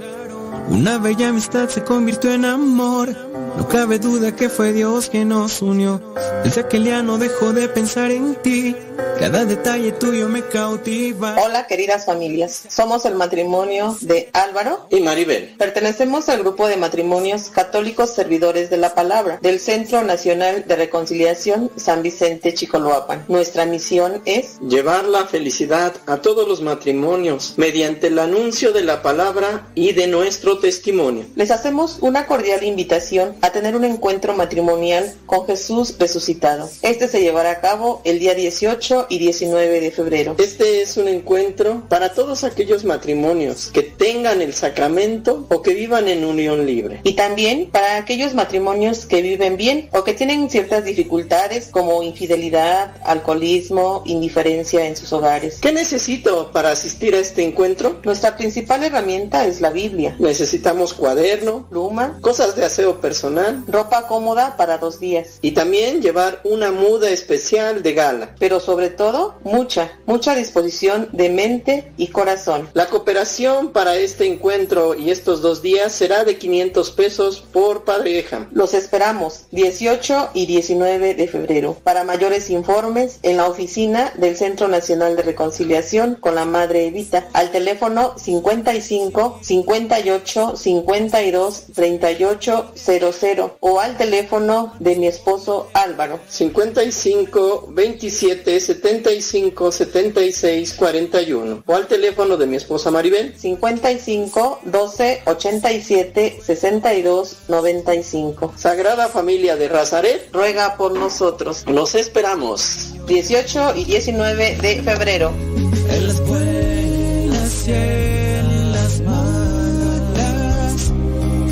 [0.70, 3.14] Una bella amistad se convirtió en amor.
[3.56, 6.00] No cabe duda que fue Dios quien nos unió.
[6.44, 8.74] Desde aquel día no dejo de pensar en ti.
[9.20, 11.36] Cada detalle tuyo me cautiva.
[11.44, 15.54] Hola queridas familias, somos el matrimonio de Álvaro y Maribel.
[15.58, 21.70] Pertenecemos al grupo de matrimonios católicos servidores de la palabra del Centro Nacional de Reconciliación
[21.76, 23.26] San Vicente Chicoloapan.
[23.28, 29.02] Nuestra misión es llevar la felicidad a todos los matrimonios mediante el anuncio de la
[29.02, 31.26] palabra y de nuestro testimonio.
[31.36, 36.70] Les hacemos una cordial invitación a tener un encuentro matrimonial con Jesús resucitado.
[36.80, 40.36] Este se llevará a cabo el día 18 y 19 de febrero.
[40.38, 46.08] Este es un encuentro para todos aquellos matrimonios que tengan el sacramento o que vivan
[46.08, 47.00] en unión libre.
[47.04, 52.96] Y también para aquellos matrimonios que viven bien o que tienen ciertas dificultades como infidelidad,
[53.04, 55.58] alcoholismo, indiferencia en sus hogares.
[55.60, 58.00] ¿Qué necesito para asistir a este encuentro?
[58.04, 60.16] Nuestra principal herramienta es la Biblia.
[60.18, 65.38] Necesitamos cuaderno, pluma, cosas de aseo personal, ropa cómoda para dos días.
[65.42, 68.34] Y también llevar una muda especial de gala.
[68.38, 72.68] Pero sobre todo, mucha, mucha disposición de mente y corazón.
[72.74, 78.48] La cooperación para este encuentro y estos dos días será de 500 pesos por pareja.
[78.52, 81.76] Los esperamos 18 y 19 de febrero.
[81.82, 87.28] Para mayores informes, en la oficina del Centro Nacional de Reconciliación con la Madre Evita,
[87.32, 97.68] al teléfono 55 58 52 38 00 o al teléfono de mi esposo Álvaro 55
[97.70, 107.36] 27 75 76 41 o al teléfono de mi esposa Maribel 55 12 87 62
[107.48, 111.64] 95 Sagrada Familia de Razaret ruega por nosotros.
[111.66, 112.94] Los esperamos.
[113.06, 115.30] 18 y 19 de febrero.
[115.30, 120.92] En las buenas y en las malas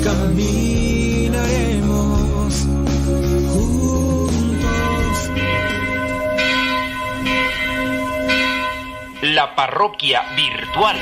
[0.03, 0.93] caminaremos
[3.53, 4.33] juntos.
[9.21, 10.97] La parroquia virtual.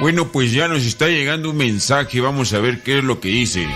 [0.00, 3.28] Bueno, pues ya nos está llegando un mensaje, vamos a ver qué es lo que
[3.28, 3.66] dice.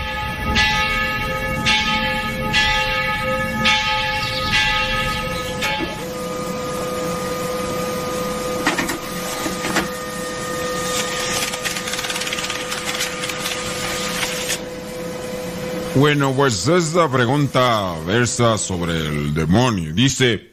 [15.95, 19.93] Bueno, pues esta pregunta versa sobre el demonio.
[19.93, 20.52] Dice,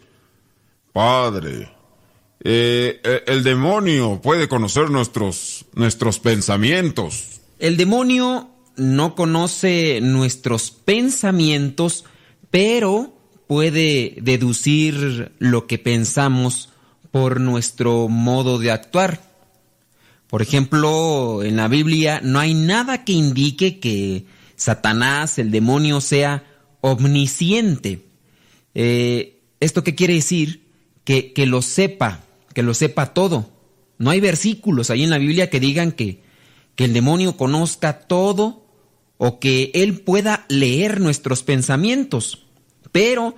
[0.93, 1.71] Padre,
[2.43, 7.41] eh, eh, el demonio puede conocer nuestros, nuestros pensamientos.
[7.59, 12.05] El demonio no conoce nuestros pensamientos,
[12.51, 13.13] pero
[13.47, 16.71] puede deducir lo que pensamos
[17.11, 19.21] por nuestro modo de actuar.
[20.29, 24.27] Por ejemplo, en la Biblia no hay nada que indique que
[24.57, 26.45] Satanás, el demonio, sea
[26.81, 28.07] omnisciente.
[28.75, 30.60] Eh, ¿Esto qué quiere decir?
[31.11, 32.21] Que, que lo sepa,
[32.55, 33.51] que lo sepa todo.
[33.99, 36.23] No hay versículos ahí en la Biblia que digan que,
[36.77, 38.65] que el demonio conozca todo
[39.19, 42.47] o que él pueda leer nuestros pensamientos.
[42.93, 43.35] Pero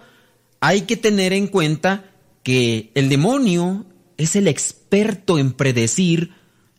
[0.61, 2.11] hay que tener en cuenta
[2.43, 3.86] que el demonio
[4.19, 6.32] es el experto en predecir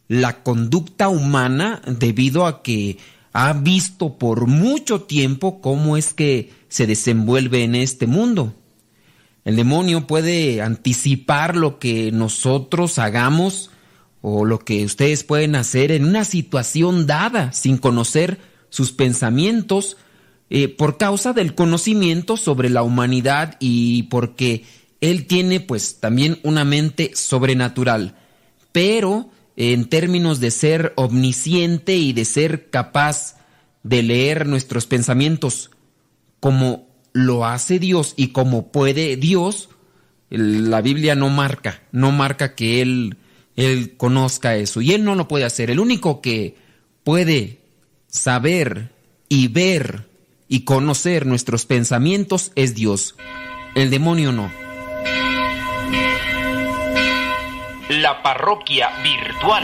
[0.07, 2.99] la conducta humana debido a que
[3.31, 8.53] ha visto por mucho tiempo cómo es que se desenvuelve en este mundo.
[9.45, 13.71] El demonio puede anticipar lo que nosotros hagamos
[14.21, 18.39] o lo que ustedes pueden hacer en una situación dada sin conocer
[18.69, 19.97] sus pensamientos
[20.49, 24.63] eh, por causa del conocimiento sobre la humanidad y porque
[25.01, 28.15] él tiene pues también una mente sobrenatural.
[28.71, 33.35] Pero en términos de ser omnisciente y de ser capaz
[33.83, 35.71] de leer nuestros pensamientos
[36.39, 39.69] como lo hace Dios y como puede Dios,
[40.29, 43.17] la Biblia no marca, no marca que Él,
[43.55, 44.81] Él conozca eso.
[44.81, 45.69] Y Él no lo puede hacer.
[45.69, 46.57] El único que
[47.03, 47.59] puede
[48.07, 48.91] saber
[49.29, 50.09] y ver
[50.47, 53.15] y conocer nuestros pensamientos es Dios.
[53.75, 54.51] El demonio no.
[57.89, 59.63] La parroquia virtual.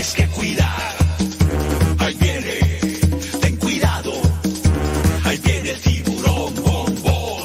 [0.00, 0.96] Tienes que cuidar.
[1.98, 2.58] Ahí viene,
[3.40, 4.12] ten cuidado.
[5.24, 7.42] Ahí viene el tiburón bombón.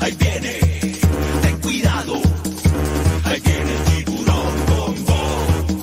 [0.00, 0.58] Ahí viene,
[1.42, 2.14] ten cuidado.
[3.24, 5.76] Ahí viene el tiburón bombón.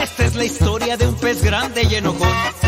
[0.00, 2.67] Esta es la historia de un pez grande y enojón.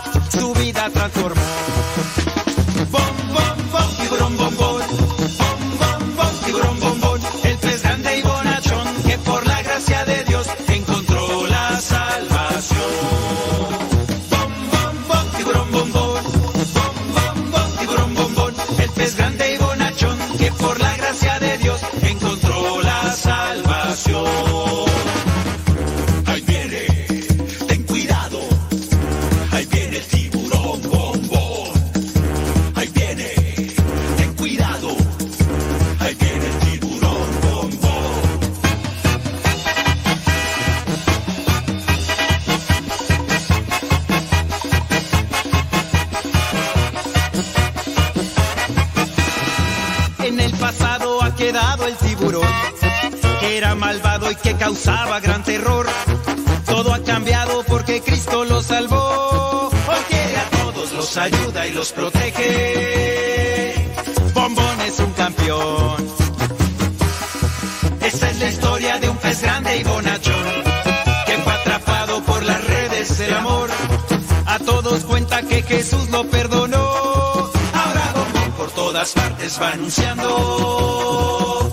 [76.25, 77.51] perdonó.
[77.73, 78.13] Ahora
[78.57, 81.70] por todas partes va anunciando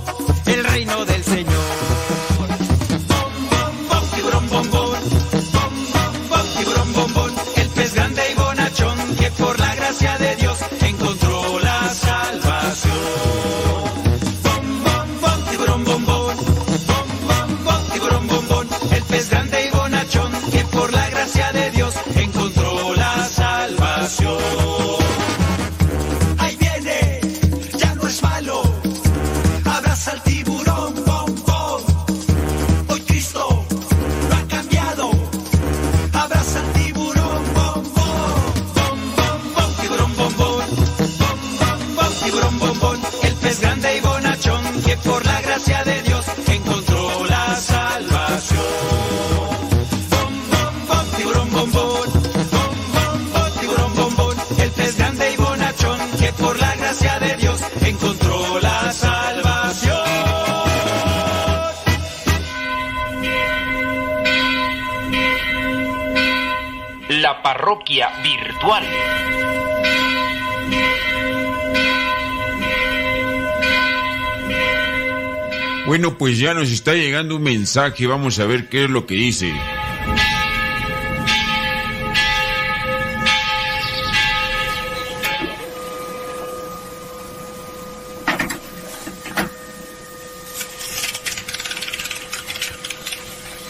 [76.89, 79.53] está llegando un mensaje, vamos a ver qué es lo que dice.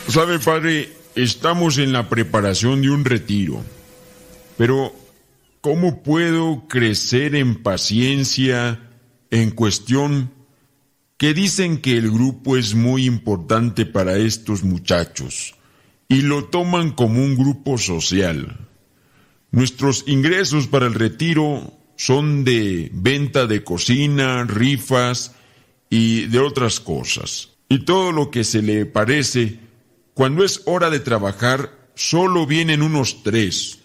[0.06, 3.64] Sabe, padre, estamos en la preparación de un retiro,
[4.56, 4.94] pero
[5.60, 8.78] ¿cómo puedo crecer en paciencia
[9.32, 10.37] en cuestión
[11.18, 15.56] que dicen que el grupo es muy importante para estos muchachos
[16.08, 18.68] y lo toman como un grupo social.
[19.50, 25.34] Nuestros ingresos para el retiro son de venta de cocina, rifas
[25.90, 27.50] y de otras cosas.
[27.68, 29.58] Y todo lo que se le parece,
[30.14, 33.80] cuando es hora de trabajar, solo vienen unos tres.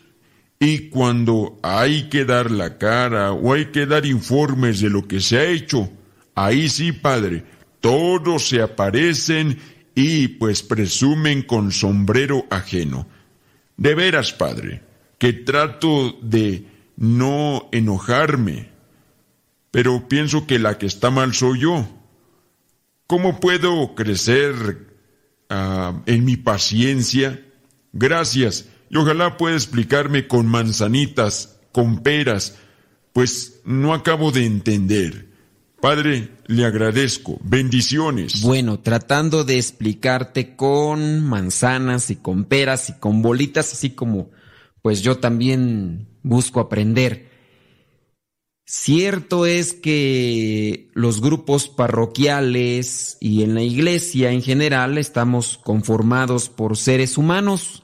[0.60, 5.20] Y cuando hay que dar la cara o hay que dar informes de lo que
[5.20, 5.90] se ha hecho,
[6.36, 7.44] ahí sí, Padre,
[7.80, 9.60] todos se aparecen
[9.96, 13.08] y pues presumen con sombrero ajeno.
[13.78, 14.82] De veras, Padre,
[15.18, 16.66] que trato de
[16.96, 18.70] no enojarme,
[19.72, 21.88] pero pienso que la que está mal soy yo.
[23.08, 24.96] ¿Cómo puedo crecer
[25.50, 27.44] ah, en mi paciencia?
[27.92, 32.58] Gracias, y ojalá pueda explicarme con manzanitas, con peras,
[33.12, 35.33] pues no acabo de entender.
[35.84, 37.38] Padre, le agradezco.
[37.44, 38.42] Bendiciones.
[38.42, 44.32] Bueno, tratando de explicarte con manzanas y con peras y con bolitas, así como
[44.82, 47.30] pues yo también busco aprender.
[48.66, 56.78] Cierto es que los grupos parroquiales y en la iglesia en general estamos conformados por
[56.78, 57.84] seres humanos,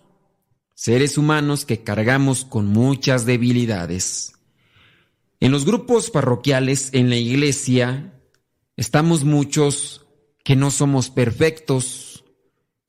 [0.74, 4.39] seres humanos que cargamos con muchas debilidades.
[5.40, 8.14] En los grupos parroquiales, en la iglesia,
[8.76, 10.06] estamos muchos
[10.44, 12.26] que no somos perfectos,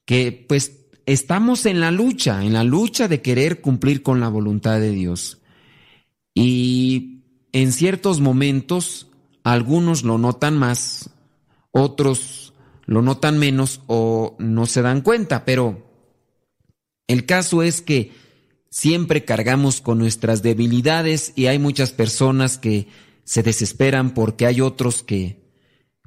[0.05, 4.81] que pues estamos en la lucha, en la lucha de querer cumplir con la voluntad
[4.81, 5.39] de Dios.
[6.35, 7.23] Y
[7.53, 9.09] en ciertos momentos,
[9.45, 11.11] algunos lo notan más,
[11.71, 12.53] otros
[12.85, 15.89] lo notan menos o no se dan cuenta, pero
[17.07, 18.13] el caso es que
[18.71, 22.87] siempre cargamos con nuestras debilidades y hay muchas personas que
[23.25, 25.41] se desesperan porque hay otros que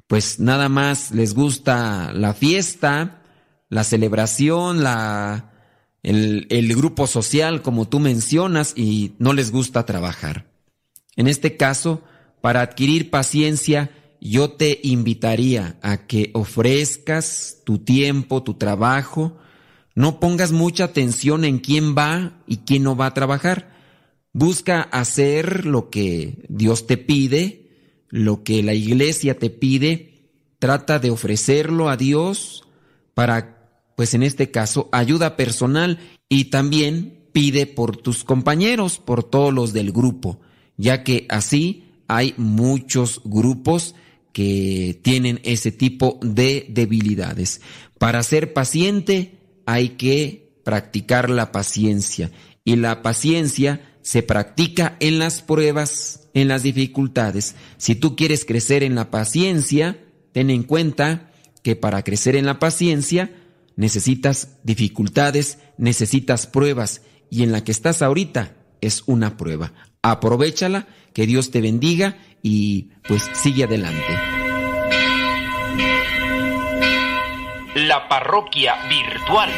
[0.06, 3.22] pues nada más les gusta la fiesta,
[3.68, 5.52] la celebración, la,
[6.02, 10.50] el, el grupo social como tú mencionas y no les gusta trabajar.
[11.16, 12.02] En este caso,
[12.40, 19.36] para adquirir paciencia, yo te invitaría a que ofrezcas tu tiempo, tu trabajo,
[19.94, 23.72] no pongas mucha atención en quién va y quién no va a trabajar.
[24.32, 27.70] Busca hacer lo que Dios te pide,
[28.08, 30.30] lo que la iglesia te pide.
[30.58, 32.64] Trata de ofrecerlo a Dios
[33.14, 39.54] para, pues en este caso, ayuda personal y también pide por tus compañeros, por todos
[39.54, 40.40] los del grupo,
[40.76, 43.94] ya que así hay muchos grupos
[44.32, 47.60] que tienen ese tipo de debilidades.
[47.98, 52.30] Para ser paciente, hay que practicar la paciencia.
[52.64, 57.54] Y la paciencia se practica en las pruebas, en las dificultades.
[57.76, 59.98] Si tú quieres crecer en la paciencia,
[60.32, 61.30] ten en cuenta
[61.62, 63.32] que para crecer en la paciencia
[63.76, 67.02] necesitas dificultades, necesitas pruebas.
[67.30, 69.72] Y en la que estás ahorita es una prueba.
[70.02, 74.33] Aprovechala, que Dios te bendiga y pues sigue adelante.
[77.74, 79.50] La parroquia virtual.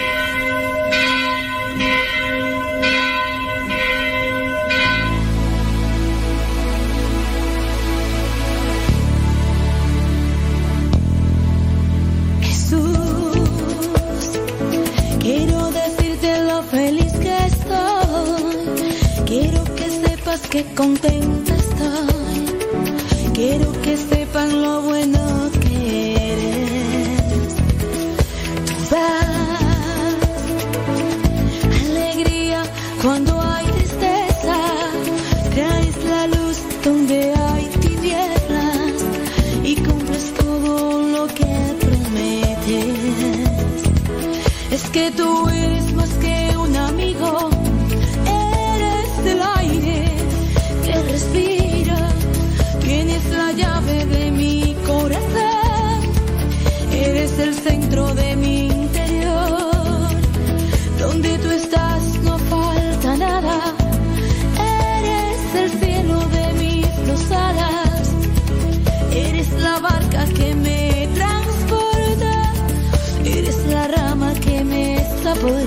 [12.41, 13.39] Jesús,
[15.21, 19.27] quiero decirte lo feliz que estoy.
[19.27, 23.33] Quiero que sepas que contenta estoy.
[23.35, 25.36] Quiero que sepan lo bueno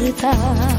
[0.10, 0.79] libertad.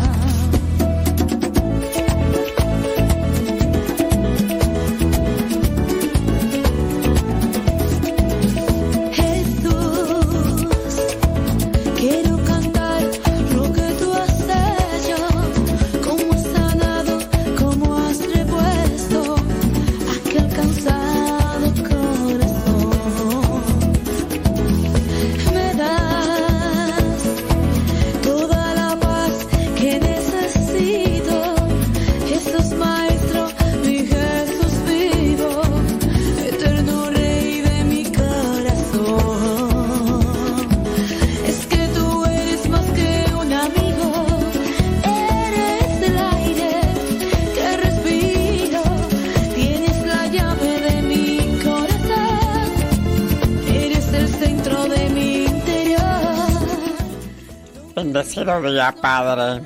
[58.03, 59.63] Bendecido día, padre.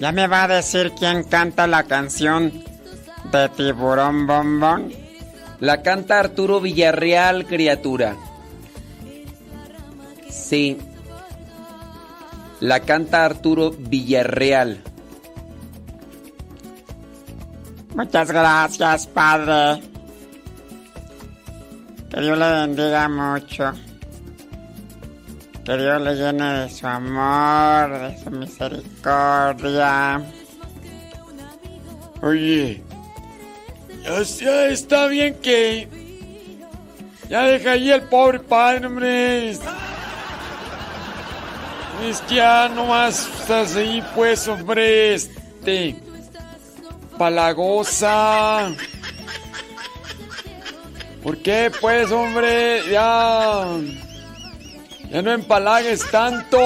[0.00, 2.52] ¿Ya me va a decir quién canta la canción
[3.30, 4.92] de Tiburón Bombón?
[5.60, 8.16] La canta Arturo Villarreal, criatura.
[10.28, 10.78] Sí.
[12.60, 14.82] La canta Arturo Villarreal.
[17.94, 19.80] Muchas gracias, padre.
[22.10, 23.85] Que Dios le bendiga mucho.
[25.66, 30.22] Que Dios le llene de su amor, de su misericordia.
[32.22, 32.84] Oye,
[34.38, 35.88] ya está bien que.
[37.28, 39.50] Ya deja ahí el pobre padre, hombre.
[39.50, 39.60] Es
[42.28, 45.96] que ya nomás estás ahí, pues, hombre, este.
[47.18, 48.70] Palagosa.
[51.24, 52.88] ¿Por qué, pues, hombre?
[52.88, 53.66] Ya.
[55.10, 56.58] Ya no empalagues tanto.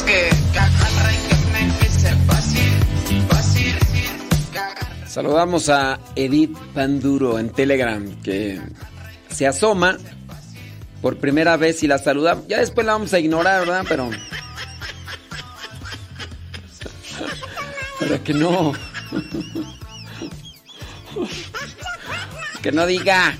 [0.00, 0.30] Que.
[5.06, 8.58] Saludamos a Edith Panduro en Telegram que
[9.28, 9.98] se asoma
[11.02, 12.48] por primera vez y la saludamos.
[12.48, 13.84] Ya después la vamos a ignorar, ¿verdad?
[13.86, 14.08] Pero.
[18.00, 18.72] Para que no.
[22.62, 23.36] que no diga.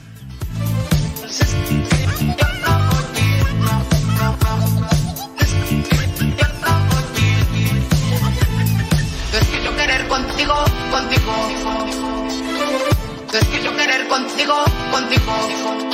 [14.13, 15.33] Contigo, contigo.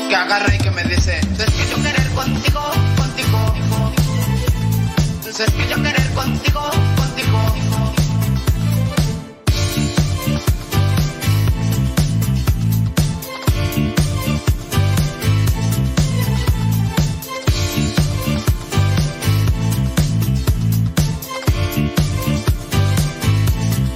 [0.09, 1.20] Que agarra y que me dice.
[1.20, 2.62] Es que yo querer contigo,
[2.97, 3.55] contigo.
[5.28, 6.62] Es que yo querer contigo,
[6.97, 7.40] contigo.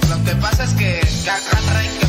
[0.09, 2.02] Lo que pasa es que, que agarra y que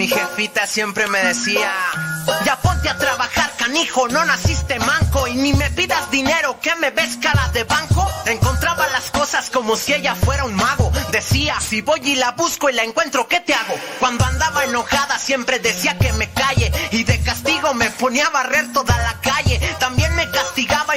[0.00, 1.70] mi jefita siempre me decía,
[2.46, 6.90] ya ponte a trabajar, canijo, no naciste manco y ni me pidas dinero, que me
[6.90, 8.08] ves cara de banco.
[8.24, 10.90] Encontraba las cosas como si ella fuera un mago.
[11.12, 13.74] Decía, si voy y la busco y la encuentro, ¿qué te hago?
[13.98, 18.72] Cuando andaba enojada siempre decía que me calle y de castigo me ponía a barrer
[18.72, 19.60] toda la calle.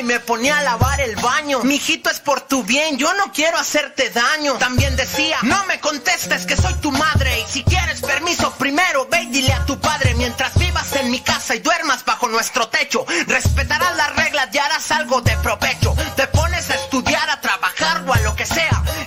[0.03, 1.63] Y me ponía a lavar el baño.
[1.63, 4.55] Mijito es por tu bien, yo no quiero hacerte daño.
[4.55, 7.39] También decía, no me contestes que soy tu madre.
[7.39, 10.13] Y si quieres permiso primero, ve y dile a tu padre.
[10.15, 14.91] Mientras vivas en mi casa y duermas bajo nuestro techo, respetarás las reglas y harás
[14.91, 15.95] algo de provecho.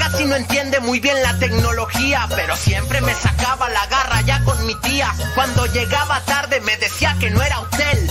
[0.00, 4.64] Casi no entiende muy bien la tecnología, pero siempre me sacaba la garra ya con
[4.66, 5.12] mi tía.
[5.34, 8.10] Cuando llegaba tarde me decía que no era hotel.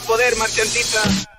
[0.00, 1.35] Poder, marchantita.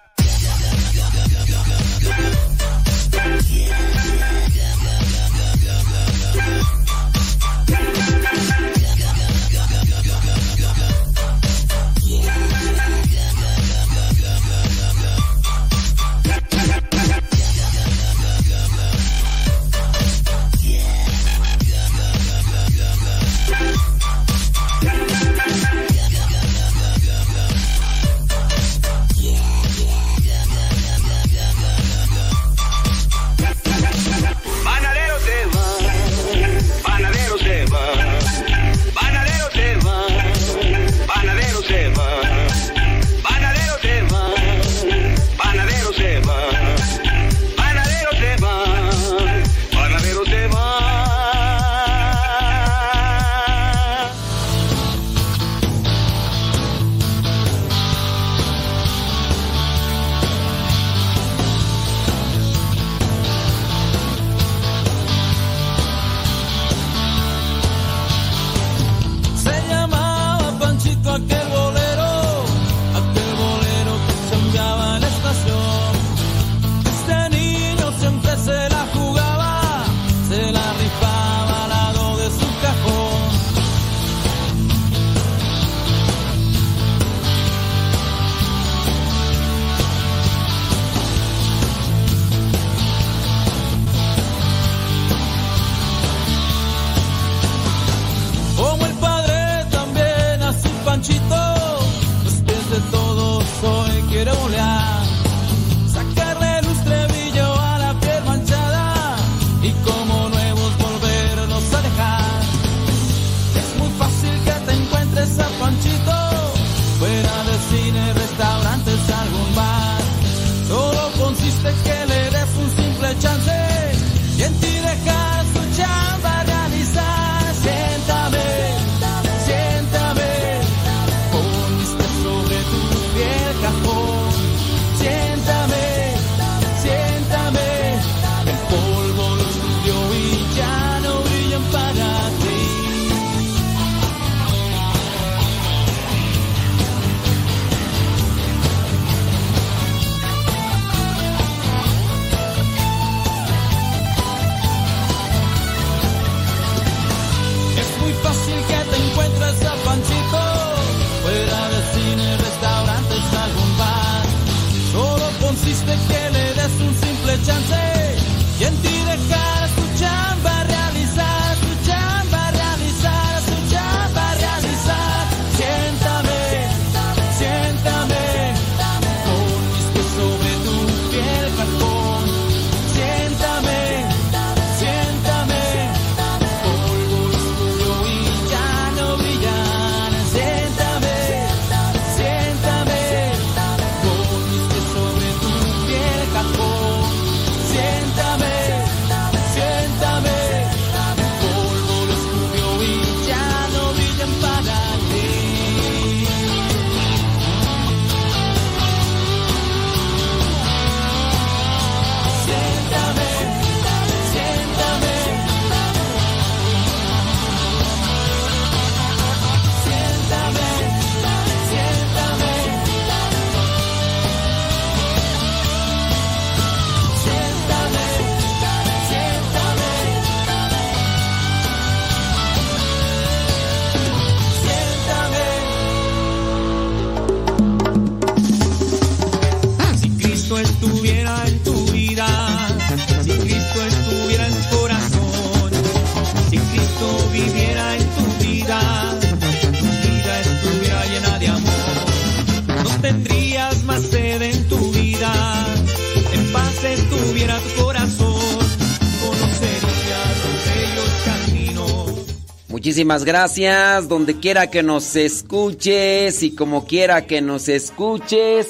[263.08, 268.68] Muchísimas gracias, donde quiera que nos escuches y como quiera que nos escuches.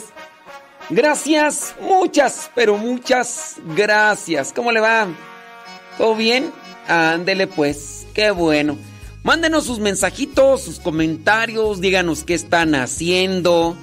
[0.91, 4.53] Gracias, muchas, pero muchas gracias.
[4.53, 5.07] ¿Cómo le va?
[5.97, 6.51] ¿Todo bien?
[6.87, 8.77] Ándele pues, qué bueno.
[9.23, 13.75] Mándenos sus mensajitos, sus comentarios, díganos qué están haciendo,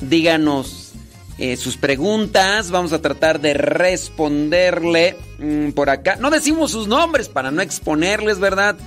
[0.00, 0.94] díganos
[1.36, 6.16] eh, sus preguntas, vamos a tratar de responderle mm, por acá.
[6.16, 8.78] No decimos sus nombres para no exponerles, ¿verdad?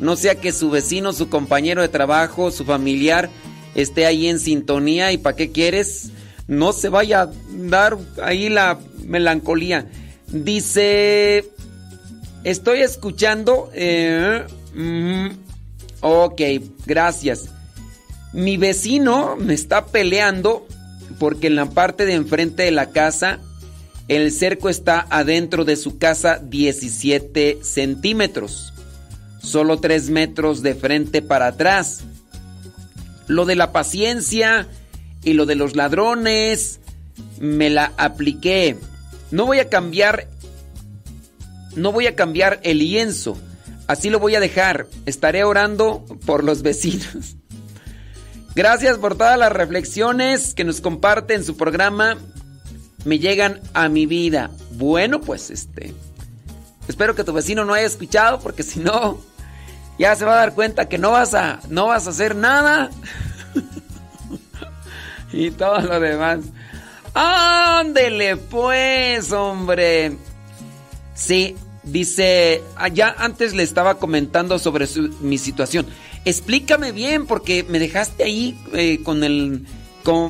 [0.00, 3.30] No sea que su vecino, su compañero de trabajo, su familiar
[3.74, 6.10] esté ahí en sintonía y ¿para qué quieres?
[6.48, 9.86] No se vaya a dar ahí la melancolía.
[10.28, 11.48] Dice,
[12.44, 13.70] estoy escuchando...
[13.74, 14.44] eh,
[16.00, 16.40] ok,
[16.86, 17.50] gracias.
[18.32, 20.66] Mi vecino me está peleando
[21.18, 23.40] porque en la parte de enfrente de la casa
[24.08, 28.72] el cerco está adentro de su casa 17 centímetros.
[29.42, 32.00] Solo 3 metros de frente para atrás.
[33.26, 34.68] Lo de la paciencia
[35.22, 36.80] y lo de los ladrones
[37.40, 38.76] me la apliqué.
[39.30, 40.28] No voy a cambiar
[41.76, 43.38] no voy a cambiar el lienzo.
[43.86, 44.86] Así lo voy a dejar.
[45.06, 47.36] Estaré orando por los vecinos.
[48.54, 52.18] Gracias por todas las reflexiones que nos comparte en su programa.
[53.04, 54.50] Me llegan a mi vida.
[54.72, 55.94] Bueno, pues este.
[56.88, 59.20] Espero que tu vecino no haya escuchado porque si no
[59.98, 62.90] ya se va a dar cuenta que no vas a no vas a hacer nada.
[65.32, 66.40] y todo lo demás.
[67.14, 70.16] Ándele pues, hombre.
[71.14, 74.86] Sí, dice, allá antes le estaba comentando sobre
[75.20, 75.86] mi situación.
[76.24, 79.66] Explícame bien porque me dejaste ahí eh, con el...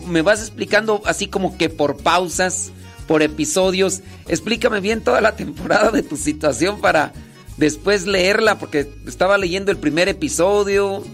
[0.06, 2.72] me vas explicando así como que por pausas,
[3.06, 4.00] por episodios.
[4.26, 7.12] Explícame bien toda la temporada de tu situación para
[7.60, 11.04] después leerla porque estaba leyendo el primer episodio,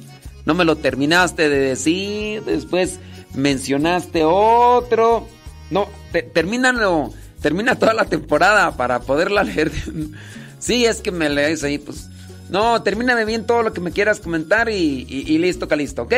[0.46, 2.98] no me lo terminaste de decir, después
[3.34, 5.26] mencionaste otro.
[5.70, 7.12] No, te- termínalo,
[7.42, 9.70] termina toda la temporada para poderla leer.
[10.58, 12.08] sí, es que me lees ahí, pues.
[12.48, 16.02] No, termíname bien todo lo que me quieras comentar y, y- y listo, que listo,
[16.02, 16.14] ¿ok?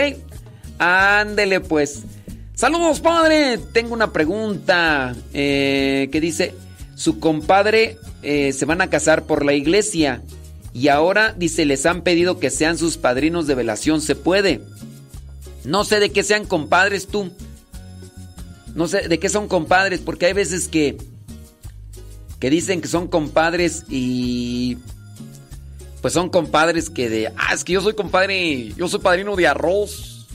[0.78, 2.02] Ándele pues.
[2.54, 3.58] Saludos, padre.
[3.72, 6.54] Tengo una pregunta eh, que dice,
[6.98, 10.20] su compadre eh, se van a casar por la iglesia
[10.72, 14.00] y ahora dice, les han pedido que sean sus padrinos de velación.
[14.00, 14.60] ¿Se puede?
[15.64, 17.30] No sé de qué sean compadres tú.
[18.74, 20.98] No sé de qué son compadres, porque hay veces que
[22.40, 24.78] que dicen que son compadres y
[26.00, 29.46] pues son compadres que de, ah, es que yo soy compadre, yo soy padrino de
[29.46, 30.26] arroz.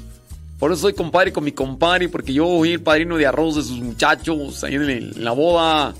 [0.60, 3.64] Por eso soy compadre con mi compadre, porque yo soy el padrino de arroz de
[3.64, 5.94] sus muchachos ahí en la boda.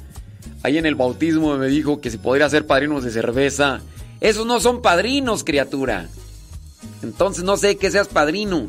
[0.62, 3.82] Ahí en el bautismo me dijo que si podría ser padrinos de cerveza.
[4.22, 6.08] Esos no son padrinos, criatura.
[7.02, 8.68] Entonces no sé que seas padrino.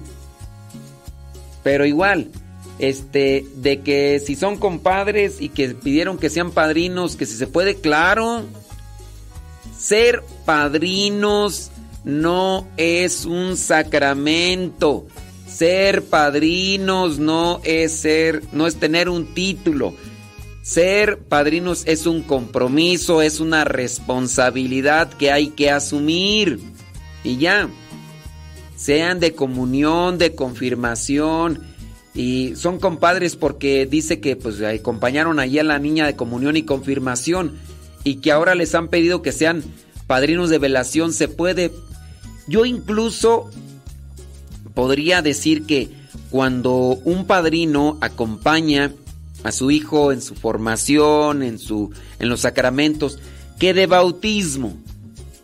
[1.63, 2.31] Pero igual,
[2.79, 7.47] este, de que si son compadres y que pidieron que sean padrinos, que si se
[7.47, 8.43] puede, claro.
[9.79, 11.71] Ser padrinos
[12.05, 15.07] no es un sacramento.
[15.49, 19.95] Ser padrinos no es ser, no es tener un título.
[20.65, 26.59] Ser padrinos es un compromiso, es una responsabilidad que hay que asumir.
[27.23, 27.69] Y ya.
[28.75, 31.61] Sean de comunión, de confirmación.
[32.15, 36.63] Y son compadres porque dice que pues acompañaron allí a la niña de comunión y
[36.63, 37.59] confirmación.
[38.03, 39.63] Y que ahora les han pedido que sean
[40.07, 41.13] padrinos de velación.
[41.13, 41.73] Se puede.
[42.49, 43.51] Yo incluso
[44.73, 45.91] podría decir que
[46.31, 46.73] cuando
[47.05, 48.95] un padrino acompaña
[49.45, 53.19] a su hijo en su formación, en su en los sacramentos,
[53.61, 54.77] que de bautismo.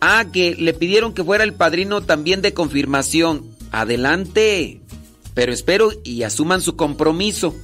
[0.01, 3.45] Ah, que le pidieron que fuera el padrino también de confirmación.
[3.71, 4.81] Adelante.
[5.35, 7.55] Pero espero y asuman su compromiso.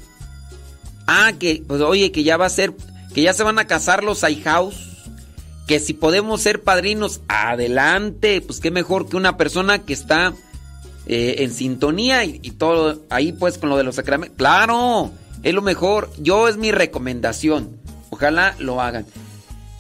[1.07, 2.75] Ah, que pues oye, que ya va a ser
[3.15, 4.77] que ya se van a casar los ahijaos.
[5.67, 8.43] Que si podemos ser padrinos, adelante.
[8.43, 10.35] Pues qué mejor que una persona que está
[11.07, 14.37] eh, en sintonía y, y todo ahí pues con lo de los sacramentos.
[14.37, 15.11] Claro,
[15.47, 16.11] es lo mejor.
[16.19, 17.79] Yo es mi recomendación.
[18.11, 19.07] Ojalá lo hagan.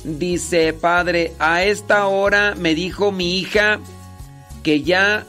[0.04, 3.80] Dice, padre, a esta hora me dijo mi hija
[4.62, 5.26] que ya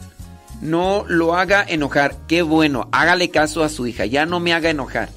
[0.61, 2.15] no lo haga enojar.
[2.27, 5.09] Qué bueno, hágale caso a su hija, ya no me haga enojar.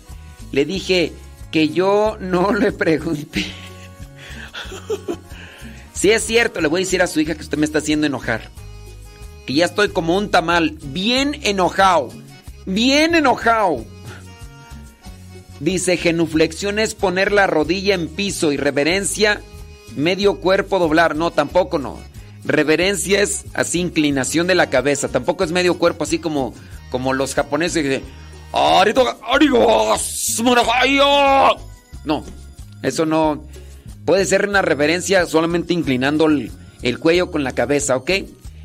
[0.52, 1.12] Le dije
[1.51, 3.44] que yo no le pregunté.
[5.92, 8.06] Si es cierto, le voy a decir a su hija que usted me está haciendo
[8.06, 8.48] enojar.
[9.44, 12.09] Que ya estoy como un tamal, bien enojado.
[12.64, 13.84] Bien enojado.
[15.61, 19.43] Dice, genuflexión es poner la rodilla en piso y reverencia,
[19.95, 21.16] medio cuerpo doblar.
[21.16, 21.99] No, tampoco no.
[22.45, 25.09] Reverencia es así, inclinación de la cabeza.
[25.09, 26.55] Tampoco es medio cuerpo, así como,
[26.91, 28.03] como los japoneses que.
[32.07, 32.24] No,
[32.82, 33.45] eso no.
[34.07, 36.51] Puede ser una reverencia solamente inclinando el,
[36.81, 38.11] el cuello con la cabeza, ¿ok?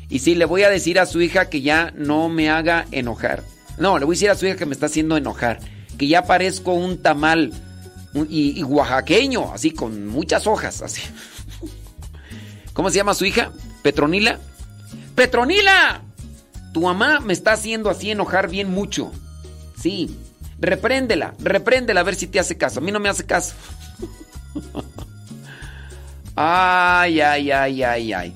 [0.08, 3.42] Y sí, le voy a decir a su hija que ya no me haga enojar.
[3.78, 5.60] No, le voy a decir a su hija que me está haciendo enojar.
[5.98, 7.52] Que ya parezco un tamal
[8.28, 11.02] y, oaxaqueño, así con muchas hojas, así.
[12.72, 13.52] ¿Cómo se llama su hija?
[13.82, 14.38] ¿Petronila?
[15.14, 16.02] ¡Petronila!
[16.72, 19.10] Tu mamá me está haciendo así enojar bien mucho.
[19.80, 20.14] Sí.
[20.58, 22.80] Repréndela, repréndela a ver si te hace caso.
[22.80, 23.54] A mí no me hace caso.
[26.38, 28.32] Ay, ay, ay, ay, ay.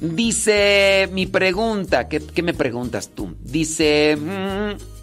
[0.00, 3.34] Dice mi pregunta, ¿qué, qué me preguntas tú?
[3.40, 4.97] Dice, mm,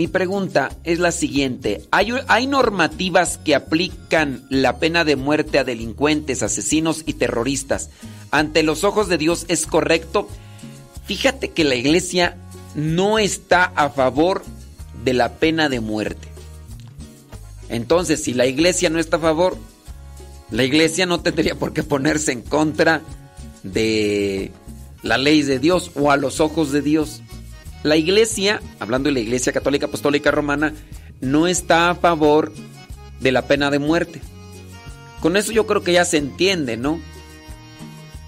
[0.00, 1.86] mi pregunta es la siguiente.
[1.90, 7.90] ¿Hay, ¿Hay normativas que aplican la pena de muerte a delincuentes, asesinos y terroristas?
[8.30, 10.26] ¿Ante los ojos de Dios es correcto?
[11.04, 12.38] Fíjate que la iglesia
[12.74, 14.42] no está a favor
[15.04, 16.28] de la pena de muerte.
[17.68, 19.58] Entonces, si la iglesia no está a favor,
[20.50, 23.02] la iglesia no tendría por qué ponerse en contra
[23.64, 24.50] de
[25.02, 27.20] la ley de Dios o a los ojos de Dios.
[27.82, 30.74] La iglesia, hablando de la iglesia católica apostólica romana,
[31.20, 32.52] no está a favor
[33.20, 34.20] de la pena de muerte.
[35.20, 37.00] Con eso yo creo que ya se entiende, ¿no?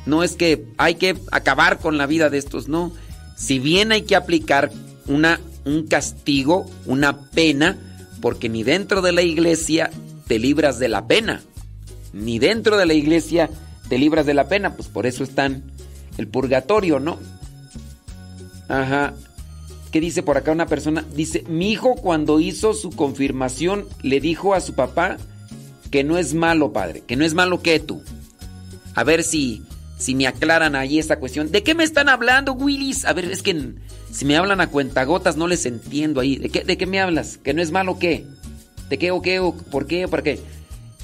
[0.06, 2.92] No es que hay que acabar con la vida de estos, no.
[3.36, 4.70] Si bien hay que aplicar
[5.06, 7.78] una, un castigo, una pena,
[8.20, 9.90] porque ni dentro de la iglesia
[10.26, 11.42] te libras de la pena,
[12.12, 13.50] ni dentro de la iglesia
[13.88, 15.62] te libras de la pena, pues por eso están
[16.18, 17.18] el purgatorio, ¿no?
[18.68, 19.14] Ajá.
[19.92, 21.04] ¿Qué dice por acá una persona?
[21.14, 25.18] Dice, mi hijo cuando hizo su confirmación le dijo a su papá
[25.90, 28.02] que no es malo, padre, que no es malo que tú.
[28.94, 29.62] A ver si,
[29.98, 31.52] si me aclaran ahí esta cuestión.
[31.52, 33.04] ¿De qué me están hablando, Willis?
[33.04, 33.74] A ver, es que
[34.10, 36.38] si me hablan a cuentagotas no les entiendo ahí.
[36.38, 37.36] ¿De qué, de qué me hablas?
[37.36, 38.24] ¿Que no es malo qué?
[38.88, 40.40] ¿De qué o qué o por qué o por qué?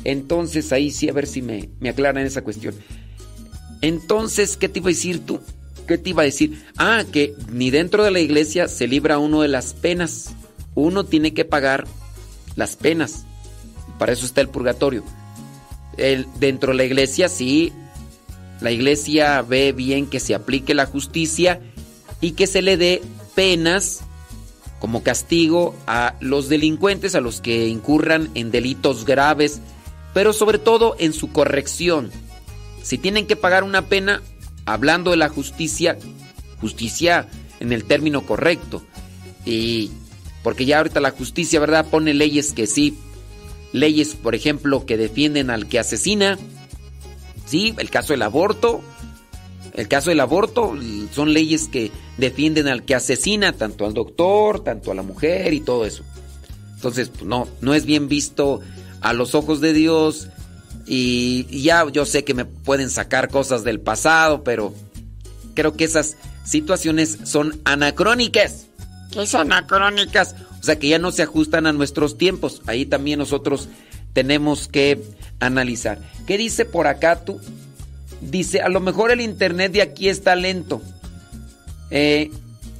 [0.04, 2.74] Entonces ahí sí a ver si me, me aclaran esa cuestión.
[3.82, 5.40] Entonces, ¿qué te iba a decir tú?
[5.88, 6.62] ¿Qué te iba a decir?
[6.76, 10.34] Ah, que ni dentro de la iglesia se libra uno de las penas.
[10.74, 11.86] uno tiene que pagar
[12.54, 13.24] las penas.
[13.98, 15.02] Para eso está el purgatorio.
[15.96, 17.72] El, dentro de la iglesia, sí,
[18.60, 21.60] la iglesia ve bien que se aplique la justicia
[22.20, 23.02] y que se le dé
[23.34, 24.00] penas
[24.78, 29.60] como castigo a los delincuentes, a los que incurran en delitos graves,
[30.12, 32.10] pero sobre todo en su corrección.
[32.82, 34.22] Si tienen que pagar una pena,
[34.72, 35.98] hablando de la justicia,
[36.60, 37.26] justicia
[37.58, 38.82] en el término correcto.
[39.44, 39.90] Y
[40.42, 41.86] porque ya ahorita la justicia, ¿verdad?
[41.90, 42.98] Pone leyes que sí,
[43.72, 46.38] leyes, por ejemplo, que defienden al que asesina.
[47.46, 48.82] Sí, el caso del aborto.
[49.72, 50.74] El caso del aborto
[51.12, 55.60] son leyes que defienden al que asesina, tanto al doctor, tanto a la mujer y
[55.60, 56.02] todo eso.
[56.74, 58.60] Entonces, no, no es bien visto
[59.00, 60.28] a los ojos de Dios.
[60.88, 64.74] Y, ya yo sé que me pueden sacar cosas del pasado, pero
[65.54, 68.66] creo que esas situaciones son anacrónicas.
[69.12, 70.34] ¿Qué son anacrónicas?
[70.60, 72.62] O sea, que ya no se ajustan a nuestros tiempos.
[72.66, 73.68] Ahí también nosotros
[74.14, 75.02] tenemos que
[75.40, 75.98] analizar.
[76.26, 77.40] ¿Qué dice por acá tú?
[78.20, 80.82] Dice, a lo mejor el internet de aquí está lento.
[81.90, 82.30] Eh,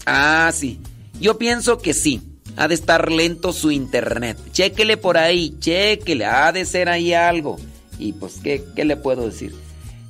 [0.07, 0.81] ah, sí.
[1.21, 2.23] Yo pienso que sí.
[2.57, 4.37] Ha de estar lento su internet.
[4.51, 6.25] Chéquele por ahí, chéquele.
[6.25, 7.57] Ha de ser ahí algo.
[7.99, 9.55] Y pues, ¿qué, qué le puedo decir?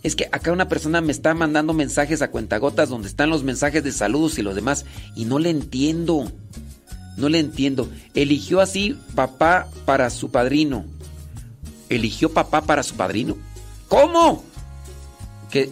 [0.03, 3.83] Es que acá una persona me está mandando mensajes a cuentagotas donde están los mensajes
[3.83, 4.85] de saludos y los demás.
[5.17, 6.31] Y no le entiendo.
[7.17, 7.91] No le entiendo.
[8.15, 10.85] Eligió así papá para su padrino.
[11.89, 13.37] ¿Eligió papá para su padrino?
[13.89, 14.45] ¿Cómo?
[15.51, 15.71] Que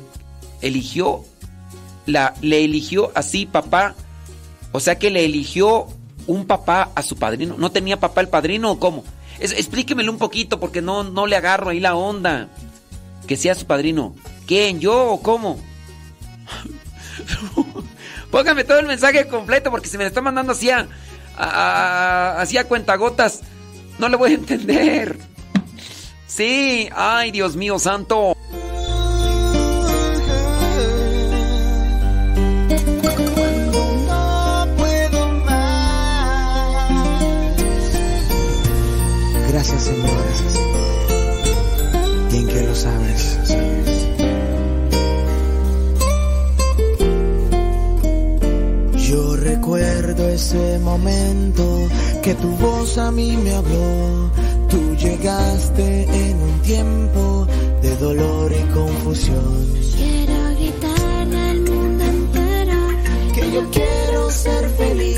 [0.60, 1.24] eligió,
[2.06, 3.94] la, le eligió así papá.
[4.72, 5.86] O sea que le eligió
[6.26, 7.56] un papá a su padrino.
[7.59, 9.05] ¿No tenía papá el padrino o cómo?
[9.38, 12.48] Explíquemelo un poquito porque no, no le agarro ahí la onda.
[13.26, 14.14] Que sea su padrino.
[14.46, 14.80] ¿Quién?
[14.80, 15.58] ¿Yo o cómo?
[18.30, 20.86] Póngame todo el mensaje completo porque si me lo está mandando así a,
[21.36, 23.42] a, así a cuentagotas,
[23.98, 25.18] no le voy a entender.
[26.26, 28.36] Sí, ay Dios mío santo.
[39.57, 40.24] Gracias, Señor.
[42.31, 43.39] Bien que lo sabes.
[49.09, 51.89] Yo recuerdo ese momento
[52.23, 54.31] que tu voz a mí me habló.
[54.69, 57.47] Tú llegaste en un tiempo
[57.81, 59.73] de dolor y confusión.
[59.97, 62.89] Quiero gritarle al mundo entero
[63.35, 65.16] Que yo quiero ser feliz.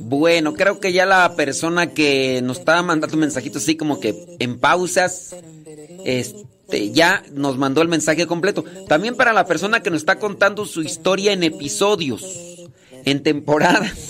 [0.00, 4.58] Bueno, creo que ya la persona que nos estaba mandando mensajitos así como que en
[4.58, 5.36] pausas,
[6.04, 8.64] este, ya nos mandó el mensaje completo.
[8.88, 12.22] También para la persona que nos está contando su historia en episodios,
[13.04, 14.09] en temporadas.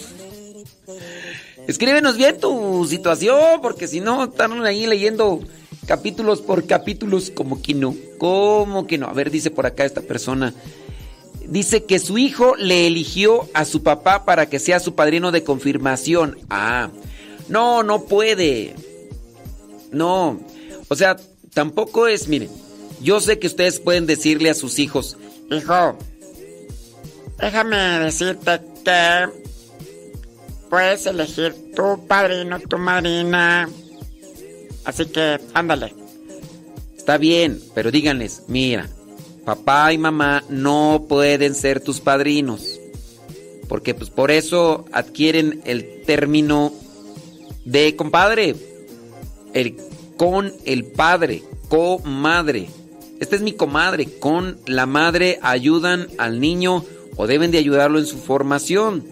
[1.71, 5.41] Escríbenos bien tu situación, porque si no, están ahí leyendo
[5.87, 9.07] capítulos por capítulos, como que no, como que no.
[9.07, 10.53] A ver, dice por acá esta persona.
[11.47, 15.45] Dice que su hijo le eligió a su papá para que sea su padrino de
[15.45, 16.39] confirmación.
[16.51, 16.91] Ah,
[17.49, 18.75] no, no puede.
[19.93, 20.41] No,
[20.89, 21.19] o sea,
[21.55, 22.51] tampoco es, miren,
[23.01, 25.17] yo sé que ustedes pueden decirle a sus hijos,
[25.51, 25.97] Hijo,
[27.39, 29.50] déjame decirte que
[30.71, 33.69] puedes elegir tu padrino, tu madrina.
[34.85, 35.95] Así que, ándale.
[36.97, 38.89] está bien, pero díganles, mira,
[39.45, 42.79] papá y mamá no pueden ser tus padrinos.
[43.69, 46.73] Porque pues por eso adquieren el término
[47.65, 48.57] de compadre.
[49.53, 49.77] El
[50.17, 52.69] con el padre, comadre.
[53.21, 54.07] Esta es mi comadre.
[54.19, 56.85] Con la madre ayudan al niño
[57.17, 59.03] o deben de ayudarlo en su formación.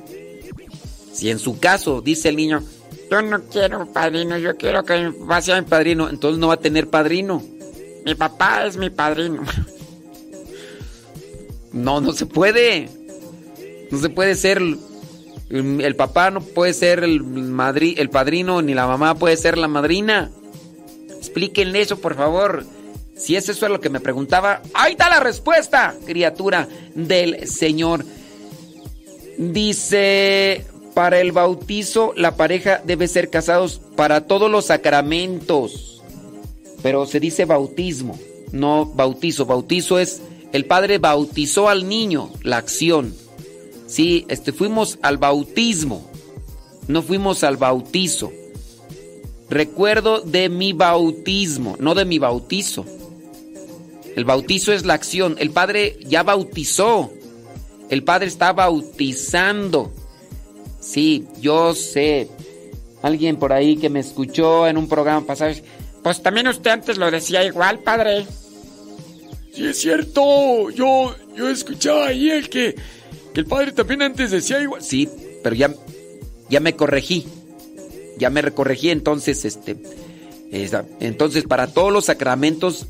[1.19, 2.63] Si en su caso dice el niño,
[3.11, 6.55] Yo no quiero padrino, yo quiero que mi papá sea mi padrino, entonces no va
[6.55, 7.43] a tener padrino.
[8.07, 9.43] Mi papá es mi padrino.
[11.71, 12.89] No, no se puede.
[13.91, 14.61] No se puede ser.
[15.51, 19.69] El, papá no puede ser el, madri, el padrino, ni la mamá puede ser la
[19.69, 20.31] madrina.
[21.11, 22.65] Explíquenle eso, por favor.
[23.17, 28.05] Si es eso es lo que me preguntaba, ahí está la respuesta, criatura del Señor.
[29.37, 30.65] Dice,
[30.99, 36.03] para el bautizo la pareja debe ser casados para todos los sacramentos.
[36.83, 38.19] Pero se dice bautismo,
[38.51, 39.47] no bautizo.
[39.47, 40.21] Bautizo es
[40.53, 43.15] el padre bautizó al niño, la acción.
[43.87, 46.11] Sí, este fuimos al bautismo.
[46.89, 48.33] No fuimos al bautizo.
[49.49, 52.85] Recuerdo de mi bautismo, no de mi bautizo.
[54.17, 55.37] El bautizo es la acción.
[55.39, 57.13] El padre ya bautizó.
[57.89, 59.93] El padre está bautizando.
[60.89, 62.29] Sí, yo sé.
[63.03, 65.53] Alguien por ahí que me escuchó en un programa pasado.
[66.03, 68.27] Pues también usted antes lo decía igual, padre.
[69.53, 70.71] Sí, es cierto.
[70.71, 72.75] Yo, yo escuchaba ahí el que,
[73.35, 74.83] que el padre también antes decía igual.
[74.83, 75.09] Sí,
[75.43, 75.75] pero ya,
[76.49, 77.27] ya me corregí.
[78.17, 79.77] Ya me recorregí, entonces, este.
[81.01, 82.87] entonces, para todos los sacramentos,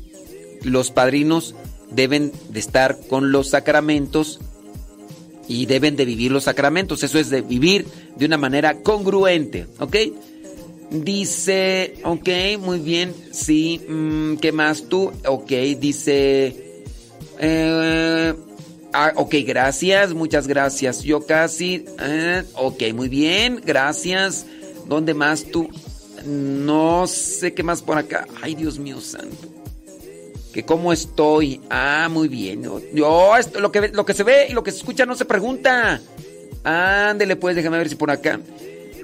[0.63, 1.53] los padrinos
[1.91, 4.39] deben de estar con los sacramentos
[5.49, 7.03] y deben de vivir los sacramentos.
[7.03, 9.95] Eso es de vivir de una manera congruente, ¿ok?
[10.91, 12.29] Dice, ok,
[12.59, 15.11] muy bien, sí, mm, ¿qué más tú?
[15.25, 16.83] Ok, dice,
[17.39, 18.33] eh,
[18.93, 21.03] ah, ok, gracias, muchas gracias.
[21.03, 24.45] Yo casi, eh, ok, muy bien, gracias.
[24.87, 25.69] ¿Dónde más tú?
[26.25, 28.27] No sé qué más por acá.
[28.41, 29.47] Ay, Dios mío santo.
[30.53, 31.61] Que cómo estoy.
[31.69, 32.63] Ah, muy bien.
[32.63, 35.15] Yo, yo, esto, lo, que, lo que se ve y lo que se escucha no
[35.15, 36.01] se pregunta.
[36.63, 38.39] Ándele, pues, déjame ver si por acá.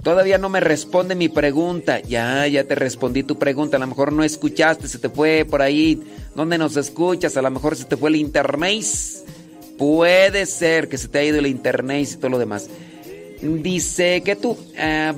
[0.04, 2.00] Todavía no me responde mi pregunta.
[2.00, 3.78] Ya, ya te respondí tu pregunta.
[3.78, 6.02] A lo mejor no escuchaste, se te fue por ahí.
[6.36, 7.38] ¿Dónde nos escuchas?
[7.38, 8.86] A lo mejor se te fue el internet.
[9.78, 12.68] Puede ser que se te haya ido el internet y todo lo demás.
[13.42, 14.58] Dice que tú.
[14.78, 15.14] ah,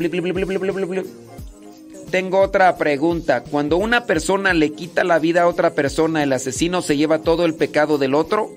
[2.11, 3.43] Tengo otra pregunta.
[3.43, 7.45] Cuando una persona le quita la vida a otra persona, ¿el asesino se lleva todo
[7.45, 8.55] el pecado del otro?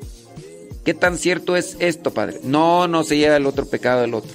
[0.85, 2.41] ¿Qué tan cierto es esto, padre?
[2.45, 4.31] No, no se lleva el otro pecado del otro.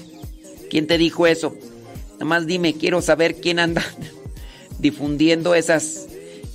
[0.70, 1.56] ¿Quién te dijo eso?
[2.14, 3.84] Nada más dime, quiero saber quién anda
[4.80, 6.08] difundiendo esas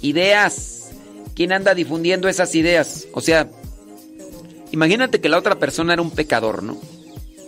[0.02, 0.90] ideas.
[1.34, 3.06] ¿Quién anda difundiendo esas ideas?
[3.14, 3.48] O sea,
[4.70, 6.78] imagínate que la otra persona era un pecador, ¿no?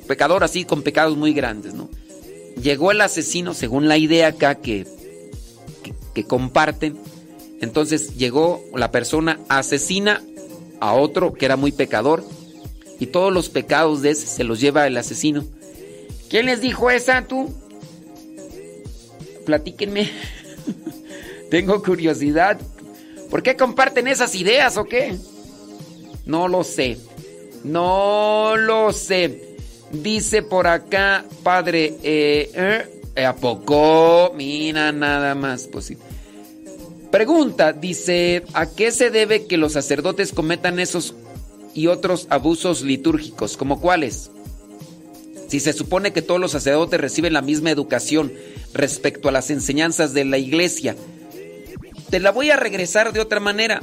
[0.07, 1.91] Pecador así con pecados muy grandes, ¿no?
[2.61, 4.87] Llegó el asesino, según la idea acá que,
[6.15, 6.97] que, comparten.
[7.61, 10.23] Entonces llegó la persona asesina
[10.81, 12.25] a otro que era muy pecador
[12.99, 15.45] y todos los pecados de ese se los lleva el asesino.
[16.29, 17.55] ¿Quién les dijo esa tú?
[19.45, 20.11] Platíquenme.
[21.51, 22.61] Tengo curiosidad.
[23.31, 25.17] ¿Por qué comparten esas ideas o qué?
[26.27, 26.99] No lo sé.
[27.65, 29.57] No lo sé.
[29.93, 34.33] Dice por acá, padre, eh, eh, ¿a poco?
[34.35, 35.69] Mira, nada más.
[35.71, 35.97] Pues sí.
[37.11, 41.15] Pregunta, dice, ¿a qué se debe que los sacerdotes cometan esos
[41.75, 43.57] y otros abusos litúrgicos?
[43.57, 44.31] ¿Como cuáles?
[45.49, 48.33] Si se supone que todos los sacerdotes reciben la misma educación
[48.73, 50.97] respecto a las enseñanzas de la iglesia,
[52.09, 53.83] te la voy a regresar de otra manera.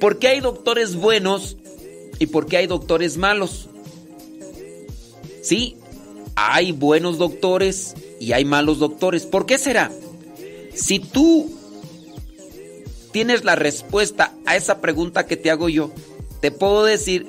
[0.00, 1.56] ¿Por qué hay doctores buenos
[2.18, 3.70] y por qué hay doctores malos?
[5.42, 5.76] Sí,
[6.34, 9.26] hay buenos doctores y hay malos doctores.
[9.26, 9.90] ¿Por qué será?
[10.74, 11.50] Si tú
[13.12, 15.90] tienes la respuesta a esa pregunta que te hago yo,
[16.40, 17.26] te puedo decir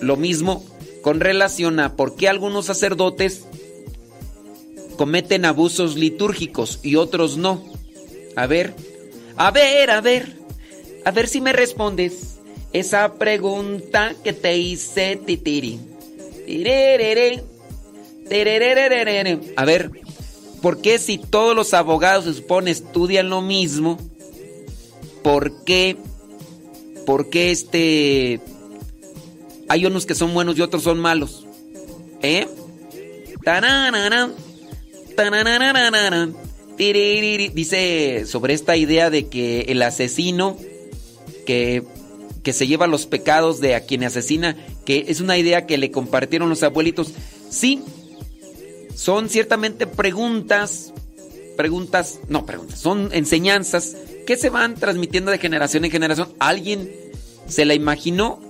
[0.00, 0.64] lo mismo
[1.02, 3.44] con relación a por qué algunos sacerdotes
[4.96, 7.62] cometen abusos litúrgicos y otros no.
[8.34, 8.74] A ver,
[9.36, 10.36] a ver, a ver,
[11.04, 12.38] a ver si me respondes
[12.72, 15.80] esa pregunta que te hice, titiri.
[19.56, 19.90] A ver,
[20.62, 23.98] ¿por qué si todos los abogados se supone estudian lo mismo?
[25.22, 25.96] ¿Por qué?
[27.04, 28.40] ¿Por qué este
[29.68, 31.46] hay unos que son buenos y otros son malos?
[32.22, 32.46] ¿Eh?
[37.54, 40.56] Dice sobre esta idea de que el asesino
[41.46, 41.84] que,
[42.42, 45.90] que se lleva los pecados de a quien asesina, que es una idea que le
[45.90, 47.12] compartieron los abuelitos.
[47.50, 47.82] Sí,
[48.96, 50.92] son ciertamente preguntas,
[51.56, 53.94] preguntas, no preguntas, son enseñanzas
[54.26, 56.32] que se van transmitiendo de generación en generación.
[56.38, 56.90] Alguien
[57.46, 58.40] se la imaginó,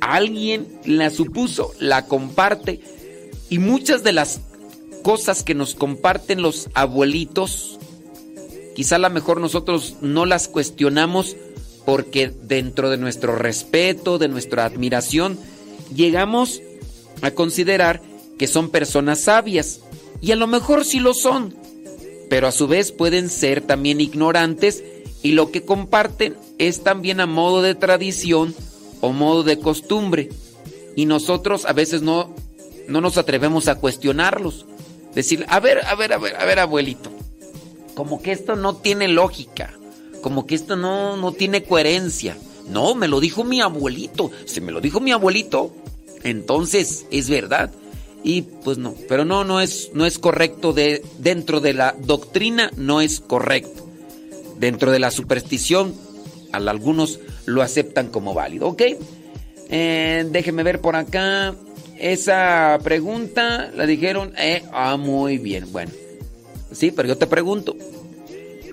[0.00, 2.80] alguien la supuso, la comparte
[3.50, 4.40] y muchas de las
[5.02, 7.80] cosas que nos comparten los abuelitos,
[8.76, 11.36] quizá a lo mejor nosotros no las cuestionamos
[11.84, 15.36] porque dentro de nuestro respeto, de nuestra admiración,
[15.92, 16.62] llegamos
[17.22, 18.00] a considerar
[18.40, 19.80] que son personas sabias.
[20.22, 21.54] Y a lo mejor sí lo son,
[22.30, 24.82] pero a su vez pueden ser también ignorantes
[25.22, 28.54] y lo que comparten es también a modo de tradición
[29.02, 30.30] o modo de costumbre.
[30.96, 32.34] Y nosotros a veces no,
[32.88, 34.64] no nos atrevemos a cuestionarlos.
[35.14, 37.10] Decir, a ver, a ver, a ver, a ver, abuelito.
[37.94, 39.74] Como que esto no tiene lógica.
[40.22, 42.38] Como que esto no, no tiene coherencia.
[42.70, 44.30] No, me lo dijo mi abuelito.
[44.46, 45.74] Si me lo dijo mi abuelito,
[46.22, 47.70] entonces es verdad.
[48.22, 52.70] Y pues no, pero no, no es, no es correcto de, dentro de la doctrina,
[52.76, 53.88] no es correcto.
[54.58, 55.94] Dentro de la superstición,
[56.52, 58.82] a algunos lo aceptan como válido, ¿ok?
[59.70, 61.54] Eh, déjeme ver por acá.
[61.98, 65.92] Esa pregunta la dijeron, eh, ah, muy bien, bueno.
[66.72, 67.76] Sí, pero yo te pregunto,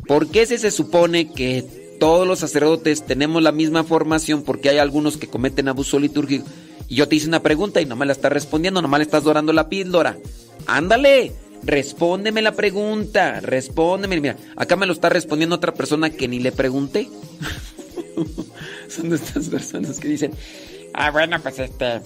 [0.07, 1.65] ¿por qué se supone que
[1.99, 6.45] todos los sacerdotes tenemos la misma formación porque hay algunos que cometen abuso litúrgico?
[6.87, 9.23] Y yo te hice una pregunta y no me la estás respondiendo, nomás le estás
[9.23, 10.17] dorando la píldora.
[10.65, 11.33] Ándale,
[11.63, 14.19] respóndeme la pregunta, respóndeme.
[14.21, 17.09] Mira, acá me lo está respondiendo otra persona que ni le pregunté.
[18.87, 20.31] Son de estas personas que dicen,
[20.93, 22.01] ah, bueno, pues este...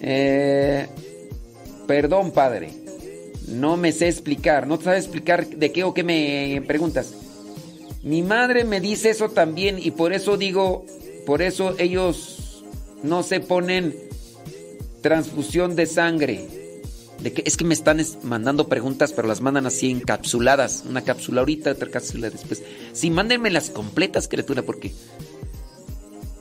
[0.00, 0.88] Eh,
[1.86, 2.72] perdón, padre,
[3.48, 7.14] no me sé explicar, no sabes explicar de qué o qué me preguntas.
[8.02, 10.84] Mi madre me dice eso también y por eso digo,
[11.24, 12.51] por eso ellos
[13.02, 13.94] no se ponen
[15.02, 16.48] transfusión de sangre.
[17.20, 20.84] De que, es que me están mandando preguntas, pero las mandan así encapsuladas.
[20.88, 22.62] Una cápsula ahorita, otra cápsula después.
[22.92, 24.92] Sí, mándenme las completas, criatura, porque.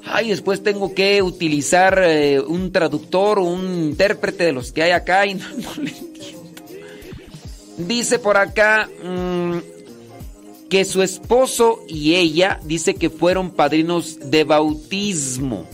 [0.03, 4.91] Ay, después tengo que utilizar eh, un traductor o un intérprete de los que hay
[4.91, 6.41] acá y no, no le entiendo.
[7.77, 9.59] Dice por acá mmm,
[10.69, 15.67] que su esposo y ella dice que fueron padrinos de bautismo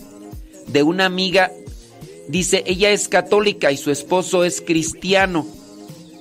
[0.68, 1.52] de una amiga,
[2.28, 5.48] dice, ella es católica y su esposo es cristiano.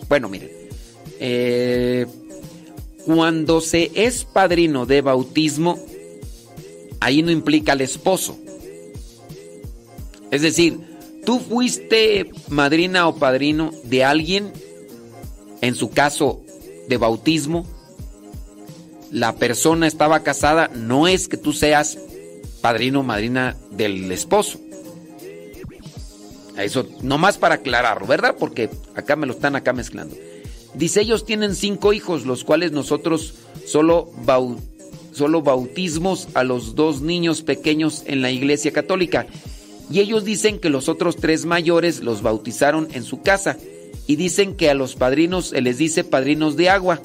[0.08, 0.50] Bueno, miren,
[1.18, 2.06] eh,
[3.04, 5.78] cuando se es padrino de bautismo,
[7.00, 8.36] ahí no implica al esposo.
[10.30, 10.80] Es decir,
[11.24, 14.52] tú fuiste madrina o padrino de alguien,
[15.60, 16.42] en su caso
[16.88, 17.66] de bautismo,
[19.10, 21.98] la persona estaba casada, no es que tú seas
[22.66, 24.58] padrino o madrina del esposo.
[26.58, 28.34] Eso, nomás para aclararlo, ¿verdad?
[28.36, 30.16] Porque acá me lo están acá mezclando.
[30.74, 34.56] Dice, ellos tienen cinco hijos, los cuales nosotros solo, bau,
[35.12, 39.28] solo bautismos a los dos niños pequeños en la iglesia católica.
[39.88, 43.58] Y ellos dicen que los otros tres mayores los bautizaron en su casa.
[44.08, 47.00] Y dicen que a los padrinos se les dice padrinos de agua.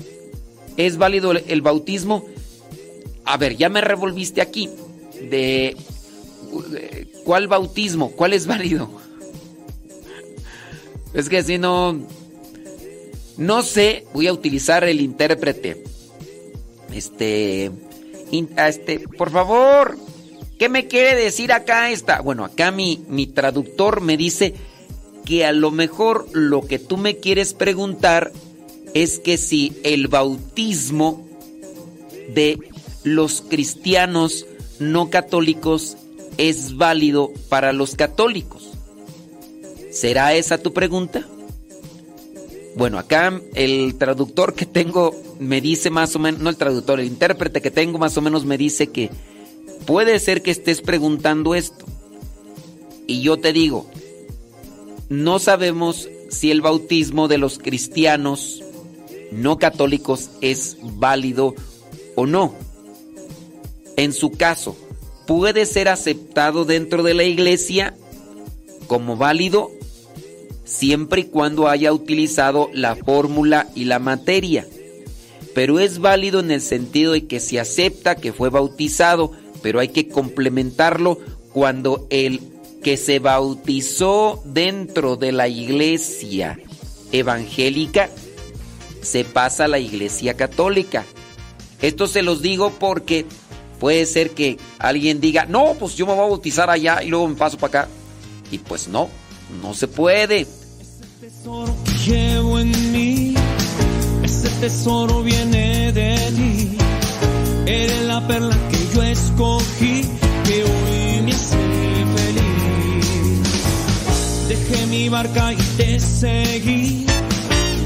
[0.77, 2.25] ¿Es válido el bautismo?
[3.25, 4.67] A ver, ya me revolviste aquí
[5.29, 5.77] de
[7.23, 8.11] ¿cuál bautismo?
[8.11, 8.89] ¿Cuál es válido?
[11.13, 11.99] Es que si no...
[13.37, 15.83] No sé, voy a utilizar el intérprete.
[16.93, 17.71] Este...
[18.31, 19.97] in- este, por favor,
[20.59, 22.21] ¿qué me quiere decir acá esta?
[22.21, 24.53] Bueno, acá mi, mi traductor me dice
[25.25, 28.31] que a lo mejor lo que tú me quieres preguntar
[28.93, 31.27] es que si el bautismo
[32.33, 32.59] de
[33.03, 34.45] los cristianos
[34.81, 35.95] no católicos
[36.37, 38.71] es válido para los católicos.
[39.91, 41.27] ¿Será esa tu pregunta?
[42.75, 47.05] Bueno, acá el traductor que tengo me dice más o menos, no el traductor, el
[47.05, 49.11] intérprete que tengo más o menos me dice que
[49.85, 51.85] puede ser que estés preguntando esto.
[53.05, 53.85] Y yo te digo,
[55.09, 58.63] no sabemos si el bautismo de los cristianos
[59.31, 61.53] no católicos es válido
[62.15, 62.70] o no.
[63.97, 64.75] En su caso,
[65.27, 67.95] puede ser aceptado dentro de la iglesia
[68.87, 69.71] como válido
[70.63, 74.67] siempre y cuando haya utilizado la fórmula y la materia.
[75.53, 79.89] Pero es válido en el sentido de que se acepta que fue bautizado, pero hay
[79.89, 81.19] que complementarlo
[81.51, 82.39] cuando el
[82.81, 86.59] que se bautizó dentro de la iglesia
[87.11, 88.09] evangélica
[89.01, 91.05] se pasa a la iglesia católica.
[91.81, 93.25] Esto se los digo porque
[93.81, 97.27] puede ser que alguien diga, no, pues yo me voy a bautizar allá y luego
[97.27, 97.91] me paso para acá.
[98.51, 99.09] Y pues no,
[99.59, 100.45] no se puede.
[101.19, 103.33] tesoro que llevo en mí,
[104.21, 106.77] ese tesoro viene de ti.
[107.65, 110.03] Eres la perla que yo escogí,
[110.45, 111.57] que hoy me hace
[112.15, 113.07] feliz.
[114.47, 117.07] Dejé mi barca y te seguí,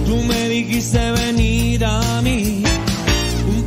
[0.05, 2.64] tú me dijiste venir a mí.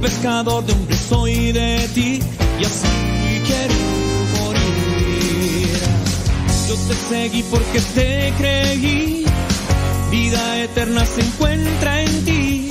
[0.01, 2.21] Pescador de hombres soy de ti,
[2.61, 3.75] y así quiero
[4.39, 5.69] morir.
[6.69, 9.25] Yo te seguí porque te creí.
[10.11, 12.69] Vida eterna se encuentra en ti.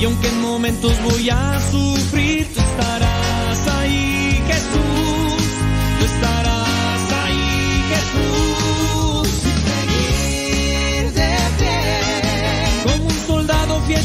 [0.00, 5.44] Y aunque en momentos voy a sufrir, tú estarás ahí, Jesús.
[5.98, 9.28] Tú estarás ahí, Jesús.
[9.70, 11.80] Seguir de pie.
[12.84, 14.04] Como un soldado fiel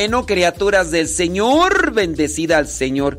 [0.00, 3.18] Bueno, criaturas del Señor, bendecida al Señor.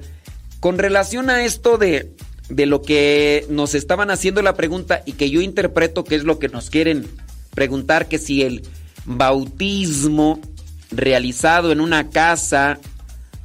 [0.60, 2.16] Con relación a esto de,
[2.50, 6.40] de lo que nos estaban haciendo la pregunta y que yo interpreto que es lo
[6.40, 7.08] que nos quieren
[7.54, 8.64] preguntar, que si el
[9.06, 10.40] bautismo
[10.90, 12.80] realizado en una casa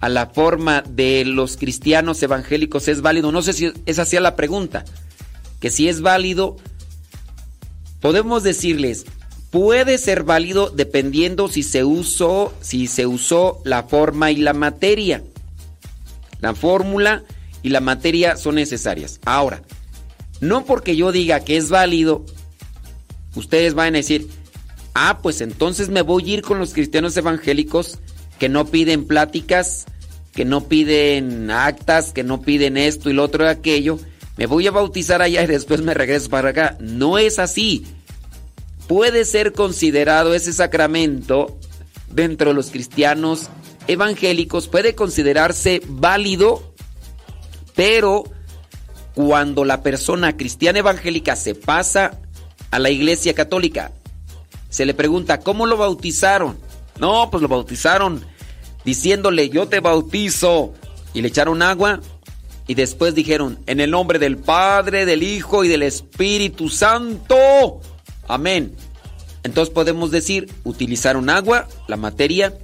[0.00, 3.32] a la forma de los cristianos evangélicos es válido.
[3.32, 4.86] No sé si esa sea la pregunta.
[5.60, 6.56] Que si es válido,
[8.00, 9.04] podemos decirles,
[9.56, 15.22] puede ser válido dependiendo si se usó, si se usó la forma y la materia.
[16.40, 17.24] La fórmula
[17.62, 19.18] y la materia son necesarias.
[19.24, 19.62] Ahora,
[20.42, 22.26] no porque yo diga que es válido,
[23.34, 24.28] ustedes van a decir,
[24.92, 27.98] ah, pues entonces me voy a ir con los cristianos evangélicos
[28.38, 29.86] que no piden pláticas,
[30.34, 33.98] que no piden actas, que no piden esto y lo otro y aquello.
[34.36, 36.76] Me voy a bautizar allá y después me regreso para acá.
[36.78, 37.86] No es así.
[38.88, 41.58] Puede ser considerado ese sacramento
[42.08, 43.48] dentro de los cristianos
[43.88, 46.74] evangélicos, puede considerarse válido,
[47.74, 48.24] pero
[49.14, 52.20] cuando la persona cristiana evangélica se pasa
[52.70, 53.92] a la iglesia católica,
[54.68, 56.58] se le pregunta, ¿cómo lo bautizaron?
[56.98, 58.24] No, pues lo bautizaron
[58.84, 60.72] diciéndole, yo te bautizo.
[61.12, 62.00] Y le echaron agua
[62.66, 67.80] y después dijeron, en el nombre del Padre, del Hijo y del Espíritu Santo.
[68.28, 68.74] Amén.
[69.42, 72.54] Entonces podemos decir, utilizaron agua, la materia,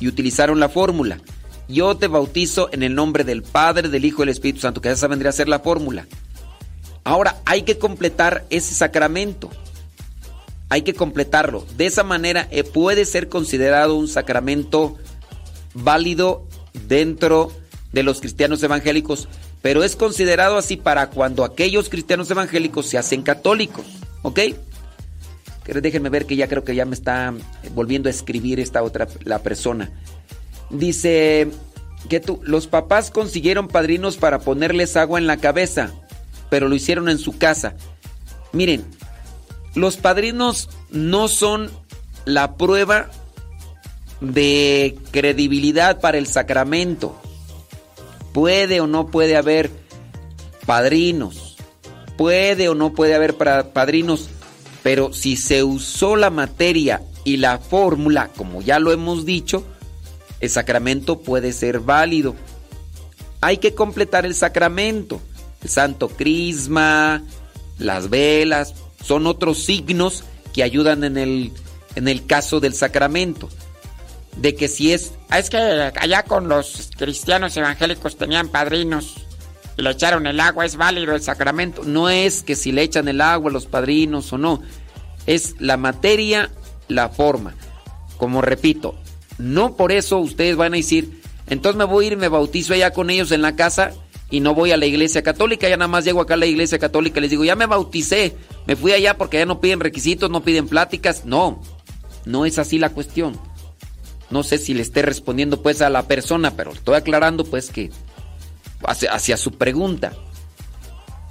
[0.00, 1.20] y utilizaron la fórmula.
[1.68, 4.90] Yo te bautizo en el nombre del Padre, del Hijo y del Espíritu Santo, que
[4.90, 6.06] esa vendría a ser la fórmula.
[7.04, 9.50] Ahora hay que completar ese sacramento.
[10.70, 11.66] Hay que completarlo.
[11.76, 14.96] De esa manera eh, puede ser considerado un sacramento
[15.74, 16.46] válido
[16.86, 17.50] dentro
[17.92, 19.28] de los cristianos evangélicos,
[19.62, 23.86] pero es considerado así para cuando aquellos cristianos evangélicos se hacen católicos,
[24.22, 24.40] ¿ok?
[25.68, 27.34] Déjenme ver que ya creo que ya me está
[27.74, 29.90] volviendo a escribir esta otra la persona.
[30.70, 31.48] Dice
[32.08, 35.90] que tú, los papás consiguieron padrinos para ponerles agua en la cabeza,
[36.48, 37.74] pero lo hicieron en su casa.
[38.52, 38.84] Miren,
[39.74, 41.70] los padrinos no son
[42.24, 43.10] la prueba
[44.20, 47.14] de credibilidad para el sacramento.
[48.32, 49.70] Puede o no puede haber
[50.66, 51.56] padrinos.
[52.16, 54.28] Puede o no puede haber padrinos.
[54.82, 59.64] Pero si se usó la materia y la fórmula, como ya lo hemos dicho,
[60.40, 62.34] el sacramento puede ser válido.
[63.40, 65.20] Hay que completar el sacramento.
[65.62, 67.22] El santo crisma,
[67.78, 68.74] las velas,
[69.04, 71.52] son otros signos que ayudan en el,
[71.96, 73.48] en el caso del sacramento
[74.40, 75.12] de que si es...
[75.36, 79.16] Es que allá con los cristianos evangélicos tenían padrinos
[79.78, 81.82] le echaron el agua, ¿es válido el sacramento?
[81.84, 84.60] No es que si le echan el agua los padrinos o no,
[85.26, 86.50] es la materia,
[86.88, 87.54] la forma.
[88.16, 88.96] Como repito,
[89.38, 92.92] no por eso ustedes van a decir, entonces me voy a ir, me bautizo allá
[92.92, 93.92] con ellos en la casa
[94.30, 96.78] y no voy a la iglesia católica, ya nada más llego acá a la iglesia
[96.78, 98.34] católica y les digo, ya me bauticé,
[98.66, 101.24] me fui allá porque ya no piden requisitos, no piden pláticas.
[101.24, 101.62] No,
[102.24, 103.38] no es así la cuestión.
[104.30, 107.90] No sé si le esté respondiendo pues a la persona, pero estoy aclarando pues que
[108.84, 110.12] hacia, su pregunta.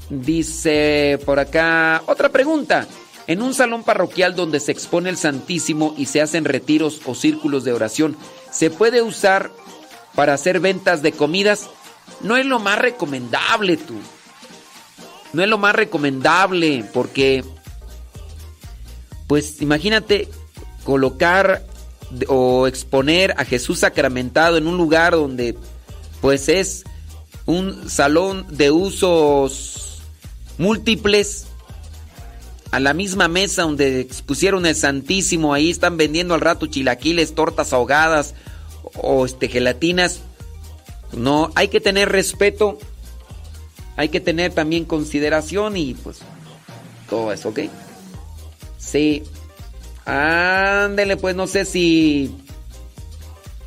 [0.10, 2.88] Dice por acá otra pregunta.
[3.28, 7.66] En un salón parroquial donde se expone el Santísimo y se hacen retiros o círculos
[7.66, 8.16] de oración,
[8.52, 9.52] ¿se puede usar
[10.16, 11.70] para hacer ventas de comidas?
[12.22, 13.96] No es lo más recomendable, tú.
[15.34, 17.44] No es lo más recomendable porque,
[19.28, 20.30] pues imagínate
[20.86, 21.66] colocar
[22.28, 25.58] o exponer a Jesús sacramentado en un lugar donde
[26.22, 26.86] pues es
[27.48, 30.04] un salón de usos
[30.60, 31.48] múltiples
[32.70, 37.74] a la misma mesa donde expusieron el Santísimo, ahí están vendiendo al rato chilaquiles, tortas
[37.74, 38.36] ahogadas
[38.94, 40.20] o este gelatinas.
[41.14, 42.78] No, hay que tener respeto,
[43.96, 46.20] hay que tener también consideración y pues
[47.10, 47.62] todo eso, ¿ok?
[48.78, 49.24] Sí,
[50.08, 52.34] Ándele, pues no sé si.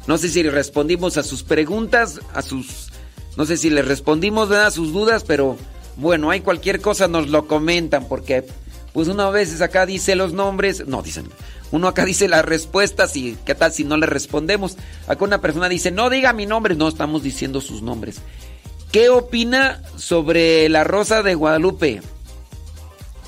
[0.06, 2.89] No sé si respondimos a sus preguntas, a sus.
[3.36, 4.50] No sé si les respondimos.
[4.50, 5.56] A sus dudas, pero
[5.96, 8.44] bueno, hay cualquier cosa, nos lo comentan, porque
[8.92, 11.26] pues una vez acá dice los nombres, no dicen,
[11.72, 14.76] uno acá dice las respuestas y qué tal si no le respondemos.
[15.06, 18.20] Acá una persona dice, no diga mi nombre, no estamos diciendo sus nombres.
[18.92, 22.00] ¿Qué opina sobre la Rosa de Guadalupe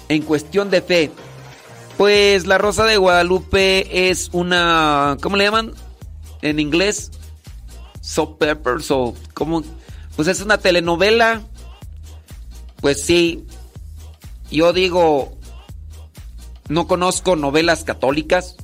[0.08, 1.10] en cuestión de fe?
[1.97, 5.16] Pues La Rosa de Guadalupe es una.
[5.22, 5.72] ¿Cómo le llaman?
[6.40, 7.12] En inglés.
[8.00, 9.14] So Peppers o.
[9.34, 9.62] ¿Cómo?
[10.16, 11.42] Pues es una telenovela.
[12.81, 13.44] Pues sí.
[14.50, 15.39] Yo digo.
[16.68, 18.57] No conozco novelas católicas.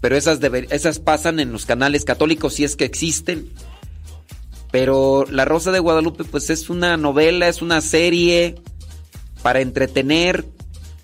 [0.00, 0.40] pero esas,
[0.70, 3.52] esas pasan en los canales católicos si es que existen.
[4.70, 8.56] Pero La Rosa de Guadalupe pues es una novela, es una serie
[9.42, 10.46] para entretener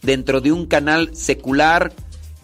[0.02, 1.92] dentro de un canal secular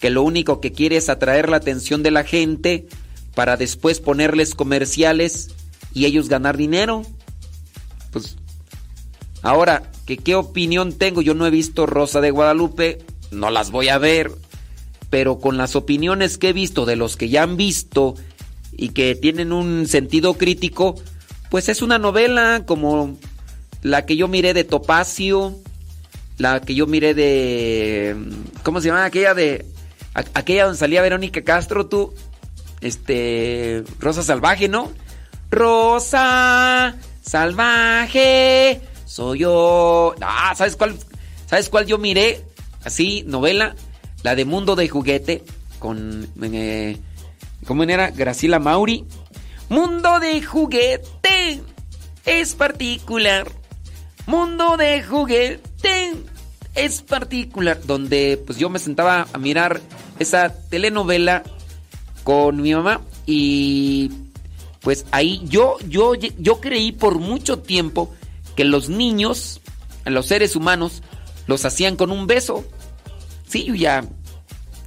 [0.00, 2.86] que lo único que quiere es atraer la atención de la gente
[3.34, 5.54] para después ponerles comerciales
[5.94, 7.02] y ellos ganar dinero.
[8.10, 8.36] Pues
[9.42, 13.88] ahora, que qué opinión tengo, yo no he visto Rosa de Guadalupe, no las voy
[13.88, 14.30] a ver,
[15.08, 18.14] pero con las opiniones que he visto de los que ya han visto
[18.76, 20.96] y que tienen un sentido crítico,
[21.50, 23.16] pues es una novela como
[23.82, 25.56] la que yo miré de Topacio,
[26.38, 28.16] la que yo miré de
[28.64, 29.66] ¿cómo se llama aquella de
[30.14, 32.12] aquella donde salía Verónica Castro tú?
[32.80, 34.90] Este Rosa Salvaje, ¿no?
[35.54, 38.80] Rosa Salvaje
[39.14, 40.12] soy yo.
[40.20, 40.96] Ah, ¿sabes cuál?
[41.46, 42.44] ¿Sabes cuál yo miré?
[42.84, 43.76] Así, novela,
[44.24, 45.44] la de Mundo de Juguete
[45.78, 46.98] con eh,
[47.64, 48.10] ¿cómo era?
[48.10, 49.04] Graciela Mauri.
[49.68, 51.62] Mundo de Juguete
[52.26, 53.46] es particular.
[54.26, 56.14] Mundo de Juguete
[56.74, 57.80] es particular.
[57.84, 59.80] Donde pues yo me sentaba a mirar
[60.18, 61.44] esa telenovela
[62.24, 64.10] con mi mamá y
[64.84, 68.14] pues ahí yo, yo, yo creí por mucho tiempo
[68.54, 69.62] que los niños,
[70.04, 71.02] los seres humanos,
[71.46, 72.64] los hacían con un beso.
[73.48, 74.04] Sí, yo ya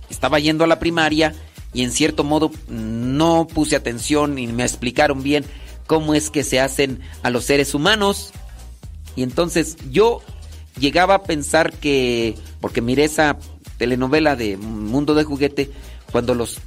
[0.09, 1.33] estaba yendo a la primaria
[1.73, 5.43] y en cierto modo no puse atención y me explicaron bien
[5.87, 8.31] cómo es que se hacen a los seres humanos.
[9.15, 10.21] Y entonces yo
[10.79, 13.37] llegaba a pensar que, porque miré esa
[13.77, 15.71] telenovela de Mundo de Juguete,
[16.11, 16.59] cuando los,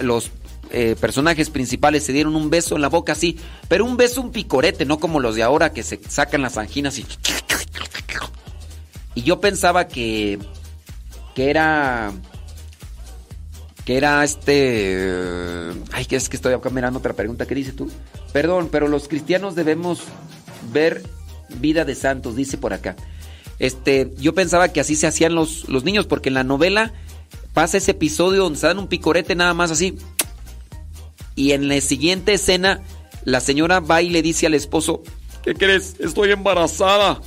[0.00, 0.30] los
[0.70, 3.38] eh, personajes principales se dieron un beso en la boca así,
[3.68, 6.98] pero un beso, un picorete, no como los de ahora que se sacan las anginas
[6.98, 7.06] y...
[9.14, 10.38] Y yo pensaba que,
[11.34, 12.12] que era
[13.88, 15.72] que era este...
[15.92, 17.46] Ay, que es que estoy acá mirando otra pregunta.
[17.46, 17.90] ¿Qué dice tú?
[18.34, 20.02] Perdón, pero los cristianos debemos
[20.72, 21.02] ver
[21.58, 22.96] vida de santos, dice por acá.
[23.58, 26.92] Este, yo pensaba que así se hacían los, los niños, porque en la novela
[27.54, 29.96] pasa ese episodio donde se dan un picorete nada más así.
[31.38, 32.80] Y en la siguiente escena,
[33.22, 35.04] la señora va y le dice al esposo,
[35.44, 35.94] ¿qué crees?
[36.00, 37.20] Estoy embarazada.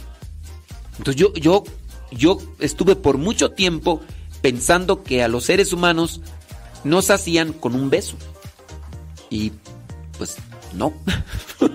[0.98, 1.64] Entonces yo, yo,
[2.12, 4.02] yo estuve por mucho tiempo
[4.42, 6.20] pensando que a los seres humanos
[6.84, 8.18] nos hacían con un beso.
[9.30, 9.54] Y
[10.18, 10.36] pues
[10.74, 10.92] no.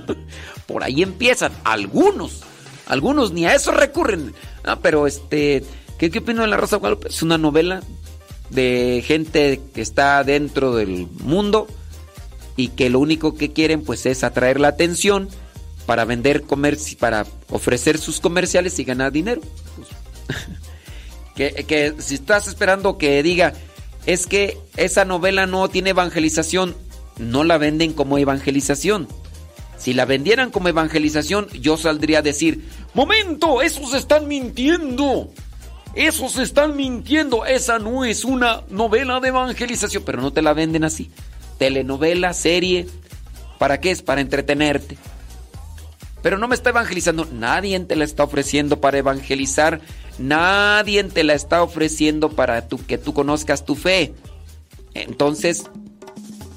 [0.66, 2.42] Por ahí empiezan algunos.
[2.84, 4.34] Algunos ni a eso recurren.
[4.62, 5.64] Ah, pero este,
[5.96, 7.08] ¿qué, qué opino de La Rosa Guadalupe?
[7.08, 7.82] Es una novela
[8.50, 11.66] de gente que está dentro del mundo
[12.56, 15.28] y que lo único que quieren pues es atraer la atención
[15.84, 19.40] para vender comercio, para ofrecer sus comerciales y ganar dinero.
[21.36, 23.52] Que, que si estás esperando que diga,
[24.06, 26.74] es que esa novela no tiene evangelización,
[27.18, 29.06] no la venden como evangelización.
[29.76, 35.30] Si la vendieran como evangelización, yo saldría a decir, momento, esos están mintiendo.
[35.94, 37.44] Esos están mintiendo.
[37.44, 41.10] Esa no es una novela de evangelización, pero no te la venden así.
[41.58, 42.86] Telenovela, serie,
[43.58, 44.02] ¿para qué es?
[44.02, 44.96] Para entretenerte.
[46.22, 47.26] Pero no me está evangelizando.
[47.30, 49.80] Nadie te la está ofreciendo para evangelizar.
[50.18, 54.12] Nadie te la está ofreciendo para que tú conozcas tu fe.
[54.94, 55.64] Entonces,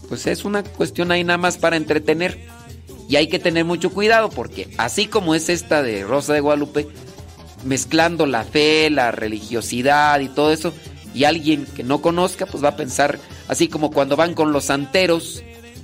[0.08, 2.40] pues es una cuestión ahí nada más para entretener.
[3.08, 6.88] Y hay que tener mucho cuidado porque así como es esta de Rosa de Guadalupe,
[7.64, 10.74] mezclando la fe, la religiosidad y todo eso,
[11.14, 14.66] y alguien que no conozca, pues va a pensar, así como cuando van con los
[14.66, 15.44] santeros,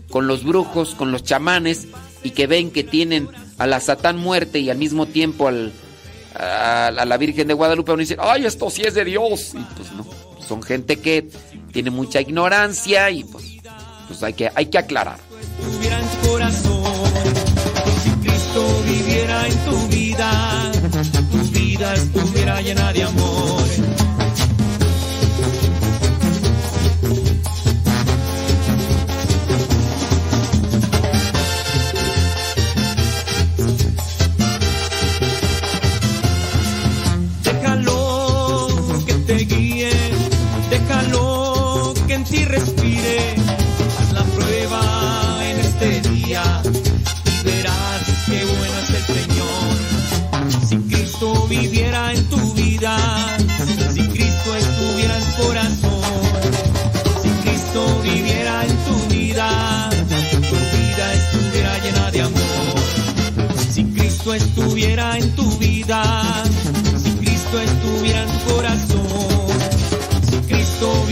[0.09, 1.87] con los brujos, con los chamanes,
[2.23, 5.71] y que ven que tienen a la Satán muerte y al mismo tiempo al,
[6.35, 9.53] a, la Virgen de Guadalupe, uno dice, ay, esto sí es de Dios.
[9.53, 10.05] Y pues no,
[10.45, 11.27] son gente que
[11.71, 13.45] tiene mucha ignorancia y pues,
[14.07, 15.19] pues hay, que, hay que aclarar.
[16.27, 16.83] corazón,
[18.03, 20.71] si Cristo viviera en tu vida,
[21.31, 24.05] tu vida estuviera llena de amor.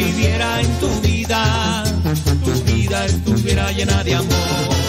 [0.06, 1.84] viviera en tu vida,
[2.44, 4.83] tu vida estuviera llena de amor.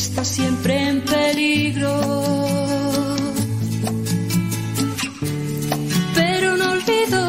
[0.00, 1.94] Está siempre en peligro.
[6.14, 7.20] Pero no olvido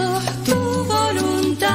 [0.47, 0.59] tu
[0.95, 1.69] voluntad.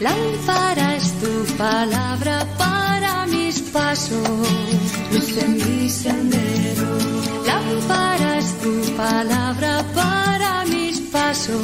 [0.00, 4.28] Lámpara es tu palabra para mis pasos,
[5.12, 6.90] luz en mi sendero.
[7.50, 11.62] Lámpara es tu palabra para mis pasos,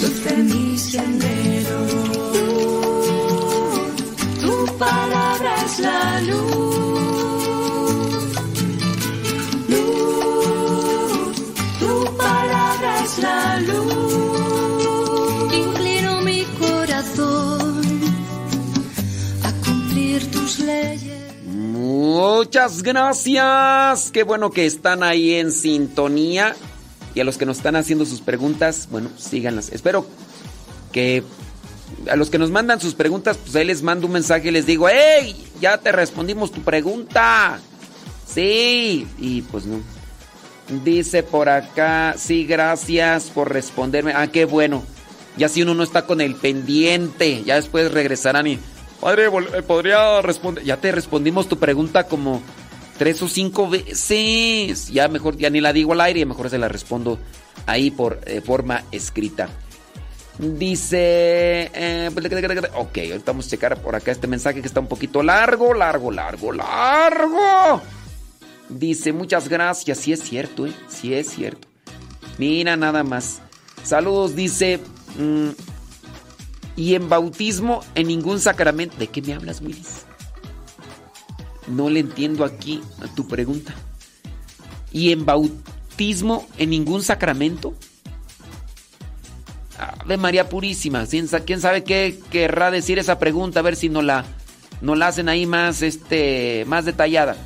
[0.00, 1.45] luz en mi sendero.
[22.66, 24.10] Muchas gracias.
[24.10, 26.56] Qué bueno que están ahí en sintonía.
[27.14, 29.70] Y a los que nos están haciendo sus preguntas, bueno, síganlas.
[29.70, 30.04] Espero
[30.90, 31.22] que
[32.10, 34.66] a los que nos mandan sus preguntas, pues ahí les mando un mensaje y les
[34.66, 35.46] digo, ¡Hey!
[35.60, 37.60] Ya te respondimos tu pregunta.
[38.26, 39.06] Sí.
[39.16, 39.78] Y pues no.
[40.84, 44.12] Dice por acá, sí, gracias por responderme.
[44.12, 44.82] Ah, qué bueno.
[45.36, 48.58] Ya si uno no está con el pendiente, ya después regresarán y...
[49.00, 50.64] Padre, eh, podría responder.
[50.64, 52.42] Ya te respondimos tu pregunta como
[52.98, 54.88] tres o cinco veces.
[54.88, 57.18] Ya mejor, ya ni la digo al aire, mejor se la respondo
[57.66, 59.48] ahí por eh, forma escrita.
[60.38, 61.70] Dice.
[61.72, 62.10] eh,
[62.74, 66.10] ok, ahorita vamos a checar por acá este mensaje que está un poquito largo, largo,
[66.10, 67.80] largo, largo.
[68.68, 69.98] Dice, muchas gracias.
[69.98, 70.72] Sí es cierto, ¿eh?
[70.88, 71.68] Sí es cierto.
[72.38, 73.40] Mira nada más.
[73.82, 74.80] Saludos, dice.
[75.16, 75.50] mm,
[76.76, 78.96] y en bautismo, en ningún sacramento.
[78.98, 80.04] ¿De qué me hablas, Willis?
[81.68, 83.74] No le entiendo aquí a tu pregunta.
[84.92, 87.74] ¿Y en bautismo, en ningún sacramento?
[89.78, 91.06] Ave María Purísima.
[91.06, 93.60] ¿Quién sa- quién sabe qué querrá decir esa pregunta?
[93.60, 94.24] A ver si no la,
[94.80, 97.36] no la hacen ahí más, este, más detallada.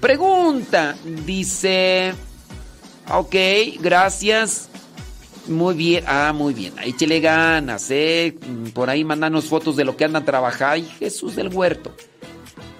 [0.00, 2.14] Pregunta, dice.
[3.12, 3.34] Ok,
[3.80, 4.68] gracias.
[5.48, 6.74] Muy bien, ah, muy bien.
[6.78, 8.36] Ahí échele ganas, eh.
[8.74, 10.72] Por ahí mandanos fotos de lo que andan trabajando.
[10.74, 11.94] Ay, Jesús del huerto.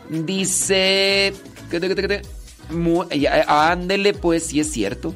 [0.08, 1.32] Dice.
[3.46, 5.14] Ándele, pues, sí es cierto.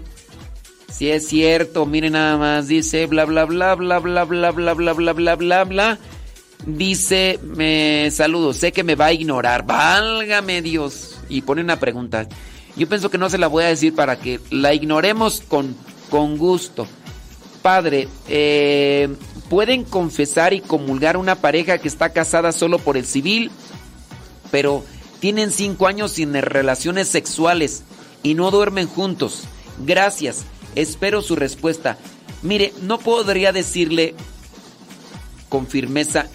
[0.90, 4.92] Si es cierto, miren nada más, dice bla bla bla bla bla bla bla bla
[4.92, 5.98] bla bla bla bla.
[6.66, 11.18] Dice, me saludo, sé que me va a ignorar, válgame Dios.
[11.28, 12.28] Y pone una pregunta.
[12.76, 15.74] Yo pienso que no se la voy a decir para que la ignoremos con,
[16.10, 16.86] con gusto.
[17.62, 19.08] Padre, eh,
[19.48, 23.50] ¿pueden confesar y comulgar una pareja que está casada solo por el civil,
[24.50, 24.84] pero
[25.20, 27.82] tienen cinco años sin relaciones sexuales
[28.22, 29.42] y no duermen juntos?
[29.78, 31.98] Gracias, espero su respuesta.
[32.42, 34.14] Mire, no podría decirle
[35.48, 36.26] con firmeza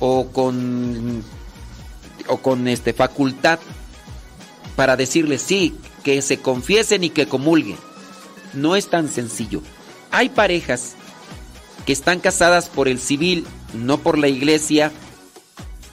[0.00, 1.24] o con
[2.26, 3.58] o con este facultad
[4.76, 7.76] para decirle sí, que se confiesen y que comulguen.
[8.52, 9.62] No es tan sencillo.
[10.14, 10.94] Hay parejas
[11.86, 13.44] que están casadas por el civil,
[13.74, 14.92] no por la iglesia,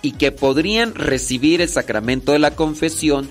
[0.03, 3.27] y que podrían recibir el sacramento de la confesión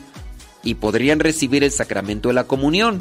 [0.64, 3.00] y podrían recibir el sacramento de la comunión.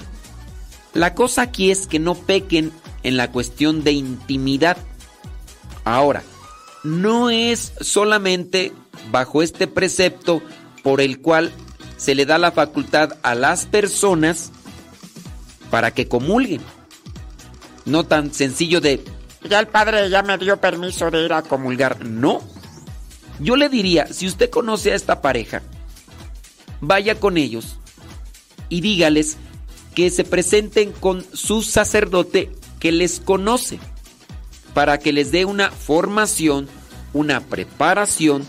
[0.93, 4.77] La cosa aquí es que no pequen en la cuestión de intimidad.
[5.83, 6.21] Ahora,
[6.83, 8.71] no es solamente
[9.09, 10.43] bajo este precepto
[10.83, 11.51] por el cual
[11.97, 14.51] se le da la facultad a las personas
[15.71, 16.61] para que comulguen.
[17.89, 19.03] No tan sencillo de...
[19.49, 22.05] Ya el padre ya me dio permiso de ir a comulgar.
[22.05, 22.41] No.
[23.39, 25.63] Yo le diría, si usted conoce a esta pareja,
[26.81, 27.77] vaya con ellos
[28.67, 29.37] y dígales
[29.95, 33.79] que se presenten con su sacerdote que les conoce
[34.73, 36.67] para que les dé una formación,
[37.13, 38.45] una preparación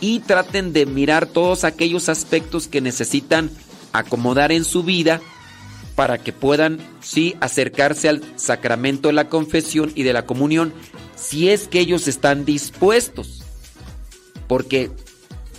[0.00, 3.50] y traten de mirar todos aquellos aspectos que necesitan
[3.92, 5.20] acomodar en su vida
[5.98, 10.72] para que puedan, sí, acercarse al sacramento de la confesión y de la comunión,
[11.16, 13.42] si es que ellos están dispuestos.
[14.46, 14.92] Porque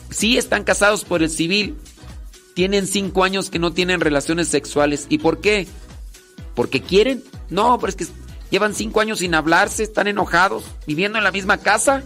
[0.09, 1.75] si están casados por el civil,
[2.53, 5.07] tienen cinco años que no tienen relaciones sexuales.
[5.09, 5.67] ¿Y por qué?
[6.55, 7.21] ¿Porque quieren?
[7.49, 8.07] No, pero es que
[8.49, 12.01] llevan cinco años sin hablarse, están enojados, viviendo en la misma casa.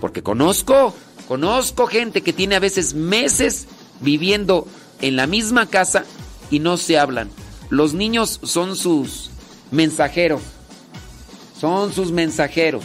[0.00, 0.94] Porque conozco,
[1.26, 3.66] conozco gente que tiene a veces meses
[4.00, 4.68] viviendo
[5.00, 6.04] en la misma casa
[6.48, 7.28] y no se hablan.
[7.72, 9.30] Los niños son sus
[9.70, 10.42] mensajeros.
[11.58, 12.84] Son sus mensajeros.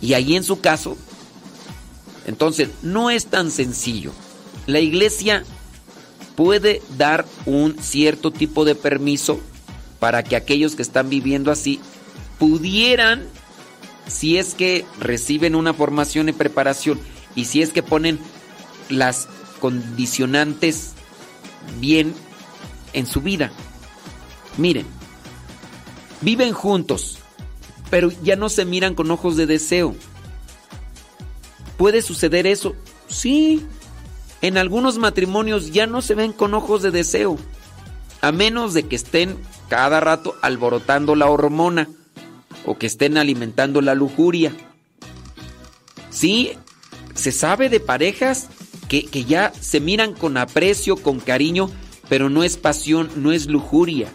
[0.00, 0.96] Y ahí en su caso,
[2.24, 4.12] entonces no es tan sencillo.
[4.68, 5.42] La iglesia
[6.36, 9.40] puede dar un cierto tipo de permiso
[9.98, 11.80] para que aquellos que están viviendo así
[12.38, 13.26] pudieran,
[14.06, 17.00] si es que reciben una formación y preparación
[17.34, 18.20] y si es que ponen
[18.88, 19.26] las
[19.58, 20.92] condicionantes
[21.80, 22.14] bien
[22.94, 23.52] en su vida.
[24.56, 24.86] Miren,
[26.20, 27.18] viven juntos,
[27.90, 29.94] pero ya no se miran con ojos de deseo.
[31.76, 32.74] ¿Puede suceder eso?
[33.08, 33.66] Sí.
[34.40, 37.38] En algunos matrimonios ya no se ven con ojos de deseo,
[38.20, 41.88] a menos de que estén cada rato alborotando la hormona
[42.66, 44.54] o que estén alimentando la lujuria.
[46.10, 46.52] Sí,
[47.14, 48.48] se sabe de parejas
[48.88, 51.70] que, que, ya se miran con aprecio, con cariño,
[52.08, 54.12] pero no es pasión, no es lujuria.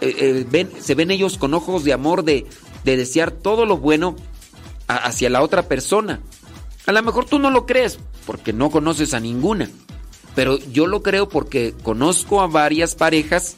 [0.00, 2.46] Eh, eh, ven, se ven ellos con ojos de amor, de,
[2.84, 4.16] de desear todo lo bueno
[4.86, 6.20] hacia la otra persona.
[6.86, 9.70] A lo mejor tú no lo crees porque no conoces a ninguna,
[10.34, 13.56] pero yo lo creo porque conozco a varias parejas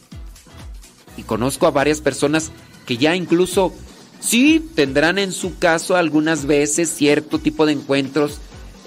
[1.16, 2.52] y conozco a varias personas
[2.86, 3.72] que ya incluso
[4.20, 8.40] sí tendrán en su caso algunas veces cierto tipo de encuentros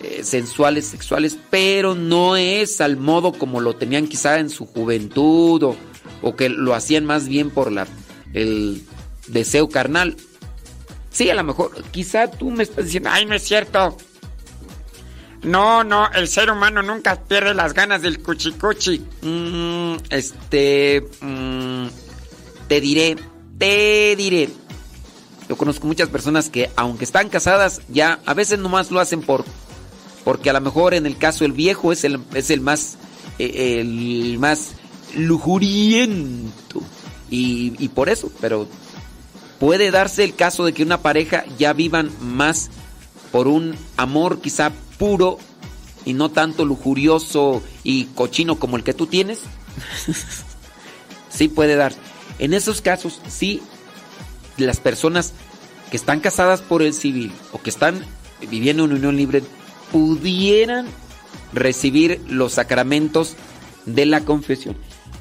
[0.08, 5.62] eh, sensuales, sexuales, pero no es al modo como lo tenían quizá en su juventud
[5.64, 5.76] o,
[6.22, 7.88] o que lo hacían más bien por la,
[8.34, 8.84] el
[9.28, 10.16] deseo carnal.
[11.12, 13.98] Sí, a lo mejor, quizá tú me estás diciendo, ay, no es cierto.
[15.44, 19.00] No, no, el ser humano nunca pierde las ganas del cuchicuchi.
[19.22, 21.88] Mm, este, mm,
[22.68, 23.16] te diré,
[23.58, 24.50] te diré.
[25.48, 29.46] Yo conozco muchas personas que, aunque están casadas, ya a veces nomás lo hacen por.
[30.28, 32.98] Porque a lo mejor en el caso el viejo es el, es el más.
[33.40, 34.72] eh, el más
[35.16, 36.82] lujuriento.
[37.30, 38.68] Y, y por eso, pero
[39.58, 42.70] puede darse el caso de que una pareja ya vivan más
[43.32, 45.38] por un amor quizá puro
[46.04, 49.40] y no tanto lujurioso y cochino como el que tú tienes.
[51.30, 51.94] sí puede dar.
[52.38, 53.62] En esos casos, sí,
[54.58, 55.32] las personas
[55.90, 58.04] que están casadas por el civil o que están
[58.50, 59.42] viviendo en unión libre
[59.98, 60.86] pudieran
[61.54, 63.34] recibir los sacramentos
[63.86, 64.76] de la confesión.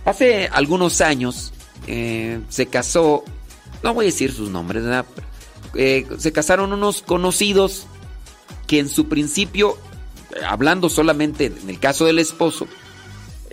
[0.05, 1.53] Hace algunos años
[1.87, 3.25] eh, se casó,
[3.83, 5.07] no voy a decir sus nombres, ¿verdad?
[5.75, 7.87] Eh, se casaron unos conocidos
[8.67, 9.79] que en su principio,
[10.47, 12.67] hablando solamente en el caso del esposo,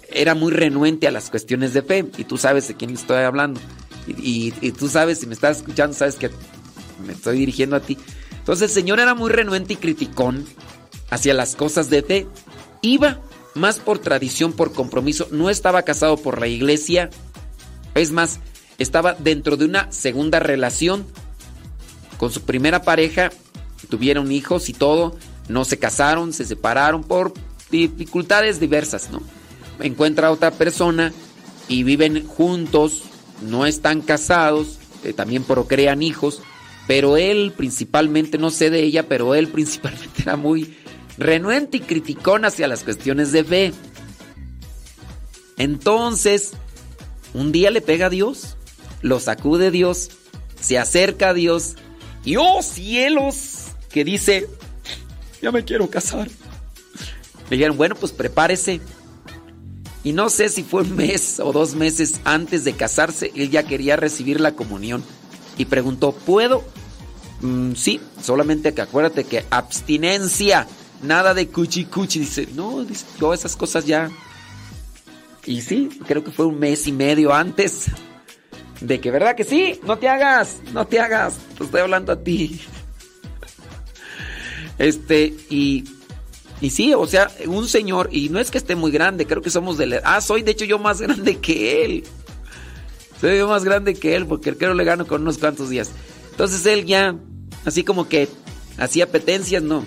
[0.09, 3.59] era muy renuente a las cuestiones de fe, y tú sabes de quién estoy hablando.
[4.07, 4.11] Y,
[4.49, 6.29] y- y tú sabes, si me estás escuchando, sabes que
[7.05, 7.97] me estoy dirigiendo a ti.
[8.39, 10.45] Entonces el señor era muy renuente y criticón
[11.13, 12.27] hacia las cosas de fe.
[12.81, 13.19] Iba
[13.53, 15.27] más por tradición, por compromiso.
[15.31, 17.09] No estaba casado por la iglesia.
[17.93, 18.39] Es más,
[18.79, 21.05] estaba dentro de una segunda relación
[22.17, 23.31] con su primera pareja.
[23.89, 25.15] Tuvieron hijos y todo.
[25.47, 27.33] No se casaron, se separaron por
[27.69, 29.21] dificultades diversas, ¿no?
[29.79, 31.13] Encuentra a otra persona
[31.67, 33.03] y viven juntos,
[33.41, 36.41] no están casados, eh, también procrean hijos,
[36.87, 40.77] pero él principalmente, no sé de ella, pero él principalmente era muy
[41.17, 43.73] renuente y criticón hacia las cuestiones de fe.
[45.57, 46.51] Entonces,
[47.33, 48.57] un día le pega a Dios,
[49.01, 50.09] lo sacude Dios,
[50.59, 51.75] se acerca a Dios
[52.23, 53.65] y ¡oh cielos!
[53.91, 54.47] Que dice,
[55.41, 56.27] ya me quiero casar.
[57.49, 58.81] Le dijeron, bueno, pues prepárese.
[60.03, 63.63] Y no sé si fue un mes o dos meses antes de casarse, él ya
[63.63, 65.03] quería recibir la comunión.
[65.57, 66.63] Y preguntó, ¿puedo?
[67.41, 70.67] "Mm, sí, solamente que acuérdate que abstinencia,
[71.03, 72.19] nada de cuchi cuchi.
[72.19, 74.09] Dice, no, dice, yo esas cosas ya.
[75.45, 77.87] Y sí, creo que fue un mes y medio antes
[78.79, 79.79] de que, ¿verdad que sí?
[79.85, 82.61] No te hagas, no te hagas, te estoy hablando a ti.
[84.77, 85.83] Este, y,
[86.61, 89.49] y sí, o sea, un señor, y no es que esté muy grande, creo que
[89.49, 90.01] somos de la...
[90.03, 92.03] Ah, soy de hecho yo más grande que él.
[93.21, 95.91] Soy yo más grande que él, porque creo le gano con unos cuantos días.
[96.31, 97.15] Entonces él ya,
[97.65, 98.27] así como que
[98.77, 99.85] hacía petencias, no.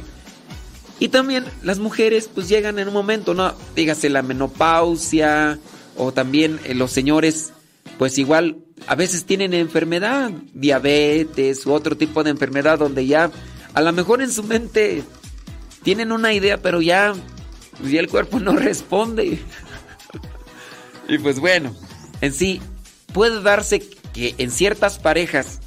[0.98, 3.54] Y también las mujeres pues llegan en un momento, ¿no?
[3.74, 5.58] Dígase la menopausia
[5.96, 7.52] o también eh, los señores
[7.98, 13.30] pues igual a veces tienen enfermedad, diabetes u otro tipo de enfermedad donde ya
[13.74, 15.02] a lo mejor en su mente
[15.82, 17.14] tienen una idea pero ya,
[17.78, 19.38] pues, ya el cuerpo no responde.
[21.08, 21.74] y pues bueno,
[22.20, 22.60] en sí
[23.12, 23.80] puede darse
[24.12, 25.60] que en ciertas parejas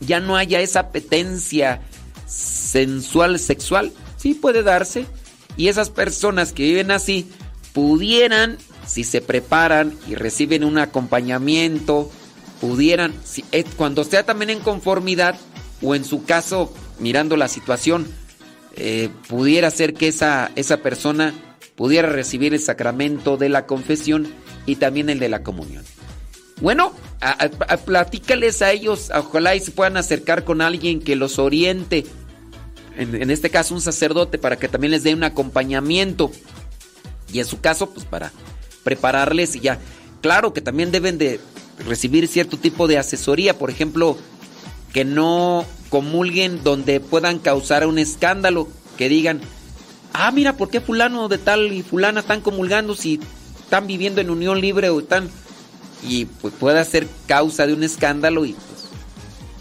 [0.00, 1.82] ya no haya esa apetencia
[2.26, 3.92] sensual, sexual.
[4.20, 5.06] Sí puede darse.
[5.56, 7.28] Y esas personas que viven así
[7.72, 12.10] pudieran, si se preparan y reciben un acompañamiento,
[12.60, 15.36] pudieran, si- eh, cuando sea también en conformidad
[15.82, 18.06] o en su caso mirando la situación,
[18.76, 21.34] eh, pudiera ser que esa, esa persona
[21.74, 24.28] pudiera recibir el sacramento de la confesión
[24.66, 25.82] y también el de la comunión.
[26.60, 26.92] Bueno,
[27.22, 32.04] a- a- platícales a ellos, ojalá y se puedan acercar con alguien que los oriente.
[32.96, 36.30] En, en este caso, un sacerdote para que también les dé un acompañamiento.
[37.32, 38.32] Y en su caso, pues para
[38.82, 39.78] prepararles y ya.
[40.20, 41.40] Claro que también deben de
[41.86, 44.16] recibir cierto tipo de asesoría, por ejemplo,
[44.92, 49.40] que no comulguen donde puedan causar un escándalo, que digan,
[50.12, 53.20] ah, mira, ¿por qué fulano de tal y fulana están comulgando si
[53.62, 55.28] están viviendo en unión libre o están...
[56.02, 58.56] Y pues puede ser causa de un escándalo y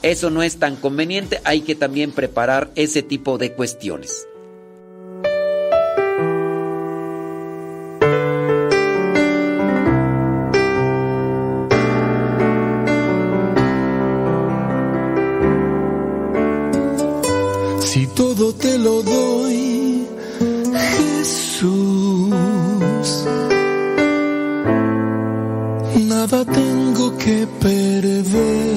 [0.02, 4.28] eso no es tan conveniente, hay que también preparar ese tipo de cuestiones.
[17.82, 20.06] Si todo te lo doy,
[20.98, 22.30] Jesús,
[26.08, 28.69] nada tengo que perder.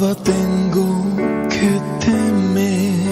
[0.00, 1.04] Nada tengo
[1.48, 3.10] que temer.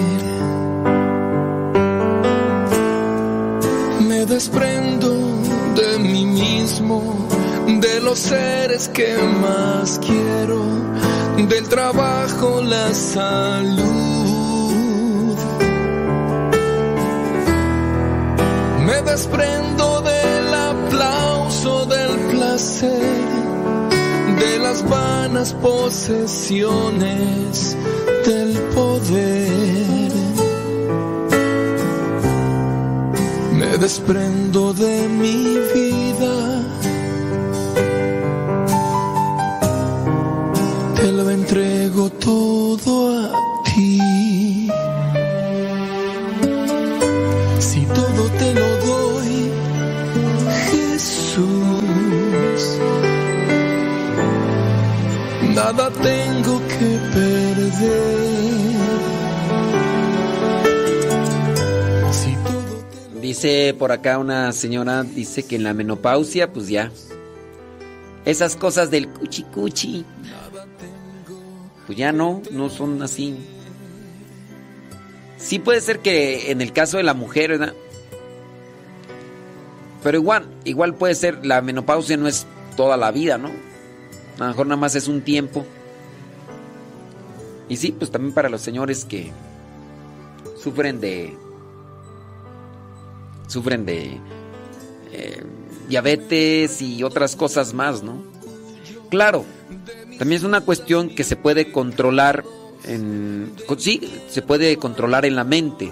[4.07, 5.09] Me desprendo
[5.75, 7.27] de mí mismo,
[7.79, 10.63] de los seres que más quiero,
[11.47, 13.89] del trabajo, la salud.
[18.85, 22.98] Me desprendo del aplauso, del placer,
[24.79, 27.77] las vanas posesiones,
[28.25, 30.11] del poder.
[33.57, 36.63] Me desprendo de mi vida.
[40.95, 43.31] Te lo entrego todo a
[43.65, 44.69] ti.
[47.59, 49.51] Si todo te lo doy,
[50.71, 51.39] Jesús,
[55.71, 58.19] nada tengo que perder.
[63.21, 66.91] Dice por acá una señora, dice que en la menopausia, pues ya.
[68.25, 70.05] Esas cosas del cuchi cuchi.
[71.85, 73.37] Pues ya no, no son así.
[75.37, 77.73] Sí puede ser que en el caso de la mujer, ¿verdad?
[80.03, 83.68] Pero igual, igual puede ser, la menopausia no es toda la vida, ¿no?
[84.39, 85.65] A lo mejor nada más es un tiempo.
[87.67, 89.31] Y sí, pues también para los señores que
[90.61, 91.37] sufren de.
[93.47, 94.17] sufren de.
[95.11, 95.43] eh,
[95.87, 98.23] diabetes y otras cosas más, ¿no?
[99.09, 99.43] Claro,
[100.17, 102.43] también es una cuestión que se puede controlar
[102.85, 103.53] en.
[103.77, 105.91] Sí, se puede controlar en la mente.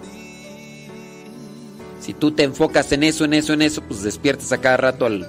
[1.99, 5.05] Si tú te enfocas en eso, en eso, en eso, pues despiertas a cada rato
[5.05, 5.27] al.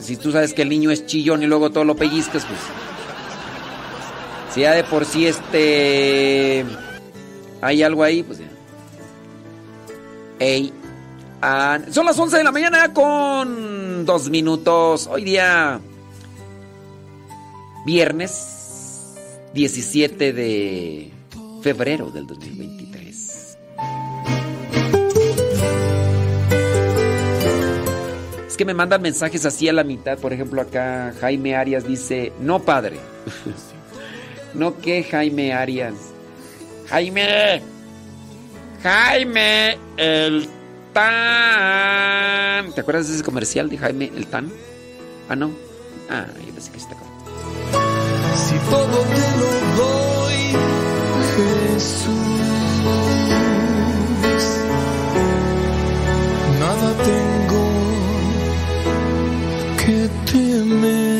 [0.00, 2.60] Si tú sabes que el niño es chillón y luego todo lo pellizcas, pues.
[4.52, 6.64] Si ya de por sí este.
[7.60, 8.48] Hay algo ahí, pues ya.
[10.38, 10.72] Ey.
[11.90, 15.06] son las 11 de la mañana con dos minutos.
[15.06, 15.80] Hoy día.
[17.86, 19.14] Viernes
[19.54, 21.10] 17 de
[21.62, 22.79] febrero del 2023.
[28.60, 30.18] Que me mandan mensajes así a la mitad.
[30.18, 33.00] Por ejemplo, acá Jaime Arias dice: No, padre.
[34.54, 35.94] no, que Jaime Arias.
[36.90, 37.62] Jaime.
[38.82, 40.46] Jaime, el
[40.92, 42.70] tan.
[42.74, 44.52] ¿Te acuerdas de ese comercial de Jaime el tan?
[45.30, 45.52] Ah, no.
[46.10, 47.16] Ah, yo pensé que sí te acuerdas.
[48.46, 50.36] Si todo te lo doy,
[51.34, 52.10] Jesús,
[56.60, 57.29] nada tengo
[60.32, 61.19] que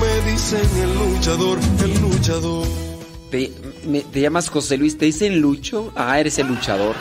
[0.00, 2.66] me dicen el luchador, el luchador.
[3.30, 3.52] ¿Te,
[3.86, 4.98] me- llamas José Luis?
[4.98, 5.92] ¿Te dicen Lucho?
[5.94, 6.96] Ah, eres el luchador.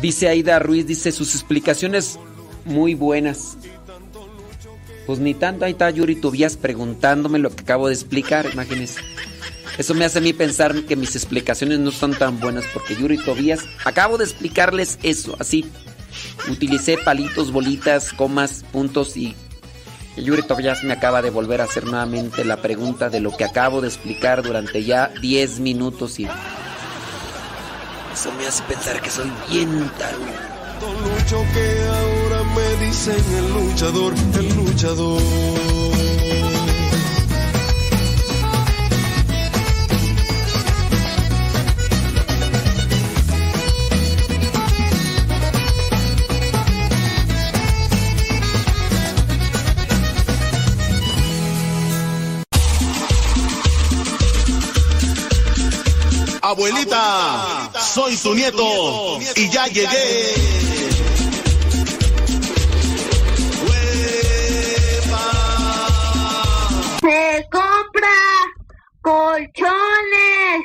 [0.00, 2.18] Dice Aida Ruiz, dice sus explicaciones
[2.64, 3.56] muy buenas.
[5.06, 9.00] Pues ni tanto, ahí está Yuri Tobías preguntándome lo que acabo de explicar, imagínense.
[9.76, 13.16] Eso me hace a mí pensar que mis explicaciones no son tan buenas porque Yuri
[13.18, 15.64] Tobías, acabo de explicarles eso, así.
[16.50, 19.36] Utilicé palitos, bolitas, comas, puntos y
[20.18, 23.44] y Yuri Tobías me acaba de volver a hacer nuevamente la pregunta de lo que
[23.44, 26.26] acabo de explicar durante ya 10 minutos y
[28.12, 30.26] eso me hace pensar que soy bien tarugo.
[31.04, 35.22] Lucho que ahora me dicen el luchador, el luchador.
[56.48, 60.34] Abuelita, soy tu nieto y ya llegué.
[67.02, 68.16] Se compra
[69.02, 70.64] colchones,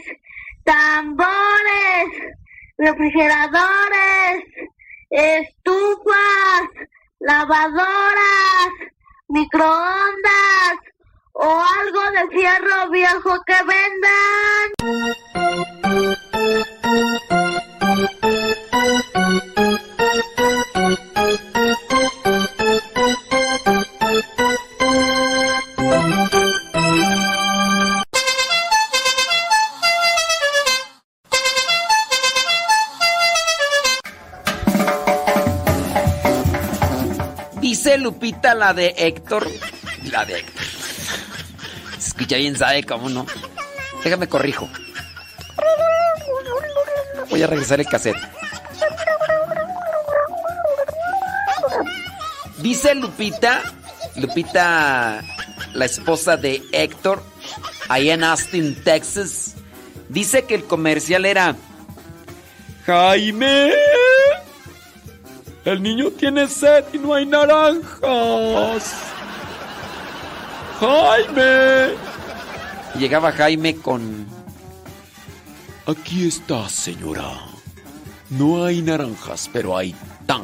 [0.64, 2.08] tambores,
[2.78, 4.46] refrigeradores,
[5.10, 6.62] estufas,
[7.20, 8.72] lavadoras,
[9.28, 10.80] microondas
[11.34, 14.74] o algo de fierro viejo que vendan.
[37.60, 39.48] Dice Lupita la de Héctor.
[40.12, 40.46] La de.
[42.14, 43.26] Escucha bien, sabe cómo no.
[44.04, 44.70] Déjame corrijo.
[47.32, 48.18] Voy a regresar el cassette.
[52.60, 53.64] Dice Lupita.
[54.16, 55.24] Lupita
[55.74, 57.24] la esposa de Héctor,
[57.90, 59.56] ahí en Austin, Texas.
[60.08, 61.56] Dice que el comercial era...
[62.86, 63.74] Jaime,
[65.66, 69.13] el niño tiene sed y no hay naranjas.
[70.84, 71.96] Jaime.
[72.96, 74.28] Y llegaba Jaime con...
[75.88, 77.32] Aquí está, señora.
[78.30, 79.96] No hay naranjas, pero hay
[80.26, 80.44] tank.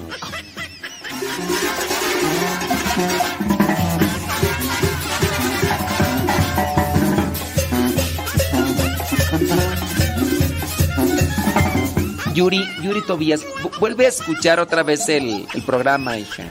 [12.34, 16.44] Yuri, Yuri Tobías, vu- vuelve a escuchar otra vez el, el programa, hija.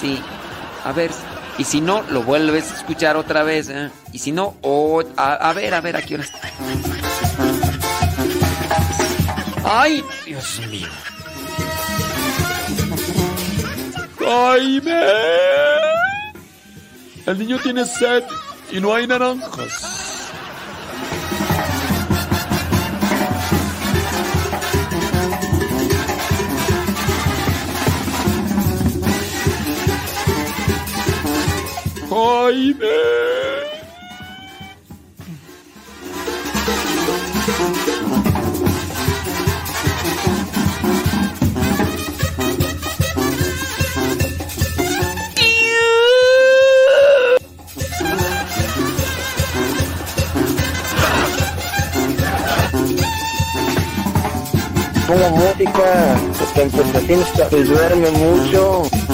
[0.00, 0.20] Sí,
[0.84, 1.10] a ver,
[1.58, 3.90] y si no, lo vuelves a escuchar otra vez, ¿eh?
[4.12, 6.38] Y si no, o a, ver, a ver, ¿a qué hora está?
[9.64, 10.88] ¡Ay, Dios mío!
[14.18, 15.02] ¡Jaime!
[17.26, 18.24] El niño tiene sed
[18.70, 20.01] y no hay naranjas.
[32.12, 32.76] Jaime.
[55.06, 56.60] Ponga música, porque
[56.92, 59.11] vecino se se duerme mucho.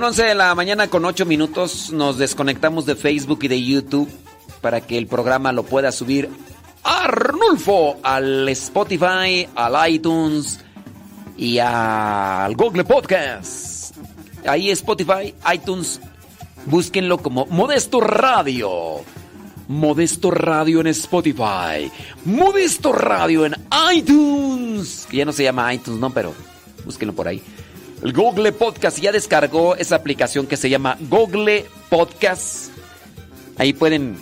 [0.00, 1.92] Son 11 de la mañana con 8 minutos.
[1.92, 4.08] Nos desconectamos de Facebook y de YouTube
[4.62, 6.30] para que el programa lo pueda subir
[6.82, 10.58] Arnulfo al Spotify, al iTunes
[11.36, 13.94] y al Google Podcast.
[14.46, 16.00] Ahí Spotify, iTunes,
[16.64, 19.02] búsquenlo como Modesto Radio.
[19.68, 21.92] Modesto Radio en Spotify.
[22.24, 23.54] Modesto Radio en
[23.94, 25.06] iTunes.
[25.10, 26.32] Que ya no se llama iTunes, no, pero
[26.86, 27.42] búsquenlo por ahí.
[28.02, 32.70] El Google Podcast ya descargó esa aplicación que se llama Google Podcast.
[33.58, 34.16] Ahí pueden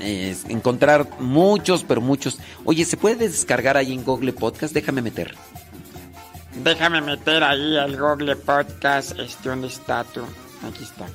[0.00, 2.38] eh, encontrar muchos, pero muchos.
[2.64, 4.74] Oye, ¿se puede descargar ahí en Google Podcast?
[4.74, 5.34] Déjame meter.
[6.62, 9.18] Déjame meter ahí al Google Podcast.
[9.18, 10.20] Este, ¿dónde está tú?
[10.68, 11.06] Aquí está.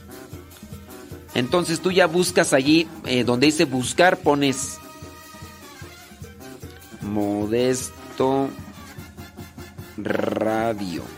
[1.36, 4.80] Entonces tú ya buscas allí, eh, donde dice buscar, pones
[7.02, 8.50] Modesto
[9.98, 11.17] Radio.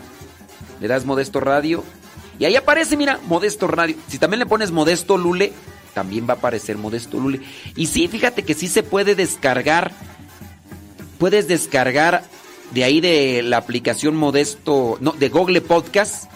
[0.80, 1.84] Le das Modesto Radio.
[2.38, 3.96] Y ahí aparece, mira, Modesto Radio.
[4.08, 5.52] Si también le pones Modesto Lule,
[5.94, 7.40] también va a aparecer Modesto Lule.
[7.76, 9.92] Y sí, fíjate que sí se puede descargar.
[11.18, 12.24] Puedes descargar
[12.72, 16.30] de ahí de la aplicación Modesto, no, de Google Podcast.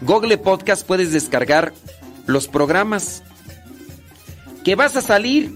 [0.00, 1.72] Google Podcast puedes descargar
[2.26, 3.22] los programas.
[4.64, 5.52] Que vas a salir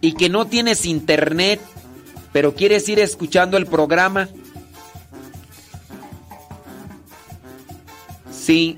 [0.00, 1.60] y que no tienes internet,
[2.32, 4.28] pero quieres ir escuchando el programa.
[8.44, 8.76] Sí.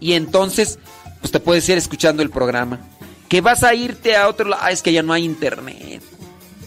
[0.00, 0.78] Y entonces,
[1.20, 2.80] pues te puedes ir escuchando el programa.
[3.28, 4.62] Que vas a irte a otro lado.
[4.64, 6.02] Ah, es que ya no hay internet.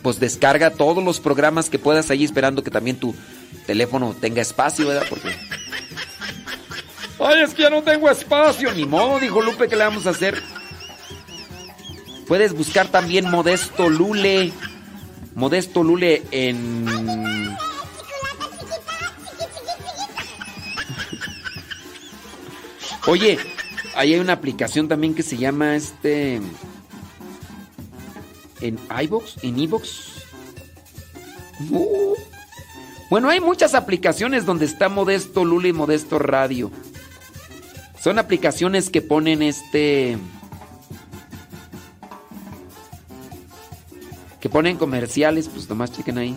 [0.01, 3.15] Pues descarga todos los programas que puedas ahí esperando que también tu
[3.65, 5.05] teléfono tenga espacio, ¿verdad?
[5.09, 5.29] Porque.
[7.19, 8.71] Ay, es que ya no tengo espacio.
[8.73, 10.41] Ni modo, dijo Lupe, ¿qué le vamos a hacer?
[12.27, 14.51] Puedes buscar también Modesto Lule.
[15.35, 17.36] Modesto Lule en.
[23.07, 23.39] Oye,
[23.95, 26.41] ahí hay una aplicación también que se llama este.
[28.59, 30.25] En iBox, en iBox.
[31.69, 32.15] Uh.
[33.09, 36.69] Bueno, hay muchas aplicaciones donde está Modesto Lule y Modesto Radio.
[38.01, 40.17] Son aplicaciones que ponen este.
[44.41, 46.35] Que ponen comerciales, pues nomás chequen ahí.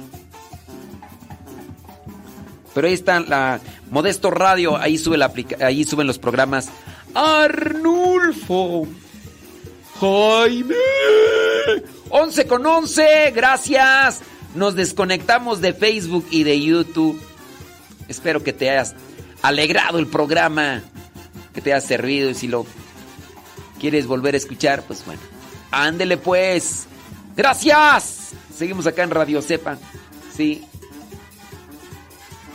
[2.75, 6.69] Pero ahí está la Modesto Radio, ahí sube la ahí suben los programas
[7.15, 8.87] Arnulfo
[10.01, 10.75] Jaime
[12.11, 14.23] 11 con 11, gracias.
[14.55, 17.21] Nos desconectamos de Facebook y de YouTube.
[18.09, 18.97] Espero que te hayas
[19.43, 20.83] alegrado el programa,
[21.55, 22.67] que te haya servido y si lo
[23.79, 25.21] quieres volver a escuchar, pues bueno,
[25.71, 26.87] ándele pues.
[27.37, 28.31] Gracias.
[28.57, 29.79] Seguimos acá en Radio Cepa.
[30.37, 30.65] Sí.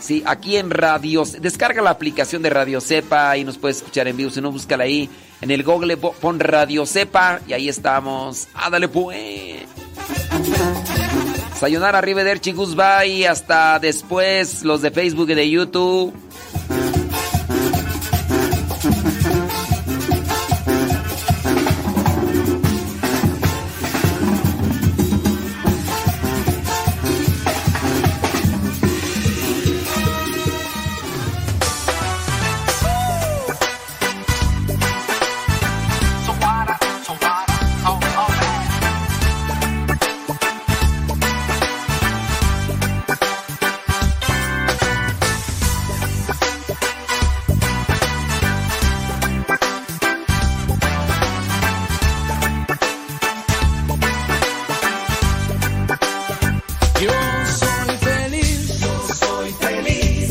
[0.06, 1.24] Sí, aquí en Radio...
[1.40, 4.30] Descarga la aplicación de Radio Cepa y nos puedes escuchar en vivo.
[4.30, 5.10] Si no, búscala ahí
[5.40, 8.46] en el Google, pon Radio Cepa y ahí estamos.
[8.54, 9.62] Ándale pues.
[11.58, 13.26] Sayonara, arrivederci, goodbye.
[13.26, 16.14] Hasta después, los de Facebook y de YouTube.